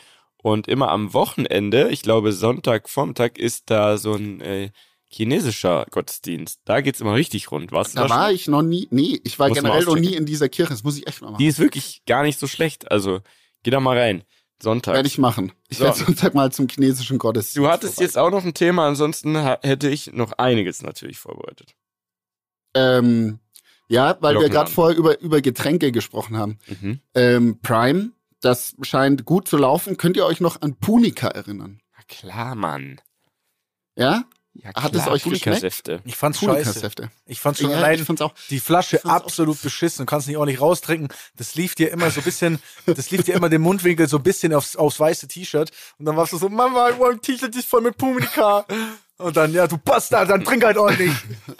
Und 0.48 0.70
immer 0.70 0.92
am 0.92 1.14
Wochenende, 1.14 1.90
ich 1.90 2.02
glaube 2.04 2.32
Sonntag, 2.32 2.88
Vormittag, 2.88 3.38
ist 3.38 3.70
da 3.70 3.98
so 3.98 4.14
ein 4.14 4.40
äh, 4.40 4.70
chinesischer 5.10 5.86
Gottesdienst. 5.92 6.62
Da 6.64 6.80
geht's 6.80 7.02
immer 7.02 7.16
richtig 7.16 7.52
rund. 7.52 7.74
Warst 7.74 7.94
du 7.94 8.02
Da 8.02 8.08
schon? 8.08 8.18
war 8.18 8.32
ich 8.32 8.48
noch 8.48 8.62
nie. 8.62 8.88
Nee, 8.90 9.20
ich 9.26 9.38
war 9.40 9.50
Muss 9.50 9.58
generell 9.58 9.84
noch 9.84 9.96
nie 9.98 10.16
in 10.16 10.26
dieser 10.26 10.48
Kirche. 10.48 10.70
Das 10.72 10.86
muss 10.86 10.98
ich 10.98 11.06
echt 11.06 11.22
mal 11.22 11.32
machen. 11.32 11.40
Die 11.40 11.48
ist 11.48 11.60
wirklich 11.60 12.02
gar 12.06 12.24
nicht 12.24 12.40
so 12.40 12.48
schlecht. 12.48 12.90
Also, 12.92 13.20
geh 13.64 13.72
da 13.72 13.82
mal 13.82 13.98
rein. 13.98 14.24
Sonntag. 14.64 14.96
Werde 14.96 15.08
ich 15.08 15.18
machen. 15.18 15.52
Ich 15.68 15.80
So. 15.80 15.84
werde 15.84 15.98
Sonntag 15.98 16.34
mal 16.34 16.50
zum 16.52 16.70
chinesischen 16.70 17.18
Gottesdienst. 17.18 17.58
Du 17.58 17.68
hattest 17.68 17.96
vorbei. 17.96 18.06
jetzt 18.06 18.18
auch 18.18 18.32
noch 18.32 18.46
ein 18.46 18.54
Thema, 18.54 18.88
ansonsten 18.88 19.36
hätte 19.38 19.90
ich 19.90 20.14
noch 20.14 20.32
einiges 20.38 20.82
natürlich 20.82 21.18
vorbereitet. 21.18 21.76
Ähm, 22.74 23.40
ja, 23.90 24.18
weil 24.22 24.36
wir 24.36 24.40
Glocken 24.42 24.54
gerade 24.54 24.72
vorher 24.72 24.98
über, 24.98 25.20
über 25.20 25.42
Getränke 25.42 25.92
gesprochen 25.92 26.38
haben. 26.38 26.58
Mhm. 26.82 27.00
Ähm, 27.16 27.60
Prime, 27.62 28.12
das 28.48 28.76
scheint 28.82 29.26
gut 29.26 29.48
zu 29.48 29.58
laufen. 29.58 29.98
Könnt 29.98 30.16
ihr 30.16 30.26
euch 30.26 30.40
noch 30.40 30.62
an 30.62 30.76
Punika 30.76 31.28
erinnern? 31.28 31.82
Na 31.98 32.04
klar, 32.08 32.56
Mann. 32.56 33.02
Ja? 33.98 34.24
Ja, 34.54 34.74
Hat 34.74 34.96
es 34.96 35.06
euch 35.08 35.22
geschmeckt? 35.24 35.44
Punika-Säfte. 35.44 36.02
Ich 36.06 36.16
fand's 36.16 36.40
scheiße. 36.40 36.90
Ich 37.26 37.40
fand's 37.42 37.60
schon 37.60 37.70
Ja, 37.70 37.78
allein 37.78 38.00
ich 38.00 38.06
fand's 38.06 38.22
auch. 38.22 38.34
die 38.50 38.60
Flasche 38.60 38.98
fand's 39.00 39.06
auch 39.06 39.26
absolut 39.26 39.62
beschissen. 39.62 40.06
Du 40.06 40.10
kannst 40.10 40.28
nicht 40.28 40.38
ordentlich 40.38 40.62
raustrinken. 40.62 41.10
Das 41.36 41.54
lief 41.56 41.76
dir 41.76 41.92
immer 41.92 42.10
so 42.10 42.22
ein 42.22 42.24
bisschen, 42.24 42.60
das 42.86 43.12
lief 43.12 43.24
dir 43.24 43.36
immer 43.36 43.50
den 43.50 43.62
Mundwinkel 43.62 44.08
so 44.08 44.18
ein 44.18 44.24
bisschen 44.24 44.54
aufs, 44.54 44.76
aufs 44.76 45.00
weiße 45.00 45.28
T-Shirt. 45.28 45.70
Und 46.00 46.06
dann 46.06 46.16
warst 46.16 46.34
du 46.34 46.38
so, 46.38 46.50
Mama, 46.50 46.90
mein 47.00 47.22
T-Shirt 47.22 47.56
ist 47.56 47.68
voll 47.68 47.82
mit 47.82 47.98
Punika. 47.98 48.66
Und 49.18 49.36
dann, 49.36 49.52
ja, 49.54 49.68
du 49.68 49.78
Bastard, 49.78 50.30
dann 50.30 50.44
trink 50.44 50.64
halt 50.64 50.78
ordentlich. 50.78 51.12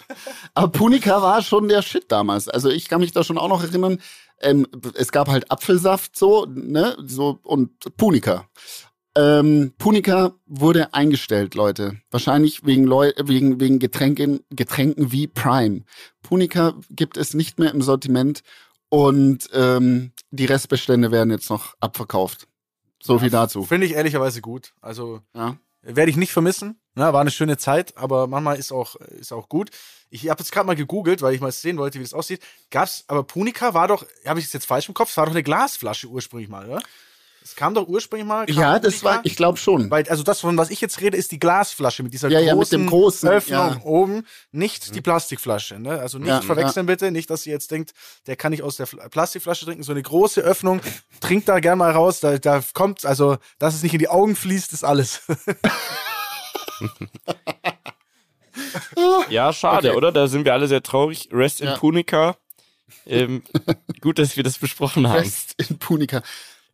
Aber 0.54 0.68
Punika 0.68 1.20
war 1.22 1.42
schon 1.42 1.68
der 1.68 1.82
Shit 1.82 2.10
damals. 2.10 2.48
Also 2.48 2.68
ich 2.70 2.88
kann 2.88 3.00
mich 3.00 3.12
da 3.12 3.22
schon 3.22 3.36
auch 3.38 3.48
noch 3.48 3.62
erinnern. 3.62 4.00
Ähm, 4.40 4.66
es 4.94 5.12
gab 5.12 5.28
halt 5.28 5.50
Apfelsaft 5.50 6.16
so, 6.16 6.46
ne, 6.46 6.96
so 7.04 7.38
und 7.42 7.96
Punika. 7.96 8.46
Ähm, 9.16 9.72
Punika 9.78 10.34
wurde 10.46 10.94
eingestellt, 10.94 11.54
Leute. 11.54 12.00
Wahrscheinlich 12.10 12.64
wegen, 12.64 12.84
Leu 12.84 13.12
wegen, 13.20 13.58
wegen 13.58 13.78
Getränken, 13.80 14.40
Getränken 14.50 15.10
wie 15.10 15.26
Prime. 15.26 15.82
Punika 16.22 16.74
gibt 16.90 17.16
es 17.16 17.34
nicht 17.34 17.58
mehr 17.58 17.72
im 17.72 17.82
Sortiment 17.82 18.42
und 18.90 19.48
ähm, 19.52 20.12
die 20.30 20.44
Restbestände 20.44 21.10
werden 21.10 21.30
jetzt 21.30 21.50
noch 21.50 21.74
abverkauft. 21.80 22.46
So 23.02 23.18
viel 23.18 23.30
dazu. 23.30 23.64
Finde 23.64 23.86
ich 23.86 23.94
ehrlicherweise 23.94 24.40
gut. 24.40 24.72
Also, 24.80 25.20
Ja. 25.34 25.56
werde 25.82 26.10
ich 26.10 26.16
nicht 26.16 26.32
vermissen. 26.32 26.80
Ja, 26.98 27.12
war 27.12 27.20
eine 27.20 27.30
schöne 27.30 27.56
Zeit, 27.56 27.96
aber 27.96 28.26
manchmal 28.26 28.58
ist 28.58 28.72
auch, 28.72 28.96
ist 28.96 29.32
auch 29.32 29.48
gut. 29.48 29.70
Ich 30.10 30.28
habe 30.28 30.40
jetzt 30.42 30.50
gerade 30.52 30.66
mal 30.66 30.74
gegoogelt, 30.76 31.22
weil 31.22 31.34
ich 31.34 31.40
mal 31.40 31.52
sehen 31.52 31.76
wollte, 31.78 31.98
wie 31.98 32.02
das 32.02 32.14
aussieht. 32.14 32.40
Gab's, 32.70 33.04
aber 33.08 33.22
Punika 33.22 33.72
war 33.74 33.88
doch, 33.88 34.04
habe 34.26 34.40
ich 34.40 34.46
es 34.46 34.52
jetzt 34.52 34.66
falsch 34.66 34.88
im 34.88 34.94
Kopf, 34.94 35.10
es 35.10 35.16
war 35.16 35.26
doch 35.26 35.32
eine 35.32 35.42
Glasflasche 35.42 36.08
ursprünglich 36.08 36.48
mal, 36.48 36.66
oder? 36.68 36.80
Es 37.40 37.54
kam 37.56 37.72
doch 37.72 37.88
ursprünglich 37.88 38.26
mal. 38.26 38.50
Ja, 38.50 38.78
das 38.78 38.96
Punika- 38.96 39.04
war, 39.04 39.20
ich 39.24 39.36
glaube 39.36 39.56
schon. 39.58 39.90
Weil, 39.90 40.06
also 40.10 40.22
das, 40.22 40.40
von 40.40 40.58
was 40.58 40.68
ich 40.70 40.80
jetzt 40.82 41.00
rede, 41.00 41.16
ist 41.16 41.30
die 41.32 41.38
Glasflasche 41.38 42.02
mit 42.02 42.12
dieser 42.12 42.28
Ja, 42.28 42.40
ja, 42.40 42.52
großen, 42.52 42.78
mit 42.80 42.88
dem 42.88 42.90
großen, 42.90 43.28
Öffnung 43.28 43.56
ja. 43.74 43.80
oben, 43.84 44.26
nicht 44.50 44.94
die 44.94 45.00
Plastikflasche. 45.00 45.78
Ne? 45.78 45.98
Also 45.98 46.18
nicht 46.18 46.28
Ja, 46.28 46.40
verwechseln 46.42 46.84
bitte, 46.86 47.10
nicht, 47.10 47.30
dass 47.30 47.46
ihr 47.46 47.52
jetzt 47.52 47.70
denkt, 47.70 47.92
der 48.26 48.36
kann 48.36 48.50
nicht 48.50 48.62
aus 48.62 48.76
der 48.76 48.86
Fl- 48.86 49.08
Plastikflasche 49.08 49.64
trinken, 49.64 49.82
so 49.82 49.92
eine 49.92 50.02
große 50.02 50.40
Öffnung, 50.42 50.80
trinkt 51.20 51.48
da 51.48 51.60
gern 51.60 51.78
mal 51.78 51.90
raus, 51.92 52.20
da, 52.20 52.36
da 52.38 52.62
kommt, 52.74 53.06
also, 53.06 53.38
dass 53.58 53.74
es 53.74 53.82
nicht 53.82 53.92
in 53.94 53.98
die 54.00 54.08
Augen 54.08 54.36
fließt, 54.36 54.72
ist 54.74 54.84
alles. 54.84 55.22
Ja, 59.30 59.52
schade, 59.52 59.88
Okay. 59.90 59.96
oder? 59.96 60.10
Da 60.12 60.26
sind 60.26 60.44
wir 60.44 60.52
alle 60.52 60.66
sehr 60.66 60.82
traurig. 60.82 61.28
Rest 61.32 61.60
in 61.60 61.68
Ja. 61.68 61.76
Punika. 61.76 62.36
Ähm, 63.06 63.42
gut, 64.00 64.18
dass 64.18 64.36
wir 64.36 64.42
das 64.44 64.58
besprochen 64.58 65.08
haben. 65.08 65.22
Fest 65.22 65.54
in 65.58 65.78
Punika. 65.78 66.22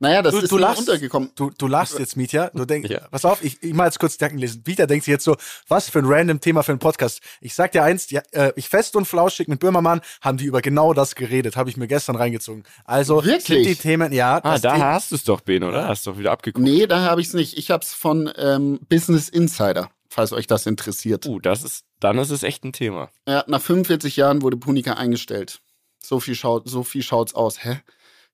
Naja, 0.01 0.23
das 0.23 0.35
Du- 0.35 0.41
ist 0.41 0.51
du 0.51 0.59
lachst. 0.59 0.81
untergekommen. 0.81 1.31
Du, 1.37 1.51
du 1.57 1.67
lachst 1.69 1.99
jetzt, 1.99 2.17
Mietja. 2.17 2.51
Du 2.53 2.65
denkst, 2.65 2.91
Ja. 2.91 3.01
pass 3.11 3.25
auf, 3.25 3.45
ich, 3.45 3.63
ich 3.63 3.73
mal 3.75 3.85
jetzt 3.87 4.01
kurz 4.01 4.15
Gedanken 4.15 4.39
lesen. 4.39 4.63
Mietja 4.67 4.87
denkt 4.87 5.05
sich 5.05 5.13
jetzt 5.13 5.25
so, 5.25 5.37
was 5.69 5.89
für 5.89 6.01
ein 6.01 6.05
random 6.07 6.41
Thema 6.41 6.63
für 6.63 6.73
einen 6.73 6.79
Podcast. 6.81 7.21
Ich 7.41 7.55
sag 7.55 7.73
dir 7.73 7.85
eins, 7.85 8.11
ja, 8.11 8.21
äh, 8.33 8.53
ich 8.57 8.69
fest 8.69 8.97
und 8.97 9.05
flauschig 9.07 9.47
mit 9.49 9.61
Böhmermann 9.61 10.01
haben 10.21 10.37
die 10.39 10.47
über 10.47 10.63
genau 10.63 10.95
das 10.95 11.15
geredet, 11.15 11.57
habe 11.57 11.71
ich 11.71 11.77
mir 11.77 11.87
gestern 11.87 12.17
reingezogen. 12.17 12.65
Also 12.85 13.25
Wirklich? 13.25 13.45
sind 13.45 13.67
die 13.67 13.77
Themen, 13.77 14.13
ja, 14.13 14.41
Ah, 14.43 14.59
da 14.59 14.79
hast 14.79 15.13
du 15.13 15.15
es 15.17 15.25
doch, 15.25 15.41
Ben, 15.43 15.63
oder? 15.63 15.87
Hast 15.87 16.07
du 16.07 16.11
doch 16.13 16.19
wieder 16.19 16.33
abgeguckt. 16.33 16.65
Nee, 16.65 16.87
da 16.87 17.01
habe 17.03 17.21
ich 17.21 17.29
es 17.29 17.35
nicht. 17.35 17.57
Ich 17.57 17.71
habe 17.71 17.85
es 17.85 17.95
von 17.95 18.31
ähm, 18.37 18.81
Business 18.89 19.29
Insider, 19.29 19.91
falls 20.15 20.33
euch 20.33 20.47
das 20.47 20.67
interessiert. 20.67 21.27
Uh, 21.27 21.41
das 21.41 21.65
ist, 21.65 21.85
dann 22.01 22.19
ist 22.19 22.31
es 22.31 22.43
echt 22.45 22.65
ein 22.65 22.73
Thema. 22.73 23.11
Ja, 23.29 23.45
nach 23.49 23.61
45 23.61 24.17
Jahren 24.17 24.43
wurde 24.43 24.57
Punika 24.57 24.95
eingestellt. 24.95 25.61
So 26.03 26.21
viel 26.21 26.35
schaut, 26.35 26.69
so 26.69 26.85
viel 26.85 27.03
schaut's 27.03 27.35
aus. 27.35 27.65
Hä? 27.65 27.81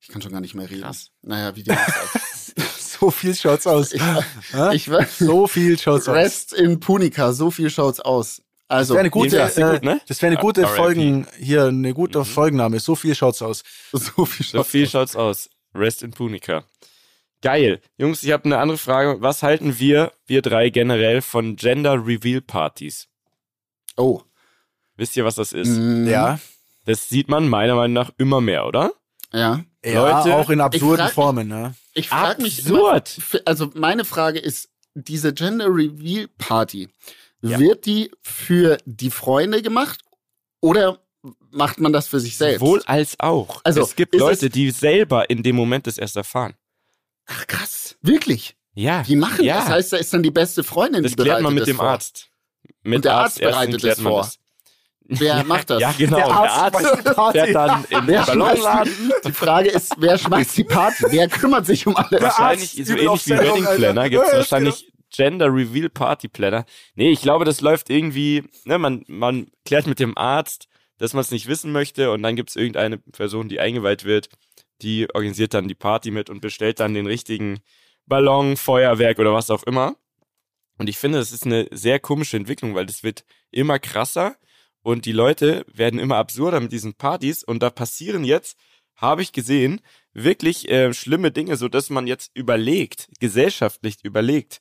Ich 0.01 0.09
kann 0.09 0.21
schon 0.23 0.33
gar 0.33 0.41
nicht 0.41 0.55
mehr 0.55 0.69
reden. 0.69 0.83
Krass. 0.83 1.11
Naja, 1.23 1.57
wie 1.57 1.63
die 1.63 1.73
so 2.79 3.11
viel 3.11 3.35
schaut's 3.35 3.67
aus. 3.67 3.93
Ich, 3.93 4.03
ich 4.73 4.91
so 5.19 5.47
viel 5.47 5.79
schaut's 5.79 6.09
aus. 6.09 6.15
Rest 6.15 6.53
in 6.53 6.81
Punika, 6.81 7.33
so 7.33 7.51
viel 7.51 7.71
schaut's 7.71 8.01
aus. 8.01 8.43
Also, 8.69 8.95
Das 8.95 8.97
wäre 8.97 9.01
eine 9.01 9.11
gute, 9.11 9.37
äh, 9.41 9.73
gut, 9.73 9.83
ne? 9.83 10.01
das 10.07 10.23
wäre 10.23 10.29
eine 10.29 10.37
Ja, 10.37 10.41
gute. 10.43 10.67
Folgen, 10.67 11.27
hier, 11.39 11.65
eine 11.67 11.93
gute 11.93 12.25
Folgenname. 12.25 12.79
So 12.79 12.95
viel 12.95 13.15
schaut's 13.15 13.43
aus. 13.43 13.63
so 13.93 14.25
viel 14.27 14.47
So 14.47 14.59
schaut's 14.59 14.71
viel 14.71 14.85
aus. 14.85 14.91
schaut's 14.91 15.17
aus. 15.17 15.51
Rest 15.75 16.03
in 16.03 16.13
Punika. 16.13 16.65
Geil. 17.43 17.81
Jungs, 17.97 18.23
ich 18.23 18.33
habe 18.33 18.45
eine 18.45 18.59
andere 18.59 18.79
Frage. 18.79 19.21
Was 19.23 19.43
halten 19.43 19.79
wir, 19.79 20.13
wir 20.27 20.43
drei 20.43 20.69
generell, 20.71 21.23
von 21.23 21.57
Gender 21.57 21.95
Reveal 22.07 22.41
Partys? 22.43 23.09
Oh. 23.97 24.23
Wisst 24.97 25.17
ihr, 25.17 25.25
was 25.25 25.37
das 25.37 25.53
ist? 25.53 25.69
Mm, 25.69 26.07
Ja. 26.07 26.39
Das 26.87 27.09
sieht 27.09 27.29
man 27.29 27.49
meiner 27.49 27.75
Meinung 27.75 27.93
nach 27.95 28.11
immer 28.19 28.41
mehr, 28.41 28.67
oder? 28.67 28.93
Ja. 29.33 29.65
Ja, 29.85 30.19
Leute, 30.23 30.35
auch 30.35 30.51
in 30.51 30.61
absurden 30.61 31.07
frag 31.07 31.13
Formen, 31.13 31.49
ne? 31.49 31.75
Ich 31.95 32.09
frage 32.09 32.43
mich 32.43 32.67
immer, 32.67 32.93
Absurd. 32.95 33.19
f- 33.19 33.43
also 33.47 33.71
meine 33.75 34.05
Frage 34.05 34.39
ist, 34.39 34.69
diese 34.95 35.33
Gender 35.33 35.67
Reveal 35.67 36.29
Party, 36.37 36.89
Ja. 37.41 37.59
wird 37.59 37.87
die 37.87 38.11
für 38.23 38.77
die 38.85 39.11
Freunde 39.11 39.63
gemacht 39.63 40.01
oder 40.61 40.99
macht 41.51 41.81
man 41.81 41.93
das 41.93 42.09
für 42.09 42.21
sich 42.21 42.37
selbst? 42.37 42.61
Wohl 42.61 42.83
als 42.87 43.19
auch. 43.21 43.61
Also, 43.65 43.83
es 43.83 43.95
gibt 43.97 44.15
Leute, 44.15 44.47
es- 44.47 44.53
die 44.53 44.71
selber 44.71 45.31
in 45.31 45.43
dem 45.43 45.57
Moment 45.57 45.87
das 45.87 45.97
erst 45.97 46.17
erfahren. 46.17 46.55
Ach 47.33 47.47
krass, 47.47 47.97
wirklich? 48.03 48.57
Ja. 48.75 49.03
Die 49.03 49.17
machen 49.17 49.45
ja. 49.45 49.57
das? 49.57 49.69
Heißt, 49.69 49.93
da 49.93 49.97
ist 49.99 50.13
dann 50.13 50.23
die 50.23 50.31
beste 50.31 50.63
Freundin, 50.65 51.03
Das 51.03 51.13
die 51.13 51.17
klärt 51.17 51.29
bereitet 51.29 51.45
man 51.45 51.55
mit 51.55 51.61
das 51.63 51.67
dem 51.69 51.77
vor. 51.77 51.87
Arzt. 51.89 52.29
Mit 52.83 52.97
Und 52.97 53.05
der 53.05 53.15
Arzt 53.15 53.43
Arztärzten 53.43 53.51
bereitet 53.53 53.81
klärt 53.81 53.99
das 53.99 54.03
man 54.05 54.13
vor. 54.13 54.23
Das. 54.23 54.39
Wer 55.21 55.45
macht 55.45 55.71
das? 55.71 55.81
Ja, 55.81 55.93
genau. 55.97 56.17
Der 56.17 56.27
Der 56.27 56.35
Arzt 56.37 56.77
Arzt, 56.77 56.99
die 56.99 57.11
Party. 57.15 57.39
fährt 57.39 57.55
dann 57.55 57.85
in 57.91 58.07
den 58.07 58.25
Ballonladen. 58.27 59.13
die, 59.27 59.33
Frage 59.33 59.69
ist, 59.71 59.95
wer 59.99 60.19
schmeißt 60.19 60.57
die 60.57 60.65
Party? 60.65 61.05
Wer 61.11 61.29
kümmert 61.29 61.67
sich 61.67 61.87
um 61.87 61.97
alles? 61.97 62.21
Wahrscheinlich 62.23 62.79
Arzt 62.79 62.87
so 62.89 62.97
ähnlich 62.97 63.27
wie 63.27 63.31
Wedding. 63.31 63.65
Planner 63.77 64.09
gibt 64.11 64.25
es 64.25 64.31
Ja, 64.33 64.39
wahrscheinlich 64.39 64.93
Gender 65.13 65.47
Reveal 65.53 65.89
Party 65.89 66.29
Planner. 66.29 66.65
Nee, 66.95 67.11
ich 67.11 67.21
glaube, 67.23 67.45
das 67.45 67.61
läuft 67.61 67.91
irgendwie, 67.91 68.45
ne, 68.65 68.79
man, 68.79 69.05
man 69.09 69.49
klärt 69.65 69.89
mit 69.89 69.99
dem 69.99 70.17
Arzt, 70.17 70.69
dass 70.99 71.13
man 71.15 71.23
es 71.23 71.33
nicht 71.33 71.49
wissen 71.49 71.73
möchte 71.73 72.13
und 72.13 72.23
dann 72.23 72.37
gibt 72.37 72.51
es 72.51 72.57
irgendeine 72.57 72.99
Person, 72.99 73.49
die 73.49 73.59
eingeweiht 73.59 74.05
wird, 74.05 74.29
die 74.83 75.09
organisiert 75.15 75.55
dann 75.55 75.69
die 75.69 75.75
Party 75.75 76.11
mit 76.11 76.31
und 76.31 76.41
bestellt 76.41 76.81
dann 76.81 76.95
den 76.95 77.07
richtigen 77.07 77.61
Ballon, 78.07 78.57
Feuerwerk 78.57 79.19
oder 79.19 79.33
was 79.33 79.51
auch 79.51 79.63
immer. 79.65 79.97
Und 80.79 80.89
ich 80.89 80.99
finde, 80.99 81.19
das 81.19 81.33
ist 81.33 81.45
eine 81.45 81.69
sehr 81.71 82.01
komische 82.01 82.37
Entwicklung, 82.37 82.75
weil 82.75 82.87
das 82.87 83.03
wird 83.03 83.25
immer 83.51 83.79
krasser 83.79 84.37
und 84.83 85.05
die 85.05 85.13
Leute 85.13 85.65
werden 85.73 86.01
immer 86.01 86.17
absurder 86.17 86.61
mit 86.61 86.73
diesen 86.73 86.95
Partys 86.95 87.45
und 87.45 87.63
da 87.63 87.71
passieren 87.71 88.25
jetzt, 88.25 88.59
habe 88.97 89.23
ich 89.23 89.33
gesehen, 89.33 89.81
wirklich 90.13 90.69
äh, 90.69 90.93
schlimme 90.93 91.31
Dinge, 91.31 91.57
so 91.57 91.69
dass 91.69 91.91
man 91.91 92.07
jetzt 92.07 92.31
überlegt, 92.35 93.09
gesellschaftlich 93.21 93.97
überlegt, 94.03 94.61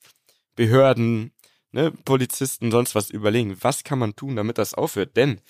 Behörden, 0.56 1.32
ne, 1.72 1.92
Polizisten, 1.92 2.72
sonst 2.72 2.96
was 2.96 3.10
überlegen, 3.10 3.58
was 3.62 3.84
kann 3.84 4.00
man 4.00 4.16
tun, 4.16 4.36
damit 4.36 4.58
das 4.58 4.74
aufhört? 4.74 5.16
Denn 5.16 5.42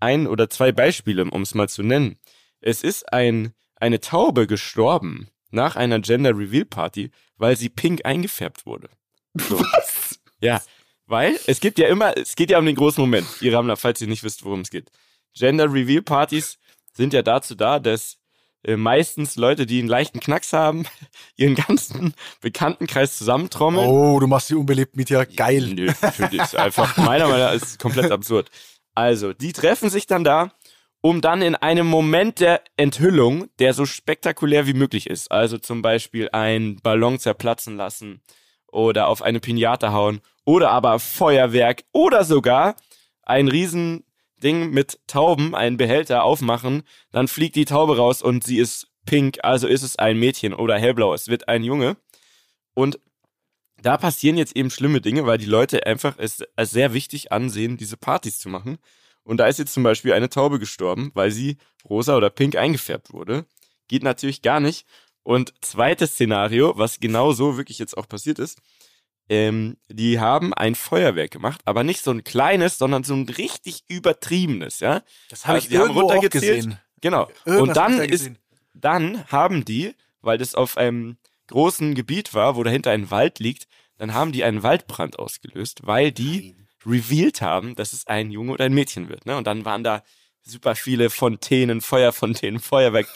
ein 0.00 0.26
oder 0.26 0.48
zwei 0.48 0.72
Beispiele, 0.72 1.24
um 1.24 1.42
es 1.42 1.54
mal 1.54 1.68
zu 1.68 1.82
nennen. 1.82 2.18
Es 2.60 2.82
ist 2.82 3.12
ein, 3.12 3.52
eine 3.80 4.00
Taube 4.00 4.46
gestorben 4.46 5.28
nach 5.50 5.76
einer 5.76 6.00
Gender 6.00 6.36
Reveal 6.36 6.64
Party, 6.64 7.10
weil 7.36 7.56
sie 7.56 7.68
pink 7.68 8.04
eingefärbt 8.04 8.66
wurde. 8.66 8.88
So. 9.34 9.58
Was? 9.72 10.18
Ja, 10.40 10.60
weil 11.06 11.38
es 11.46 11.60
gibt 11.60 11.78
ja 11.78 11.88
immer, 11.88 12.16
es 12.16 12.36
geht 12.36 12.50
ja 12.50 12.58
um 12.58 12.66
den 12.66 12.76
großen 12.76 13.00
Moment, 13.00 13.26
ihr 13.40 13.54
Rammler, 13.54 13.76
falls 13.76 14.00
ihr 14.00 14.08
nicht 14.08 14.24
wisst, 14.24 14.44
worum 14.44 14.60
es 14.60 14.70
geht. 14.70 14.90
Gender 15.34 15.72
Reveal 15.72 16.02
Partys 16.02 16.58
sind 16.92 17.12
ja 17.12 17.22
dazu 17.22 17.54
da, 17.54 17.78
dass 17.78 18.18
äh, 18.64 18.76
meistens 18.76 19.36
Leute, 19.36 19.66
die 19.66 19.78
einen 19.78 19.88
leichten 19.88 20.20
Knacks 20.20 20.52
haben, 20.52 20.84
ihren 21.36 21.54
ganzen 21.54 22.14
Bekanntenkreis 22.40 23.16
zusammentrommeln. 23.16 23.88
Oh, 23.88 24.18
du 24.20 24.26
machst 24.26 24.50
die 24.50 24.54
unbelebt 24.54 24.96
mit 24.96 25.10
ja 25.10 25.24
geil. 25.24 25.72
Nö, 25.74 25.92
finde 25.92 26.36
ich 26.36 26.58
einfach, 26.58 26.96
meiner 26.96 27.28
Meinung 27.28 27.38
nach 27.38 27.54
ist 27.54 27.64
es 27.66 27.78
komplett 27.78 28.10
absurd. 28.10 28.50
Also, 28.94 29.32
die 29.32 29.52
treffen 29.52 29.90
sich 29.90 30.06
dann 30.06 30.24
da, 30.24 30.50
um 31.00 31.20
dann 31.20 31.42
in 31.42 31.54
einem 31.54 31.86
Moment 31.86 32.40
der 32.40 32.62
Enthüllung, 32.76 33.48
der 33.58 33.72
so 33.72 33.86
spektakulär 33.86 34.66
wie 34.66 34.74
möglich 34.74 35.08
ist, 35.08 35.30
also 35.30 35.58
zum 35.58 35.82
Beispiel 35.82 36.28
einen 36.32 36.76
Ballon 36.76 37.18
zerplatzen 37.18 37.76
lassen 37.76 38.20
oder 38.66 39.08
auf 39.08 39.22
eine 39.22 39.40
Pinata 39.40 39.92
hauen 39.92 40.20
oder 40.44 40.70
aber 40.70 40.98
Feuerwerk 40.98 41.84
oder 41.92 42.24
sogar 42.24 42.76
ein 43.22 43.48
riesen 43.48 44.04
Ding 44.42 44.70
mit 44.70 45.00
Tauben, 45.06 45.54
einen 45.54 45.76
Behälter 45.76 46.24
aufmachen, 46.24 46.82
dann 47.10 47.28
fliegt 47.28 47.56
die 47.56 47.64
Taube 47.64 47.96
raus 47.96 48.22
und 48.22 48.44
sie 48.44 48.58
ist 48.58 48.88
pink, 49.04 49.38
also 49.42 49.66
ist 49.66 49.82
es 49.82 49.96
ein 49.96 50.18
Mädchen 50.18 50.54
oder 50.54 50.78
hellblau, 50.78 51.14
es 51.14 51.28
wird 51.28 51.48
ein 51.48 51.64
Junge. 51.64 51.96
Und 52.74 53.00
da 53.82 53.96
passieren 53.96 54.36
jetzt 54.36 54.56
eben 54.56 54.70
schlimme 54.70 55.00
Dinge, 55.00 55.26
weil 55.26 55.38
die 55.38 55.46
Leute 55.46 55.86
einfach 55.86 56.16
es 56.18 56.44
sehr 56.60 56.92
wichtig 56.92 57.32
ansehen, 57.32 57.76
diese 57.76 57.96
Partys 57.96 58.38
zu 58.38 58.48
machen. 58.48 58.78
Und 59.28 59.36
da 59.36 59.46
ist 59.46 59.58
jetzt 59.58 59.74
zum 59.74 59.82
Beispiel 59.82 60.14
eine 60.14 60.30
Taube 60.30 60.58
gestorben, 60.58 61.10
weil 61.12 61.30
sie 61.30 61.58
rosa 61.84 62.16
oder 62.16 62.30
pink 62.30 62.56
eingefärbt 62.56 63.12
wurde. 63.12 63.44
Geht 63.86 64.02
natürlich 64.02 64.40
gar 64.40 64.58
nicht. 64.58 64.86
Und 65.22 65.52
zweites 65.60 66.12
Szenario, 66.12 66.78
was 66.78 66.98
genau 66.98 67.32
so 67.32 67.58
wirklich 67.58 67.78
jetzt 67.78 67.94
auch 67.98 68.08
passiert 68.08 68.38
ist, 68.38 68.58
ähm, 69.28 69.76
die 69.88 70.18
haben 70.18 70.54
ein 70.54 70.74
Feuerwerk 70.74 71.30
gemacht, 71.30 71.60
aber 71.66 71.84
nicht 71.84 72.02
so 72.02 72.10
ein 72.10 72.24
kleines, 72.24 72.78
sondern 72.78 73.04
so 73.04 73.12
ein 73.12 73.28
richtig 73.28 73.84
übertriebenes, 73.86 74.80
ja. 74.80 75.02
Das 75.28 75.44
habe 75.44 75.56
Also 75.56 75.64
ich 75.66 75.68
die 75.68 75.76
haben 75.76 75.88
irgendwo 75.88 76.06
auch 76.06 76.14
runtergezählt. 76.14 76.56
gesehen. 76.64 76.78
Genau. 77.02 77.28
Irgendwas 77.44 77.68
und 77.68 77.76
dann 77.76 78.00
ist, 78.00 78.30
dann 78.72 79.26
haben 79.26 79.66
die, 79.66 79.94
weil 80.22 80.38
das 80.38 80.54
auf 80.54 80.78
einem 80.78 81.18
großen 81.48 81.94
Gebiet 81.94 82.32
war, 82.32 82.56
wo 82.56 82.62
dahinter 82.62 82.92
ein 82.92 83.10
Wald 83.10 83.40
liegt, 83.40 83.68
dann 83.98 84.14
haben 84.14 84.32
die 84.32 84.42
einen 84.42 84.62
Waldbrand 84.62 85.18
ausgelöst, 85.18 85.86
weil 85.86 86.12
die 86.12 86.56
revealed 86.86 87.40
haben, 87.42 87.74
dass 87.74 87.92
es 87.92 88.06
ein 88.06 88.30
Junge 88.30 88.52
oder 88.52 88.64
ein 88.64 88.74
Mädchen 88.74 89.08
wird. 89.08 89.26
Ne? 89.26 89.36
Und 89.36 89.46
dann 89.46 89.64
waren 89.64 89.82
da 89.84 90.02
super 90.42 90.74
viele 90.74 91.10
Fontänen, 91.10 91.80
Feuerfontänen, 91.80 92.60
Feuerwerk. 92.60 93.08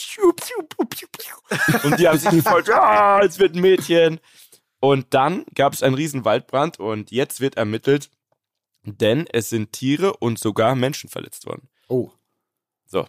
Und 1.85 1.98
die 1.98 2.09
haben 2.09 2.18
sich 2.18 2.31
gefreut, 2.31 2.68
ah, 2.75 3.20
es 3.25 3.38
wird 3.38 3.55
ein 3.55 3.61
Mädchen. 3.61 4.20
Und 4.81 5.14
dann 5.14 5.44
gab 5.55 5.72
es 5.72 5.83
einen 5.83 5.94
riesen 5.94 6.25
Waldbrand 6.25 6.81
und 6.81 7.11
jetzt 7.12 7.40
wird 7.40 7.57
ermittelt, 7.57 8.11
denn 8.85 9.27
es 9.29 9.48
sind 9.48 9.72
Tiere 9.72 10.16
und 10.16 10.38
sogar 10.38 10.75
Menschen 10.75 11.09
verletzt 11.09 11.46
worden. 11.46 11.68
Oh. 11.88 12.11
So. 12.87 13.03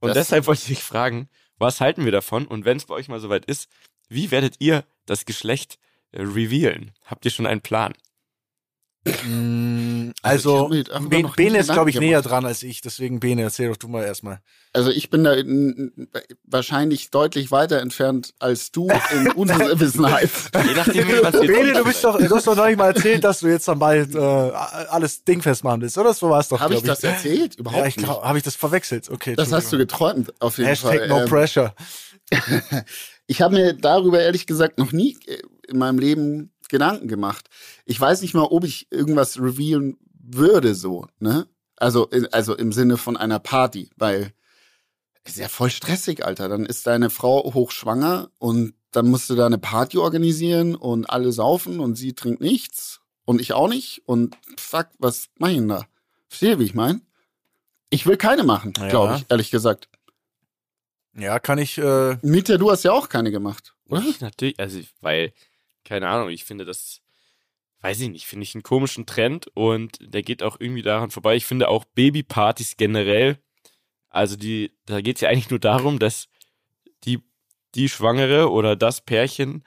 Und 0.00 0.08
Das- 0.08 0.14
deshalb 0.14 0.46
wollte 0.46 0.72
ich 0.72 0.82
fragen, 0.82 1.28
was 1.58 1.80
halten 1.80 2.04
wir 2.04 2.12
davon? 2.12 2.46
Und 2.46 2.64
wenn 2.64 2.76
es 2.76 2.86
bei 2.86 2.94
euch 2.94 3.08
mal 3.08 3.20
soweit 3.20 3.44
ist, 3.46 3.68
wie 4.08 4.30
werdet 4.30 4.56
ihr 4.58 4.84
das 5.06 5.24
Geschlecht 5.24 5.78
äh, 6.10 6.22
revealen? 6.22 6.92
Habt 7.04 7.24
ihr 7.24 7.30
schon 7.30 7.46
einen 7.46 7.60
Plan? 7.62 7.94
Mm, 9.24 10.10
Also, 10.22 10.70
ich 10.72 10.90
Also, 10.92 11.08
Ben- 11.08 11.22
noch 11.22 11.36
Bene 11.36 11.58
ist, 11.58 11.72
glaube 11.72 11.90
ich, 11.90 12.00
näher 12.00 12.22
dran 12.22 12.44
als 12.44 12.62
ich. 12.62 12.80
Deswegen, 12.80 13.20
Bene, 13.20 13.42
erzähl 13.42 13.68
doch 13.68 13.76
du 13.76 13.88
mal 13.88 14.02
erstmal. 14.04 14.40
Also 14.72 14.90
ich 14.90 15.08
bin 15.10 15.24
da 15.24 15.32
in, 15.32 16.08
wahrscheinlich 16.44 17.10
deutlich 17.10 17.50
weiter 17.50 17.80
entfernt 17.80 18.34
als 18.38 18.72
du 18.72 18.88
in 19.12 19.32
Unwissenheit. 19.34 20.30
Je 20.54 20.74
nachdem, 20.74 21.08
wie 21.08 21.46
Bene, 21.46 21.72
du, 21.72 21.84
bist 21.84 22.04
doch, 22.04 22.18
du 22.18 22.34
hast 22.34 22.46
doch 22.46 22.56
neulich 22.56 22.76
mal 22.76 22.88
erzählt, 22.88 23.24
dass 23.24 23.40
du 23.40 23.46
jetzt 23.48 23.66
dann 23.68 23.78
bald 23.78 24.14
äh, 24.14 24.18
alles 24.18 25.24
dingfest 25.24 25.64
machen 25.64 25.80
willst, 25.82 25.96
oder? 25.96 26.12
So 26.12 26.28
war 26.28 26.40
es 26.40 26.48
doch, 26.48 26.60
Habe 26.60 26.74
ich 26.74 26.82
glaub 26.82 26.96
das 27.00 27.04
erzählt? 27.04 27.54
Überhaupt 27.54 27.80
Ja, 27.82 27.86
ich 27.88 27.96
nicht. 27.96 28.08
Habe 28.08 28.38
ich 28.38 28.44
das 28.44 28.54
verwechselt? 28.56 29.10
Okay. 29.10 29.34
Das 29.36 29.52
hast 29.52 29.72
du 29.72 29.78
geträumt, 29.78 30.32
auf 30.40 30.58
jeden 30.58 30.68
Hashtag 30.68 30.98
Fall. 30.98 31.08
no 31.08 31.20
Ähm, 31.20 31.28
pressure. 31.28 31.74
Ich 33.28 33.42
habe 33.42 33.54
mir 33.56 33.72
darüber 33.74 34.20
ehrlich 34.20 34.46
gesagt 34.46 34.78
noch 34.78 34.92
nie 34.92 35.16
äh, 35.26 35.38
in 35.68 35.78
meinem 35.78 35.98
Leben 35.98 36.52
Gedanken 36.68 37.08
gemacht. 37.08 37.48
Ich 37.84 38.00
weiß 38.00 38.22
nicht 38.22 38.34
mal, 38.34 38.42
ob 38.44 38.64
ich 38.64 38.86
irgendwas 38.90 39.38
revealen 39.38 39.96
würde, 40.18 40.74
so, 40.74 41.06
ne? 41.18 41.46
Also, 41.76 42.06
in, 42.06 42.26
also 42.32 42.56
im 42.56 42.72
Sinne 42.72 42.96
von 42.96 43.16
einer 43.16 43.38
Party, 43.38 43.90
weil 43.96 44.32
ist 45.24 45.36
ja 45.38 45.48
voll 45.48 45.70
stressig, 45.70 46.24
Alter. 46.24 46.48
Dann 46.48 46.64
ist 46.64 46.86
deine 46.86 47.10
Frau 47.10 47.52
hochschwanger 47.52 48.30
und 48.38 48.74
dann 48.92 49.08
musst 49.08 49.28
du 49.28 49.34
da 49.34 49.44
eine 49.46 49.58
Party 49.58 49.98
organisieren 49.98 50.74
und 50.74 51.10
alle 51.10 51.32
saufen 51.32 51.80
und 51.80 51.96
sie 51.96 52.14
trinkt 52.14 52.40
nichts 52.40 53.00
und 53.24 53.40
ich 53.40 53.52
auch 53.52 53.68
nicht 53.68 54.02
und 54.06 54.36
fuck, 54.56 54.86
was 54.98 55.28
mach 55.38 55.48
ich 55.48 55.56
denn 55.56 55.68
da? 55.68 55.86
Verstehe, 56.28 56.50
ihr, 56.52 56.58
wie 56.60 56.64
ich 56.64 56.74
meine? 56.74 57.00
Ich 57.90 58.06
will 58.06 58.16
keine 58.16 58.44
machen, 58.44 58.72
Ja. 58.78 58.88
glaube 58.88 59.16
ich, 59.16 59.26
ehrlich 59.28 59.50
gesagt. 59.50 59.88
Ja, 61.14 61.38
kann 61.38 61.58
ich. 61.58 61.76
Äh, 61.78 62.18
Mieter, 62.22 62.58
du 62.58 62.70
hast 62.70 62.84
ja 62.84 62.92
auch 62.92 63.08
keine 63.08 63.30
gemacht, 63.30 63.74
oder? 63.88 64.02
Ich 64.08 64.20
natürlich, 64.20 64.58
also 64.60 64.80
weil, 65.00 65.32
keine 65.86 66.08
Ahnung, 66.08 66.28
ich 66.28 66.44
finde 66.44 66.64
das, 66.64 67.00
weiß 67.80 68.00
ich 68.00 68.10
nicht, 68.10 68.26
finde 68.26 68.44
ich 68.44 68.54
einen 68.54 68.62
komischen 68.62 69.06
Trend 69.06 69.46
und 69.54 69.98
der 70.00 70.22
geht 70.22 70.42
auch 70.42 70.60
irgendwie 70.60 70.82
daran 70.82 71.10
vorbei. 71.10 71.36
Ich 71.36 71.46
finde 71.46 71.68
auch 71.68 71.84
Babypartys 71.84 72.76
generell, 72.76 73.38
also 74.08 74.36
die, 74.36 74.72
da 74.84 75.00
geht 75.00 75.16
es 75.16 75.22
ja 75.22 75.28
eigentlich 75.28 75.50
nur 75.50 75.60
darum, 75.60 75.98
dass 75.98 76.28
die, 77.04 77.20
die 77.74 77.88
Schwangere 77.88 78.50
oder 78.50 78.76
das 78.76 79.00
Pärchen 79.00 79.64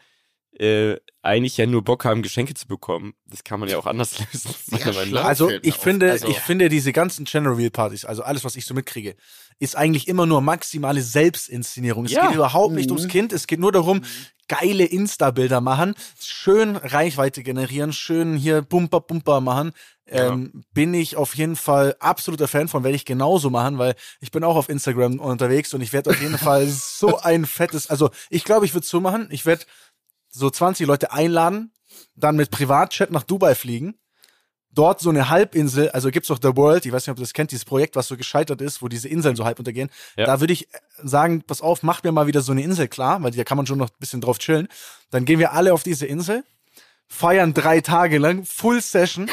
äh, 0.59 0.97
eigentlich 1.21 1.57
ja 1.57 1.65
nur 1.65 1.83
Bock 1.83 2.05
haben, 2.05 2.21
Geschenke 2.21 2.53
zu 2.53 2.67
bekommen. 2.67 3.13
Das 3.25 3.43
kann 3.43 3.59
man 3.59 3.69
ja 3.69 3.77
auch 3.77 3.85
anders 3.85 4.19
lösen. 4.33 5.15
also 5.17 5.49
ich 5.61 5.75
finde, 5.75 6.11
Also- 6.11 6.27
ich 6.27 6.39
finde 6.39 6.69
diese 6.69 6.91
ganzen 6.93 7.25
Gender 7.25 7.51
Reveal 7.51 7.69
Partys, 7.71 8.05
also 8.05 8.23
alles, 8.23 8.43
was 8.43 8.55
ich 8.55 8.65
so 8.65 8.73
mitkriege, 8.73 9.15
ist 9.59 9.75
eigentlich 9.75 10.07
immer 10.07 10.25
nur 10.25 10.41
maximale 10.41 11.01
Selbstinszenierung. 11.01 12.05
Es 12.05 12.11
Ja. 12.11 12.27
geht 12.27 12.35
überhaupt 12.35 12.73
nicht 12.73 12.89
Mhm. 12.89 12.97
ums 12.97 13.11
Kind. 13.11 13.33
Es 13.33 13.47
geht 13.47 13.59
nur 13.59 13.71
darum, 13.71 14.01
geile 14.47 14.85
Insta-Bilder 14.85 15.61
machen, 15.61 15.93
schön 16.19 16.75
Reichweite 16.75 17.43
generieren, 17.43 17.93
schön 17.93 18.35
hier 18.35 18.61
Bumper 18.63 18.99
Bumper 19.01 19.41
machen. 19.41 19.71
Ähm, 20.11 20.63
bin 20.73 20.95
ich 20.95 21.17
auf 21.17 21.35
jeden 21.35 21.55
Fall 21.55 21.95
absoluter 21.99 22.47
Fan 22.47 22.67
von, 22.67 22.83
werde 22.83 22.95
ich 22.95 23.05
genauso 23.05 23.51
machen, 23.51 23.77
weil 23.77 23.93
ich 24.21 24.31
bin 24.31 24.43
auch 24.43 24.55
auf 24.55 24.67
Instagram 24.67 25.19
unterwegs 25.19 25.71
und 25.75 25.81
ich 25.81 25.93
werde 25.93 26.09
auf 26.09 26.19
jeden 26.19 26.37
Fall 26.39 26.65
so 26.67 27.19
ein 27.19 27.45
fettes, 27.45 27.91
also 27.91 28.09
ich 28.31 28.43
glaube, 28.43 28.65
ich 28.65 28.73
würde 28.73 28.87
so 28.87 28.99
machen, 29.01 29.27
ich 29.29 29.45
werde 29.45 29.65
so 30.29 30.49
20 30.49 30.87
Leute 30.87 31.11
einladen, 31.11 31.71
dann 32.15 32.35
mit 32.35 32.51
Privatchat 32.51 33.11
nach 33.11 33.23
Dubai 33.23 33.55
fliegen, 33.55 33.95
dort 34.71 34.99
so 34.99 35.09
eine 35.09 35.29
Halbinsel, 35.29 35.89
also 35.89 36.11
gibt's 36.11 36.27
doch 36.27 36.39
The 36.41 36.55
World, 36.55 36.85
ich 36.85 36.91
weiß 36.91 37.05
nicht, 37.05 37.11
ob 37.11 37.17
du 37.17 37.23
das 37.23 37.33
kennt, 37.33 37.51
dieses 37.51 37.65
Projekt, 37.65 37.95
was 37.95 38.07
so 38.07 38.15
gescheitert 38.15 38.61
ist, 38.61 38.81
wo 38.81 38.87
diese 38.87 39.07
Inseln 39.07 39.35
so 39.35 39.45
halb 39.45 39.59
untergehen. 39.59 39.89
Ja. 40.15 40.25
Da 40.25 40.39
würde 40.39 40.53
ich 40.53 40.67
sagen, 41.03 41.41
pass 41.41 41.61
auf, 41.61 41.83
mach 41.83 42.03
mir 42.03 42.11
mal 42.11 42.27
wieder 42.27 42.41
so 42.41 42.51
eine 42.51 42.61
Insel 42.61 42.87
klar, 42.87 43.21
weil 43.23 43.31
da 43.31 43.43
kann 43.43 43.57
man 43.57 43.65
schon 43.65 43.79
noch 43.79 43.89
ein 43.89 43.99
bisschen 43.99 44.21
drauf 44.21 44.37
chillen. 44.37 44.67
Dann 45.09 45.25
gehen 45.25 45.39
wir 45.39 45.53
alle 45.53 45.73
auf 45.73 45.83
diese 45.83 46.05
Insel, 46.05 46.43
feiern 47.07 47.53
drei 47.53 47.81
Tage 47.81 48.19
lang, 48.19 48.45
Full 48.45 48.81
Session 48.81 49.29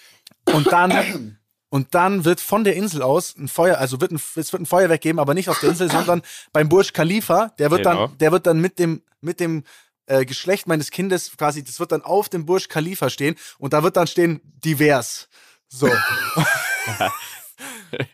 und 0.52 0.72
dann 0.72 1.38
und 1.72 1.94
dann 1.94 2.24
wird 2.24 2.40
von 2.40 2.64
der 2.64 2.74
Insel 2.74 3.00
aus 3.00 3.36
ein 3.36 3.46
Feuer, 3.46 3.78
also 3.78 4.00
wird 4.00 4.10
ein, 4.10 4.20
es 4.34 4.52
wird 4.52 4.60
ein 4.60 4.66
Feuerwerk 4.66 5.00
geben, 5.00 5.20
aber 5.20 5.34
nicht 5.34 5.48
auf 5.48 5.60
der 5.60 5.70
Insel, 5.70 5.88
sondern 5.88 6.22
beim 6.52 6.68
Burj 6.68 6.92
Khalifa. 6.92 7.50
Der 7.60 7.70
wird 7.70 7.84
Genau. 7.84 8.08
dann, 8.08 8.18
der 8.18 8.32
wird 8.32 8.46
dann 8.48 8.60
mit 8.60 8.80
dem 8.80 9.02
mit 9.20 9.38
dem 9.38 9.62
äh, 10.10 10.24
Geschlecht 10.24 10.66
meines 10.66 10.90
Kindes 10.90 11.36
quasi, 11.36 11.62
das 11.62 11.80
wird 11.80 11.92
dann 11.92 12.02
auf 12.02 12.28
dem 12.28 12.46
Burj 12.46 12.66
Khalifa 12.68 13.10
stehen 13.10 13.36
und 13.58 13.72
da 13.72 13.82
wird 13.82 13.96
dann 13.96 14.06
stehen 14.06 14.40
divers. 14.44 15.28
So. 15.68 15.88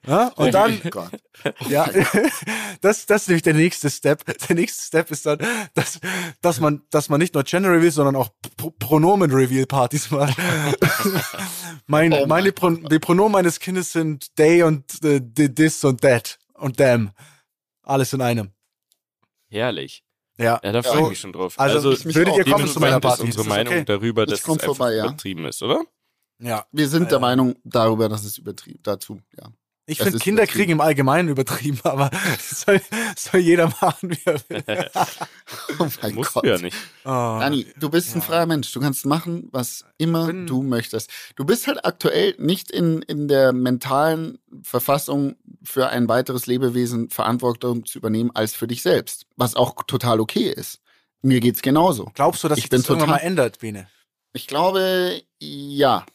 Ja? 0.06 0.28
Und 0.36 0.54
dann, 0.54 0.80
Oh 0.92 1.68
ja, 1.68 1.88
das, 2.80 3.06
das 3.06 3.22
ist 3.22 3.28
nämlich 3.28 3.42
der 3.42 3.54
nächste 3.54 3.90
Step. 3.90 4.24
Der 4.48 4.56
nächste 4.56 4.82
Step 4.82 5.10
ist 5.10 5.26
dann, 5.26 5.38
dass, 5.74 6.00
dass 6.40 6.60
man, 6.60 6.82
dass 6.90 7.08
man 7.08 7.20
nicht 7.20 7.34
nur 7.34 7.44
Gender 7.44 7.70
Reveal, 7.70 7.90
sondern 7.90 8.16
auch 8.16 8.30
Pro 8.56 8.70
Pronomen 8.70 9.30
Reveal 9.30 9.66
Partys 9.66 10.10
macht. 10.10 10.36
mein, 11.86 12.12
Oh 12.12 12.20
mein 12.20 12.28
meine 12.28 12.52
Pro 12.52 12.70
die 12.70 12.98
Pronomen 12.98 13.32
meines 13.32 13.60
Kindes 13.60 13.92
sind 13.92 14.34
they 14.36 14.62
und 14.62 15.04
äh, 15.04 15.20
this 15.20 15.84
und 15.84 16.00
that 16.00 16.38
und 16.54 16.78
them. 16.78 17.10
Alles 17.82 18.12
in 18.12 18.22
einem. 18.22 18.52
Herrlich. 19.48 20.05
Ja. 20.38 20.60
Ja, 20.62 20.72
da 20.72 20.82
freue 20.82 21.02
ich 21.04 21.08
mich 21.10 21.20
schon 21.20 21.32
drauf. 21.32 21.54
Also, 21.58 21.92
ich 21.92 22.04
mich 22.04 22.14
würdet 22.14 22.34
auch. 22.34 22.38
ihr 22.38 22.44
kommen 22.44 22.68
zu 22.68 22.80
meiner 22.80 23.00
Party? 23.00 23.22
unsere 23.22 23.44
Meinung 23.44 23.72
okay? 23.74 23.84
darüber, 23.84 24.26
dass 24.26 24.40
es 24.40 24.48
einfach 24.48 24.64
vorbei, 24.64 24.94
ja. 24.94 25.04
übertrieben 25.06 25.44
ist, 25.46 25.62
oder? 25.62 25.82
Ja. 26.38 26.66
Wir 26.72 26.88
sind 26.88 27.04
der 27.10 27.16
Ja. 27.18 27.20
Meinung 27.20 27.56
darüber, 27.64 28.08
dass 28.08 28.24
es 28.24 28.36
übertrieben 28.38 28.80
dazu, 28.82 29.20
ja. 29.38 29.48
Ich 29.88 29.98
finde 29.98 30.16
ist 30.16 30.22
Kinderkriegen 30.24 30.72
im 30.72 30.80
Allgemeinen 30.80 31.28
übertrieben, 31.28 31.78
aber 31.84 32.10
soll, 32.40 32.80
soll 33.16 33.38
jeder 33.38 33.68
machen, 33.80 34.10
wie 34.10 34.18
er 34.24 34.40
will. 34.48 34.90
Oh 35.78 35.86
mein 36.02 36.14
Musst 36.16 36.32
Gott. 36.34 36.44
du 36.44 36.48
ja 36.48 36.58
nicht. 36.58 36.76
Oh. 37.04 37.08
Dani, 37.08 37.66
du 37.78 37.88
bist 37.88 38.14
ein 38.16 38.18
Ja. 38.18 38.24
freier 38.26 38.46
Mensch. 38.46 38.72
Du 38.72 38.80
kannst 38.80 39.06
machen, 39.06 39.48
was 39.52 39.84
immer 39.96 40.26
Bin- 40.26 40.46
du 40.48 40.62
möchtest. 40.62 41.08
Du 41.36 41.44
bist 41.44 41.68
halt 41.68 41.84
aktuell 41.84 42.34
nicht 42.38 42.70
in, 42.72 43.00
in 43.02 43.28
der 43.28 43.52
mentalen 43.52 44.38
Verfassung 44.62 45.36
für 45.66 45.88
ein 45.88 46.08
weiteres 46.08 46.46
Lebewesen 46.46 47.10
Verantwortung 47.10 47.84
zu 47.84 47.98
übernehmen 47.98 48.30
als 48.34 48.54
für 48.54 48.66
dich 48.66 48.82
selbst. 48.82 49.26
Was 49.36 49.54
auch 49.56 49.74
total 49.86 50.20
okay 50.20 50.48
ist. 50.50 50.80
Mir 51.22 51.40
geht's 51.40 51.62
genauso. 51.62 52.10
Glaubst 52.14 52.44
du, 52.44 52.48
dass 52.48 52.58
Ich 52.58 52.64
sich 52.64 52.70
das 52.70 52.88
irgendwann 52.88 53.08
mal 53.10 53.16
total- 53.16 53.26
ändert, 53.28 53.58
Bene? 53.58 53.88
Ich 54.32 54.46
glaube, 54.46 55.22
ja. 55.40 56.06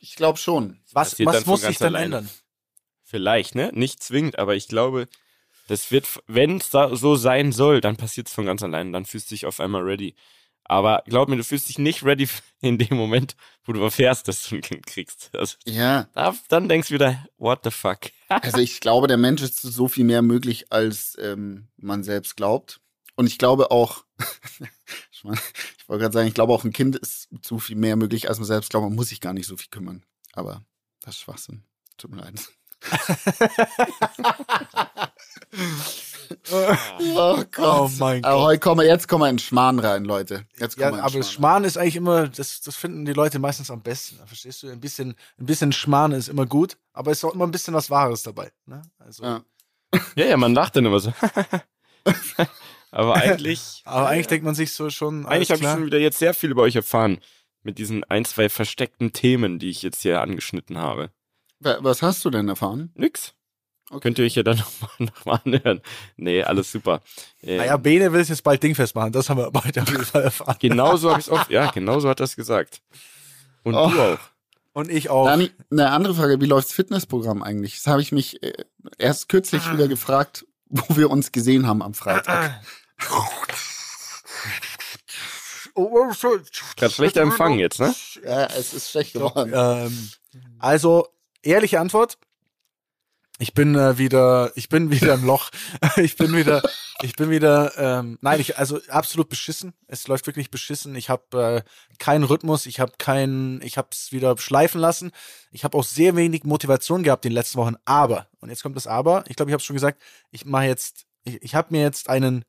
Ich 0.00 0.14
glaube 0.16 0.38
schon. 0.38 0.80
Was, 0.92 1.18
was 1.20 1.44
muss 1.46 1.62
sich 1.62 1.78
dann 1.78 1.94
alleine. 1.96 2.16
ändern? 2.18 2.30
Vielleicht, 3.02 3.54
ne? 3.54 3.70
Nicht 3.74 4.02
zwingend, 4.02 4.38
aber 4.38 4.54
ich 4.54 4.68
glaube, 4.68 5.08
das 5.66 5.90
wird, 5.90 6.06
wenn 6.26 6.58
es 6.58 6.70
da 6.70 6.94
so 6.94 7.16
sein 7.16 7.52
soll, 7.52 7.80
dann 7.80 7.96
passiert 7.96 8.28
es 8.28 8.34
von 8.34 8.46
ganz 8.46 8.62
allein. 8.62 8.92
Dann 8.92 9.04
fühlst 9.04 9.30
du 9.30 9.34
dich 9.34 9.44
auf 9.46 9.60
einmal 9.60 9.82
ready. 9.82 10.14
Aber 10.68 11.02
glaub 11.06 11.28
mir, 11.28 11.36
du 11.36 11.44
fühlst 11.44 11.68
dich 11.68 11.78
nicht 11.78 12.04
ready 12.04 12.28
in 12.60 12.78
dem 12.78 12.96
Moment, 12.96 13.34
wo 13.64 13.72
du 13.72 13.82
erfährst, 13.82 14.28
dass 14.28 14.46
du 14.46 14.56
ein 14.56 14.60
Kind 14.60 14.86
kriegst. 14.86 15.30
Also, 15.34 15.56
Ja. 15.64 16.08
da, 16.14 16.36
dann 16.48 16.68
denkst 16.68 16.88
du 16.88 16.94
wieder, 16.94 17.26
what 17.38 17.60
the 17.64 17.70
fuck? 17.70 18.10
Also 18.28 18.58
ich 18.58 18.80
glaube, 18.80 19.06
der 19.08 19.16
Mensch 19.16 19.40
ist 19.40 19.62
so 19.62 19.88
viel 19.88 20.04
mehr 20.04 20.20
möglich, 20.20 20.66
als 20.70 21.16
ähm, 21.20 21.68
man 21.78 22.04
selbst 22.04 22.36
glaubt. 22.36 22.80
Und 23.16 23.26
ich 23.26 23.38
glaube 23.38 23.70
auch, 23.70 24.04
ich 25.10 25.24
wollte 25.24 25.40
gerade 26.02 26.12
sagen, 26.12 26.28
ich 26.28 26.34
glaube 26.34 26.52
auch 26.52 26.64
ein 26.64 26.72
Kind 26.74 26.94
ist 26.96 27.28
zu 27.42 27.58
viel 27.58 27.76
mehr 27.76 27.96
möglich, 27.96 28.28
als 28.28 28.38
man 28.38 28.46
selbst 28.46 28.68
glaubt. 28.70 28.84
Man 28.86 28.94
muss 28.94 29.08
sich 29.08 29.20
gar 29.22 29.32
nicht 29.32 29.46
so 29.46 29.56
viel 29.56 29.70
kümmern. 29.70 30.04
Aber 30.34 30.62
das 31.00 31.14
ist 31.16 31.22
Schwachsinn. 31.22 31.64
Tut 31.96 32.10
mir 32.10 32.18
leid. 32.20 32.34
oh 36.52 37.36
Gott. 37.52 37.56
Oh 37.58 37.90
mein 37.98 38.24
Aber 38.24 38.36
Gott. 38.36 38.44
heute 38.46 38.60
kommen 38.60 38.86
jetzt 38.86 39.08
kommen 39.08 39.22
wir 39.24 39.30
in 39.30 39.38
Schmarrn 39.38 39.78
rein, 39.78 40.04
Leute. 40.04 40.44
Jetzt 40.58 40.76
kommen 40.76 40.90
Ja, 40.90 40.90
wir 40.92 40.98
in 40.98 41.00
aber 41.00 41.10
Schmarrn 41.10 41.24
Schmarrn 41.24 41.64
ist 41.64 41.76
eigentlich 41.78 41.96
immer, 41.96 42.28
das, 42.28 42.60
das 42.60 42.76
finden 42.76 43.04
die 43.04 43.12
Leute 43.12 43.38
meistens 43.38 43.70
am 43.70 43.82
besten. 43.82 44.18
Verstehst 44.26 44.62
du? 44.62 44.68
Ein 44.70 44.80
bisschen, 44.80 45.14
ein 45.38 45.46
bisschen 45.46 45.72
Schmarrn 45.72 46.12
ist 46.12 46.28
immer 46.28 46.46
gut, 46.46 46.76
aber 46.92 47.10
es 47.10 47.18
ist 47.18 47.24
auch 47.24 47.34
immer 47.34 47.46
ein 47.46 47.50
bisschen 47.50 47.74
was 47.74 47.90
Wahres 47.90 48.22
dabei. 48.22 48.50
Ne? 48.66 48.82
Also, 48.98 49.22
Ja. 49.24 49.42
Ja, 50.16 50.26
ja, 50.26 50.36
man 50.36 50.52
lacht 50.54 50.76
dann 50.76 50.84
immer 50.84 51.00
so. 51.00 51.12
aber 52.90 53.14
eigentlich, 53.16 53.82
Aber 53.84 54.08
eigentlich 54.08 54.26
denkt 54.26 54.44
man 54.44 54.54
sich 54.54 54.72
so 54.72 54.90
schon. 54.90 55.26
eigentlich 55.26 55.50
habe 55.50 55.62
ich 55.62 55.68
schon 55.68 55.86
wieder 55.86 55.98
jetzt 55.98 56.18
sehr 56.18 56.34
viel 56.34 56.50
über 56.50 56.62
euch 56.62 56.76
erfahren. 56.76 57.18
Mit 57.62 57.78
diesen 57.78 58.04
ein, 58.04 58.24
zwei 58.24 58.48
versteckten 58.48 59.12
Themen, 59.12 59.58
die 59.58 59.68
ich 59.68 59.82
jetzt 59.82 60.02
hier 60.02 60.20
angeschnitten 60.20 60.78
habe. 60.78 61.10
Wa- 61.58 61.78
Was 61.80 62.02
hast 62.02 62.24
du 62.24 62.30
denn 62.30 62.48
erfahren? 62.48 62.92
Nix. 62.94 63.34
Okay. 63.90 64.00
Könnt 64.00 64.18
ihr 64.18 64.24
euch 64.26 64.34
ja 64.34 64.42
dann 64.42 64.58
nochmal 64.80 64.90
noch 64.98 65.24
mal 65.24 65.40
anhören. 65.44 65.80
Nee, 66.16 66.42
alles 66.42 66.70
super. 66.70 67.00
Äh, 67.42 67.56
Naja, 67.56 67.76
Bene 67.78 68.12
will 68.12 68.20
es 68.20 68.28
jetzt 68.28 68.42
bald 68.42 68.62
dingfest 68.62 68.94
machen, 68.94 69.12
das 69.12 69.30
haben 69.30 69.38
wir 69.38 69.50
heute 69.64 69.82
auf 69.82 69.88
jeden 69.88 70.04
Fall 70.04 70.24
erfahren. 70.24 70.56
Genauso 70.60 71.10
habe 71.10 71.20
ich 71.20 71.26
es 71.26 71.32
auch. 71.32 71.48
Ja, 71.48 71.70
genauso 71.70 72.08
hat 72.08 72.20
er 72.20 72.24
es 72.24 72.36
gesagt. 72.36 72.82
Und 73.62 73.74
Oh. 73.74 73.88
du 73.90 74.00
auch. 74.00 74.18
Und 74.74 74.90
ich 74.90 75.08
auch. 75.10 75.26
Dani, 75.26 75.50
eine 75.70 75.90
andere 75.90 76.14
Frage, 76.14 76.40
wie 76.40 76.46
läuft's 76.46 76.72
Fitnessprogramm 76.72 77.42
eigentlich? 77.42 77.76
Das 77.76 77.86
habe 77.86 78.02
ich 78.02 78.12
mich 78.12 78.42
äh, 78.42 78.52
erst 78.98 79.28
kürzlich 79.28 79.62
Ah. 79.64 79.72
wieder 79.72 79.88
gefragt, 79.88 80.44
wo 80.66 80.96
wir 80.96 81.10
uns 81.10 81.32
gesehen 81.32 81.66
haben 81.66 81.82
am 81.82 81.94
Freitag. 81.94 82.60
Oh, 85.74 85.88
oh, 85.92 86.12
so. 86.12 86.38
Gerade 86.76 86.92
schlechter 86.92 87.22
Empfang 87.22 87.58
jetzt, 87.58 87.80
ne? 87.80 87.94
Ja, 88.24 88.46
es 88.46 88.74
ist 88.74 88.90
schlecht 88.90 89.12
geworden. 89.14 89.52
ähm, 89.54 90.10
also, 90.58 91.08
ehrliche 91.42 91.78
Antwort. 91.80 92.18
Ich 93.40 93.54
bin 93.54 93.76
äh, 93.76 93.98
wieder, 93.98 94.50
ich 94.56 94.68
bin 94.68 94.90
wieder 94.90 95.14
im 95.14 95.24
Loch. 95.24 95.50
ich 95.96 96.16
bin 96.16 96.34
wieder, 96.34 96.60
ich 97.02 97.14
bin 97.14 97.30
wieder, 97.30 97.72
ähm, 97.76 98.18
nein, 98.20 98.40
ich, 98.40 98.58
also 98.58 98.80
absolut 98.88 99.28
beschissen. 99.28 99.74
Es 99.86 100.08
läuft 100.08 100.26
wirklich 100.26 100.50
beschissen. 100.50 100.96
Ich 100.96 101.08
habe 101.08 101.64
äh, 101.64 101.96
keinen 101.98 102.24
Rhythmus, 102.24 102.66
ich 102.66 102.80
habe 102.80 102.92
keinen, 102.98 103.62
ich 103.62 103.78
habe 103.78 103.88
es 103.92 104.10
wieder 104.10 104.36
schleifen 104.38 104.80
lassen. 104.80 105.12
Ich 105.52 105.62
habe 105.62 105.78
auch 105.78 105.84
sehr 105.84 106.16
wenig 106.16 106.42
Motivation 106.42 107.04
gehabt 107.04 107.24
in 107.24 107.30
den 107.30 107.36
letzten 107.36 107.58
Wochen. 107.58 107.76
Aber, 107.84 108.26
und 108.40 108.48
jetzt 108.48 108.64
kommt 108.64 108.74
das 108.74 108.88
Aber, 108.88 109.22
ich 109.28 109.36
glaube, 109.36 109.50
ich 109.50 109.52
habe 109.52 109.62
schon 109.62 109.76
gesagt, 109.76 110.02
ich 110.32 110.44
mache 110.44 110.64
jetzt, 110.64 111.06
ich, 111.22 111.40
ich 111.40 111.54
habe 111.54 111.68
mir 111.70 111.82
jetzt 111.82 112.08
einen 112.08 112.44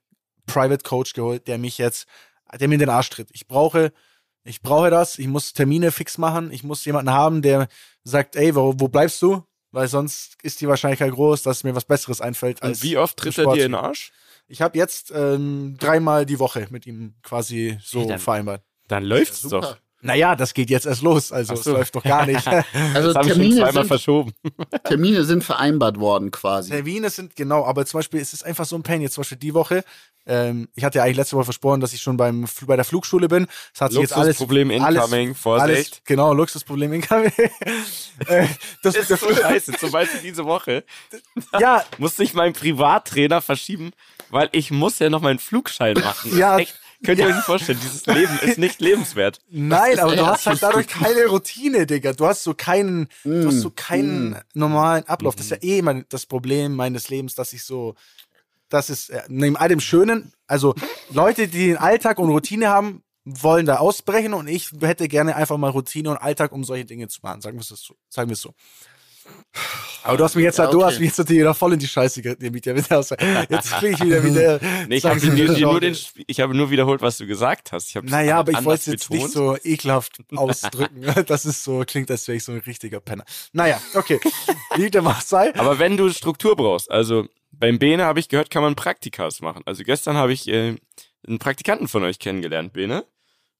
Private 0.47 0.83
Coach 0.83 1.13
geholt, 1.13 1.47
der 1.47 1.59
mich 1.59 1.77
jetzt, 1.77 2.07
der 2.59 2.67
mir 2.67 2.75
in 2.75 2.79
den 2.79 2.89
Arsch 2.89 3.11
tritt. 3.11 3.29
Ich 3.31 3.47
brauche 3.47 3.93
ich 4.43 4.61
brauche 4.61 4.89
das, 4.89 5.19
ich 5.19 5.27
muss 5.27 5.53
Termine 5.53 5.91
fix 5.91 6.17
machen, 6.17 6.51
ich 6.51 6.63
muss 6.63 6.83
jemanden 6.85 7.11
haben, 7.11 7.41
der 7.43 7.67
sagt, 8.03 8.35
ey, 8.35 8.55
wo, 8.55 8.73
wo 8.77 8.87
bleibst 8.87 9.21
du? 9.21 9.43
Weil 9.71 9.87
sonst 9.87 10.37
ist 10.41 10.61
die 10.61 10.67
Wahrscheinlichkeit 10.67 11.11
groß, 11.11 11.43
dass 11.43 11.63
mir 11.63 11.75
was 11.75 11.85
Besseres 11.85 12.21
einfällt. 12.21 12.61
Und 12.61 12.69
als 12.69 12.83
wie 12.83 12.97
oft 12.97 13.17
tritt 13.17 13.37
er 13.37 13.45
dir 13.53 13.65
in 13.65 13.71
den 13.73 13.75
Arsch? 13.75 14.11
Ich 14.47 14.61
habe 14.63 14.77
jetzt 14.77 15.11
ähm, 15.15 15.75
dreimal 15.79 16.25
die 16.25 16.39
Woche 16.39 16.65
mit 16.71 16.87
ihm 16.87 17.13
quasi 17.21 17.77
so 17.83 17.99
Hey, 18.01 18.07
dann- 18.07 18.19
vereinbart. 18.19 18.63
Dann 18.87 19.03
läuft's 19.03 19.41
Super. 19.41 19.61
doch. 19.61 19.77
Naja, 20.01 20.35
das 20.35 20.53
geht 20.53 20.69
jetzt 20.69 20.85
erst 20.85 21.01
los, 21.01 21.31
also 21.31 21.55
so. 21.55 21.71
es 21.71 21.77
läuft 21.77 21.95
doch 21.95 22.03
gar 22.03 22.25
nicht. 22.25 22.45
Also 22.93 23.13
Das 23.13 23.15
habe 23.15 23.27
ich 23.27 23.33
schon 23.33 23.41
Termine 23.41 23.55
zweimal 23.55 23.73
sind, 23.73 23.87
verschoben. 23.87 24.33
Termine 24.85 25.23
sind 25.23 25.43
vereinbart 25.43 25.99
worden 25.99 26.31
quasi. 26.31 26.71
Termine 26.71 27.09
sind 27.09 27.35
genau, 27.35 27.65
aber 27.65 27.85
zum 27.85 27.99
Beispiel 27.99 28.19
es 28.19 28.33
ist 28.33 28.45
einfach 28.45 28.65
so 28.65 28.75
ein 28.75 28.83
Pain. 28.83 29.01
Jetzt 29.01 29.13
zum 29.13 29.21
Beispiel 29.21 29.37
die 29.37 29.53
Woche. 29.53 29.83
Ähm, 30.25 30.69
ich 30.75 30.83
hatte 30.83 30.99
ja 30.99 31.03
eigentlich 31.03 31.17
letzte 31.17 31.35
Woche 31.35 31.45
versprochen, 31.45 31.81
dass 31.81 31.93
ich 31.93 32.01
schon 32.01 32.17
beim 32.17 32.45
bei 32.65 32.75
der 32.75 32.85
Flugschule 32.85 33.27
bin. 33.27 33.47
Das 33.73 33.81
hat 33.81 33.91
sich 33.91 34.01
jetzt 34.01 34.13
alles 34.13 34.39
Luxusproblem 34.39 34.71
incoming, 34.71 35.29
alles, 35.29 35.37
Vorsicht. 35.39 36.01
genau 36.05 36.33
Luxusproblem 36.33 36.93
incoming. 36.93 37.31
äh, 38.27 38.47
das, 38.83 38.95
ist 38.95 39.07
so 39.07 39.33
scheiße. 39.33 39.73
Zum 39.73 39.91
Beispiel 39.91 40.21
diese 40.21 40.45
Woche 40.45 40.83
ja, 41.59 41.83
musste 41.97 42.23
ich 42.23 42.33
meinen 42.33 42.53
Privattrainer 42.53 43.41
verschieben, 43.41 43.91
weil 44.29 44.49
ich 44.51 44.71
muss 44.71 44.99
ja 44.99 45.09
noch 45.09 45.21
meinen 45.21 45.39
Flugschein 45.39 45.95
machen. 45.95 46.37
Ja. 46.37 46.57
Echt, 46.57 46.79
könnt 47.03 47.19
ihr 47.19 47.27
euch 47.27 47.35
nicht 47.35 47.45
vorstellen, 47.45 47.79
dieses 47.81 48.05
Leben 48.05 48.39
ist 48.41 48.57
nicht 48.57 48.81
lebenswert. 48.81 49.39
Nein, 49.49 49.99
aber 49.99 50.15
du 50.15 50.25
hast 50.25 50.45
halt 50.45 50.61
dadurch 50.61 50.87
keine 50.87 51.25
Routine, 51.27 51.85
Digga. 51.85 52.13
Du 52.13 52.25
hast 52.25 52.43
so 52.43 52.53
keinen, 52.53 53.07
du 53.23 53.47
hast 53.47 53.61
so 53.61 53.71
keinen 53.71 54.31
mm. 54.31 54.37
normalen 54.53 55.05
Ablauf. 55.05 55.35
Das 55.35 55.45
ist 55.45 55.51
ja 55.51 55.57
eh 55.61 55.81
mein, 55.81 56.05
das 56.09 56.25
Problem 56.25 56.75
meines 56.75 57.09
Lebens, 57.09 57.35
dass 57.35 57.53
ich 57.53 57.63
so, 57.63 57.95
das 58.69 58.89
ist 58.89 59.09
äh, 59.09 59.23
neben 59.27 59.55
all 59.55 59.69
dem 59.69 59.79
Schönen, 59.79 60.33
also 60.47 60.75
Leute, 61.09 61.47
die 61.47 61.67
den 61.67 61.77
Alltag 61.77 62.19
und 62.19 62.29
Routine 62.29 62.69
haben, 62.69 63.03
wollen 63.25 63.65
da 63.65 63.77
ausbrechen 63.77 64.33
und 64.33 64.47
ich 64.47 64.71
hätte 64.81 65.07
gerne 65.07 65.35
einfach 65.35 65.57
mal 65.57 65.69
Routine 65.69 66.09
und 66.09 66.17
Alltag, 66.17 66.51
um 66.51 66.63
solche 66.63 66.85
Dinge 66.85 67.07
zu 67.07 67.19
machen. 67.21 67.41
Sagen 67.41 67.57
wir 67.57 67.61
es 67.61 67.67
so. 67.67 67.95
Sagen 68.09 68.29
wir 68.29 68.33
es 68.33 68.41
so. 68.41 68.53
Aber 70.03 70.17
du 70.17 70.23
hast 70.23 70.35
mich 70.35 70.43
jetzt, 70.43 70.57
Ja, 70.57 70.67
du 70.67 70.77
okay. 70.77 70.85
hast 70.87 70.99
mich 70.99 71.09
jetzt 71.09 71.17
natürlich 71.17 71.41
wieder 71.41 71.53
voll 71.53 71.73
in 71.73 71.79
die 71.79 71.87
Scheiße 71.87 72.21
gedemmt. 72.21 72.65
Ja, 72.65 72.75
wieder 72.75 72.99
aus- 72.99 73.09
Jetzt 73.09 73.71
krieg 73.73 73.93
ich 73.93 74.03
wieder 74.03 74.23
wieder. 74.23 74.59
Nee, 74.87 74.95
ich, 74.97 75.05
habe 75.05 75.19
nur 75.59 75.79
den, 75.79 75.97
ich 76.27 76.39
habe 76.39 76.55
nur 76.55 76.71
wiederholt, 76.71 77.01
was 77.01 77.17
du 77.17 77.27
gesagt 77.27 77.71
hast. 77.71 77.93
Naja, 78.03 78.39
aber 78.39 78.51
ich 78.53 78.63
wollte 78.63 78.79
es 78.81 78.85
jetzt 78.87 79.09
nicht 79.11 79.29
so 79.29 79.57
ekelhaft 79.63 80.19
ausdrücken. 80.35 81.03
Das 81.27 81.45
ist 81.45 81.63
so, 81.63 81.83
klingt, 81.85 82.09
als 82.11 82.27
wäre 82.27 82.37
ich 82.37 82.43
so 82.43 82.51
ein 82.53 82.59
richtiger 82.59 82.99
Penner. 83.01 83.23
Naja, 83.51 83.79
okay. 83.93 84.19
Wie 84.75 84.89
dem 84.89 85.05
auch 85.07 85.21
sei. 85.21 85.53
Aber 85.55 85.79
wenn 85.79 85.97
du 85.97 86.09
Struktur 86.11 86.55
brauchst, 86.55 86.89
also 86.89 87.27
beim 87.51 87.77
Bene 87.79 88.05
habe 88.05 88.19
ich 88.19 88.29
gehört, 88.29 88.49
kann 88.49 88.61
man 88.63 88.75
Praktikas 88.75 89.41
machen. 89.41 89.63
Also 89.65 89.83
gestern 89.83 90.15
habe 90.15 90.31
ich 90.33 90.47
äh, 90.47 90.75
einen 91.27 91.39
Praktikanten 91.39 91.87
von 91.87 92.03
euch 92.03 92.19
kennengelernt, 92.19 92.71
Bene. 92.73 93.05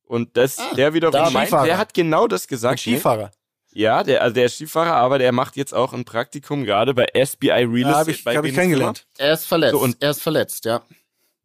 Und 0.04 0.38
das, 0.38 0.58
Ah, 0.58 0.74
der 0.76 0.94
wiederum 0.94 1.34
meint, 1.34 1.50
Skifahrer. 1.50 1.66
der 1.66 1.78
hat 1.78 1.94
genau 1.94 2.28
das 2.28 2.46
Ein 2.46 2.48
gesagt. 2.48 2.88
ne? 2.88 2.94
Skifahrer. 2.96 3.32
Ja, 3.74 4.04
der, 4.04 4.22
also 4.24 4.34
der 4.34 4.46
ist 4.46 4.56
Skifahrer, 4.56 4.96
aber 4.96 5.20
der 5.20 5.32
macht 5.32 5.56
jetzt 5.56 5.74
auch 5.74 5.94
ein 5.94 6.04
Praktikum 6.06 6.66
gerade 6.66 6.94
bei 6.94 7.06
SBI 7.14 7.50
Real 7.52 7.78
Ja, 7.80 7.90
Estate. 7.92 7.98
habe 8.00 8.12
ich, 8.12 8.26
hab 8.26 8.46
ich 8.46 8.54
kennengelernt. 8.56 9.06
Er 9.18 9.34
ist 9.34 9.46
verletzt. 9.46 9.72
So, 9.74 9.80
und- 9.80 9.98
er 10.02 10.10
ist 10.12 10.22
verletzt, 10.22 10.66
ja. 10.66 10.82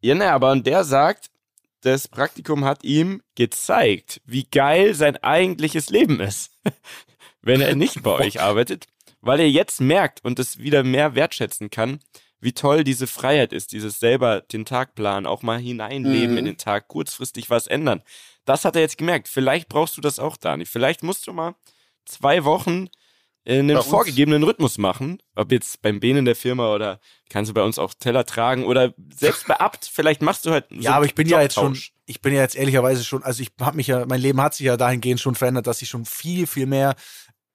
Ja, 0.01 0.15
ne, 0.15 0.31
aber 0.31 0.51
und 0.51 0.65
der 0.65 0.83
sagt, 0.83 1.29
das 1.81 2.07
Praktikum 2.07 2.65
hat 2.65 2.83
ihm 2.83 3.21
gezeigt, 3.35 4.21
wie 4.25 4.45
geil 4.49 4.93
sein 4.95 5.17
eigentliches 5.17 5.89
Leben 5.89 6.19
ist, 6.19 6.51
wenn 7.41 7.61
er 7.61 7.75
nicht 7.75 8.01
bei 8.03 8.11
euch 8.11 8.41
arbeitet, 8.41 8.85
weil 9.21 9.39
er 9.39 9.49
jetzt 9.49 9.81
merkt 9.81 10.23
und 10.23 10.39
es 10.39 10.57
wieder 10.57 10.83
mehr 10.83 11.15
wertschätzen 11.15 11.69
kann, 11.69 11.99
wie 12.39 12.53
toll 12.53 12.83
diese 12.83 13.07
Freiheit 13.07 13.53
ist, 13.53 13.71
dieses 13.71 13.99
selber 13.99 14.41
den 14.41 14.65
Tag 14.65 14.93
planen, 14.95 15.25
auch 15.25 15.41
mal 15.43 15.59
hineinleben 15.59 16.31
Mhm. 16.33 16.37
in 16.39 16.45
den 16.45 16.57
Tag, 16.57 16.87
kurzfristig 16.87 17.49
was 17.49 17.65
ändern. 17.67 18.01
Das 18.45 18.65
hat 18.65 18.75
er 18.75 18.81
jetzt 18.81 18.97
gemerkt. 18.97 19.27
Vielleicht 19.27 19.69
brauchst 19.69 19.97
du 19.97 20.01
das 20.01 20.19
auch, 20.19 20.37
Dani. 20.37 20.65
Vielleicht 20.65 21.01
musst 21.01 21.25
du 21.25 21.33
mal 21.33 21.55
zwei 22.05 22.43
Wochen 22.43 22.87
äh, 23.43 23.59
einen 23.59 23.81
vorgegebenen 23.81 24.43
Rhythmus 24.43 24.77
machen. 24.77 25.21
Ob 25.35 25.51
jetzt 25.51 25.81
beim 25.81 25.99
Behen 25.99 26.17
in 26.17 26.25
der 26.25 26.35
Firma 26.35 26.73
oder 26.73 26.99
kannst 27.29 27.49
du 27.49 27.53
bei 27.53 27.61
uns 27.61 27.77
auch 27.77 27.93
Teller 27.93 28.25
tragen 28.25 28.63
oder 28.63 28.93
selbst 29.13 29.47
bei 29.47 29.59
Abt, 29.59 29.85
vielleicht 29.85 30.21
machst 30.21 30.45
du 30.45 30.51
halt 30.51 30.65
so 30.69 30.75
Ja, 30.77 30.95
aber 30.95 31.05
ich 31.05 31.15
bin 31.15 31.27
ja 31.27 31.41
jetzt 31.41 31.55
schon, 31.55 31.77
ich 32.05 32.21
bin 32.21 32.33
ja 32.33 32.41
jetzt 32.41 32.55
ehrlicherweise 32.55 33.03
schon, 33.03 33.23
also 33.23 33.41
ich 33.43 33.51
habe 33.59 33.77
mich 33.77 33.87
ja, 33.87 34.05
mein 34.05 34.21
Leben 34.21 34.41
hat 34.41 34.55
sich 34.55 34.65
ja 34.65 34.77
dahingehend 34.77 35.19
schon 35.19 35.35
verändert, 35.35 35.67
dass 35.67 35.81
ich 35.81 35.89
schon 35.89 36.05
viel, 36.05 36.47
viel 36.47 36.65
mehr 36.65 36.95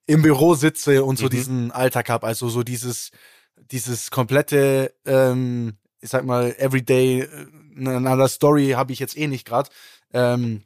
im 0.07 0.23
Büro 0.23 0.55
sitze 0.55 1.05
und 1.05 1.19
so 1.19 1.27
Mhm. 1.27 1.31
diesen 1.31 1.71
Alltag 1.73 2.09
habe. 2.09 2.27
Also 2.27 2.49
so 2.49 2.63
dieses, 2.63 3.11
dieses 3.57 4.11
komplette, 4.11 4.95
ähm, 5.05 5.77
ich 6.01 6.11
sag 6.11 6.25
mal, 6.25 6.55
Everyday, 6.59 7.21
äh, 7.23 7.47
another 7.77 8.29
Story 8.29 8.71
habe 8.71 8.93
ich 8.93 8.99
jetzt 8.99 9.17
eh 9.17 9.27
nicht 9.27 9.47
gerade. 9.47 9.71
Ähm, 10.13 10.63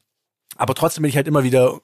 aber 0.56 0.74
trotzdem 0.74 1.02
bin 1.02 1.08
ich 1.08 1.16
halt 1.16 1.28
immer 1.28 1.44
wieder 1.44 1.80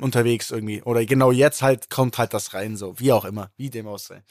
unterwegs 0.00 0.50
irgendwie. 0.50 0.82
Oder 0.82 1.04
genau 1.04 1.32
jetzt 1.32 1.62
halt 1.62 1.90
kommt 1.90 2.18
halt 2.18 2.34
das 2.34 2.54
rein, 2.54 2.76
so, 2.76 2.98
wie 2.98 3.12
auch 3.12 3.24
immer, 3.24 3.50
wie 3.56 3.70
dem 3.70 3.86
auch 3.86 3.98
sei. 3.98 4.22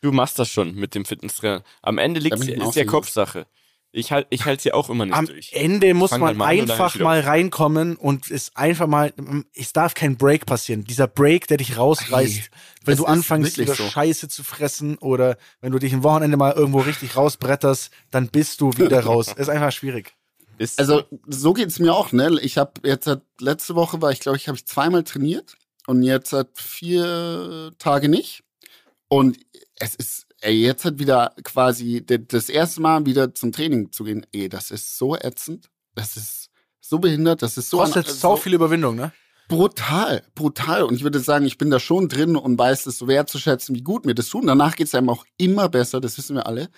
Du 0.00 0.12
machst 0.12 0.38
das 0.38 0.48
schon 0.48 0.74
mit 0.74 0.94
dem 0.94 1.04
Fitnesstrainer. 1.04 1.62
Am 1.82 1.98
Ende 1.98 2.20
liegt 2.20 2.36
ist 2.36 2.76
ja. 2.76 2.84
Kopfsache. 2.84 3.46
Ich 3.90 4.12
halt, 4.12 4.26
ich 4.28 4.44
halte 4.44 4.62
sie 4.62 4.72
auch 4.72 4.90
immer 4.90 5.06
nicht 5.06 5.16
Am 5.16 5.26
durch. 5.26 5.50
Ende 5.54 5.94
muss 5.94 6.10
Fang 6.10 6.20
man 6.20 6.38
dann 6.38 6.46
einfach 6.46 6.98
mal 6.98 7.20
reinkommen 7.20 7.96
und 7.96 8.30
es 8.30 8.54
einfach 8.54 8.86
mal, 8.86 9.14
es 9.54 9.72
darf 9.72 9.94
kein 9.94 10.18
Break 10.18 10.44
passieren. 10.44 10.84
Dieser 10.84 11.06
Break, 11.06 11.46
der 11.46 11.56
dich 11.56 11.78
rausreißt, 11.78 12.38
Ey, 12.38 12.44
wenn 12.84 12.98
du 12.98 13.06
anfängst, 13.06 13.56
wieder 13.56 13.74
so. 13.74 13.88
Scheiße 13.88 14.28
zu 14.28 14.44
fressen 14.44 14.98
oder 14.98 15.38
wenn 15.62 15.72
du 15.72 15.78
dich 15.78 15.94
ein 15.94 16.02
Wochenende 16.02 16.36
mal 16.36 16.52
irgendwo 16.52 16.80
richtig 16.80 17.16
rausbretterst, 17.16 17.90
dann 18.10 18.28
bist 18.28 18.60
du 18.60 18.76
wieder 18.76 19.00
raus. 19.04 19.32
ist 19.34 19.48
einfach 19.48 19.72
schwierig. 19.72 20.17
Ist 20.58 20.78
Also 20.78 21.04
so 21.26 21.52
geht's 21.52 21.78
mir 21.78 21.94
auch, 21.94 22.12
ne? 22.12 22.38
Ich 22.42 22.58
habe 22.58 22.72
jetzt 22.84 23.04
seit 23.04 23.22
letzte 23.40 23.74
Woche 23.74 24.02
war 24.02 24.10
ich, 24.10 24.20
glaube 24.20 24.36
ich, 24.36 24.48
habe 24.48 24.56
ich 24.56 24.66
zweimal 24.66 25.04
trainiert 25.04 25.56
und 25.86 26.02
jetzt 26.02 26.30
seit 26.30 26.48
vier 26.58 27.72
Tage 27.78 28.08
nicht. 28.08 28.42
Und 29.08 29.38
es 29.76 29.94
ist, 29.94 30.26
ey, 30.40 30.54
jetzt 30.60 30.84
hat 30.84 30.98
wieder 30.98 31.34
quasi 31.44 32.04
das 32.04 32.48
erste 32.48 32.80
Mal 32.82 33.06
wieder 33.06 33.34
zum 33.34 33.52
Training 33.52 33.92
zu 33.92 34.04
gehen. 34.04 34.26
Ey, 34.32 34.48
das 34.48 34.70
ist 34.70 34.98
so 34.98 35.16
ätzend. 35.16 35.70
Das 35.94 36.16
ist 36.16 36.50
so 36.80 36.98
behindert. 36.98 37.42
Das 37.42 37.56
ist 37.56 37.70
so 37.70 37.78
Kostet 37.78 38.08
an- 38.08 38.14
sau 38.14 38.36
so 38.36 38.42
viel 38.42 38.54
Überwindung, 38.54 38.96
ne? 38.96 39.12
brutal, 39.48 40.22
brutal. 40.34 40.82
Und 40.82 40.94
ich 40.96 41.02
würde 41.04 41.20
sagen, 41.20 41.46
ich 41.46 41.56
bin 41.56 41.70
da 41.70 41.80
schon 41.80 42.08
drin 42.08 42.36
und 42.36 42.58
weiß 42.58 42.84
es 42.84 42.98
so 42.98 43.08
wertzuschätzen, 43.08 43.74
wie 43.74 43.80
gut 43.82 44.04
mir 44.04 44.14
das 44.14 44.28
tut. 44.28 44.42
Und 44.42 44.48
danach 44.48 44.76
geht's 44.76 44.94
einem 44.94 45.08
auch 45.08 45.24
immer 45.38 45.70
besser. 45.70 46.00
Das 46.02 46.18
wissen 46.18 46.36
wir 46.36 46.46
alle. 46.46 46.68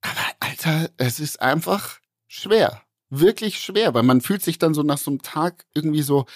Aber 0.00 0.20
Alter, 0.40 0.90
es 0.96 1.20
ist 1.20 1.40
einfach 1.40 2.00
schwer. 2.26 2.82
Wirklich 3.10 3.58
schwer, 3.60 3.92
weil 3.94 4.04
man 4.04 4.20
fühlt 4.20 4.42
sich 4.42 4.58
dann 4.58 4.72
so 4.74 4.82
nach 4.82 4.98
so 4.98 5.10
einem 5.10 5.22
Tag 5.22 5.66
irgendwie 5.74 6.02
so 6.02 6.26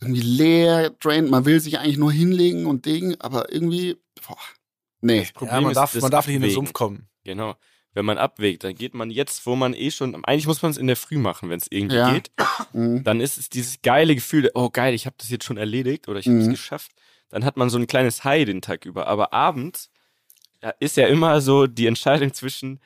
irgendwie 0.00 0.20
leer, 0.20 0.90
drained. 0.90 1.30
Man 1.30 1.44
will 1.46 1.60
sich 1.60 1.78
eigentlich 1.78 1.96
nur 1.96 2.12
hinlegen 2.12 2.66
und 2.66 2.84
Ding, 2.86 3.16
aber 3.20 3.52
irgendwie, 3.52 3.96
boah, 4.26 4.36
nee. 5.00 5.26
Problem 5.32 5.54
Ja, 5.54 5.60
man 5.62 5.70
ist 5.72 5.76
darf, 5.76 5.92
das 5.92 6.02
man 6.02 6.10
darf 6.10 6.26
nicht 6.26 6.36
in 6.36 6.42
den. 6.42 6.50
Sumpf 6.50 6.72
kommen. 6.72 7.08
Genau. 7.24 7.56
Wenn 7.94 8.04
man 8.06 8.16
abwägt, 8.18 8.64
dann 8.64 8.74
geht 8.74 8.94
man 8.94 9.10
jetzt, 9.10 9.44
wo 9.46 9.54
man 9.54 9.74
eh 9.74 9.90
schon, 9.90 10.24
eigentlich 10.24 10.46
muss 10.46 10.62
man 10.62 10.70
es 10.70 10.78
in 10.78 10.86
der 10.86 10.96
Früh 10.96 11.18
machen, 11.18 11.50
wenn 11.50 11.58
es 11.58 11.66
irgendwie 11.70 11.96
Ja. 11.96 12.12
geht. 12.12 12.30
Mhm. 12.74 13.04
Dann 13.04 13.20
ist 13.20 13.36
es 13.36 13.50
dieses 13.50 13.82
geile 13.82 14.14
Gefühl, 14.14 14.50
oh 14.54 14.70
geil, 14.70 14.94
ich 14.94 15.04
habe 15.04 15.14
das 15.18 15.28
jetzt 15.28 15.44
schon 15.44 15.58
erledigt 15.58 16.08
oder 16.08 16.18
ich 16.20 16.26
habe 16.26 16.38
es 16.38 16.46
Mhm. 16.46 16.52
geschafft. 16.52 16.90
Dann 17.28 17.44
hat 17.44 17.56
man 17.58 17.68
so 17.68 17.76
ein 17.78 17.86
kleines 17.86 18.24
High 18.24 18.46
den 18.46 18.62
Tag 18.62 18.86
über. 18.86 19.06
Aber 19.08 19.32
abends 19.34 19.90
ja, 20.62 20.70
ist 20.80 20.96
ja 20.96 21.06
immer 21.06 21.40
so 21.42 21.66
die 21.66 21.86
Entscheidung 21.86 22.32
zwischen, 22.32 22.80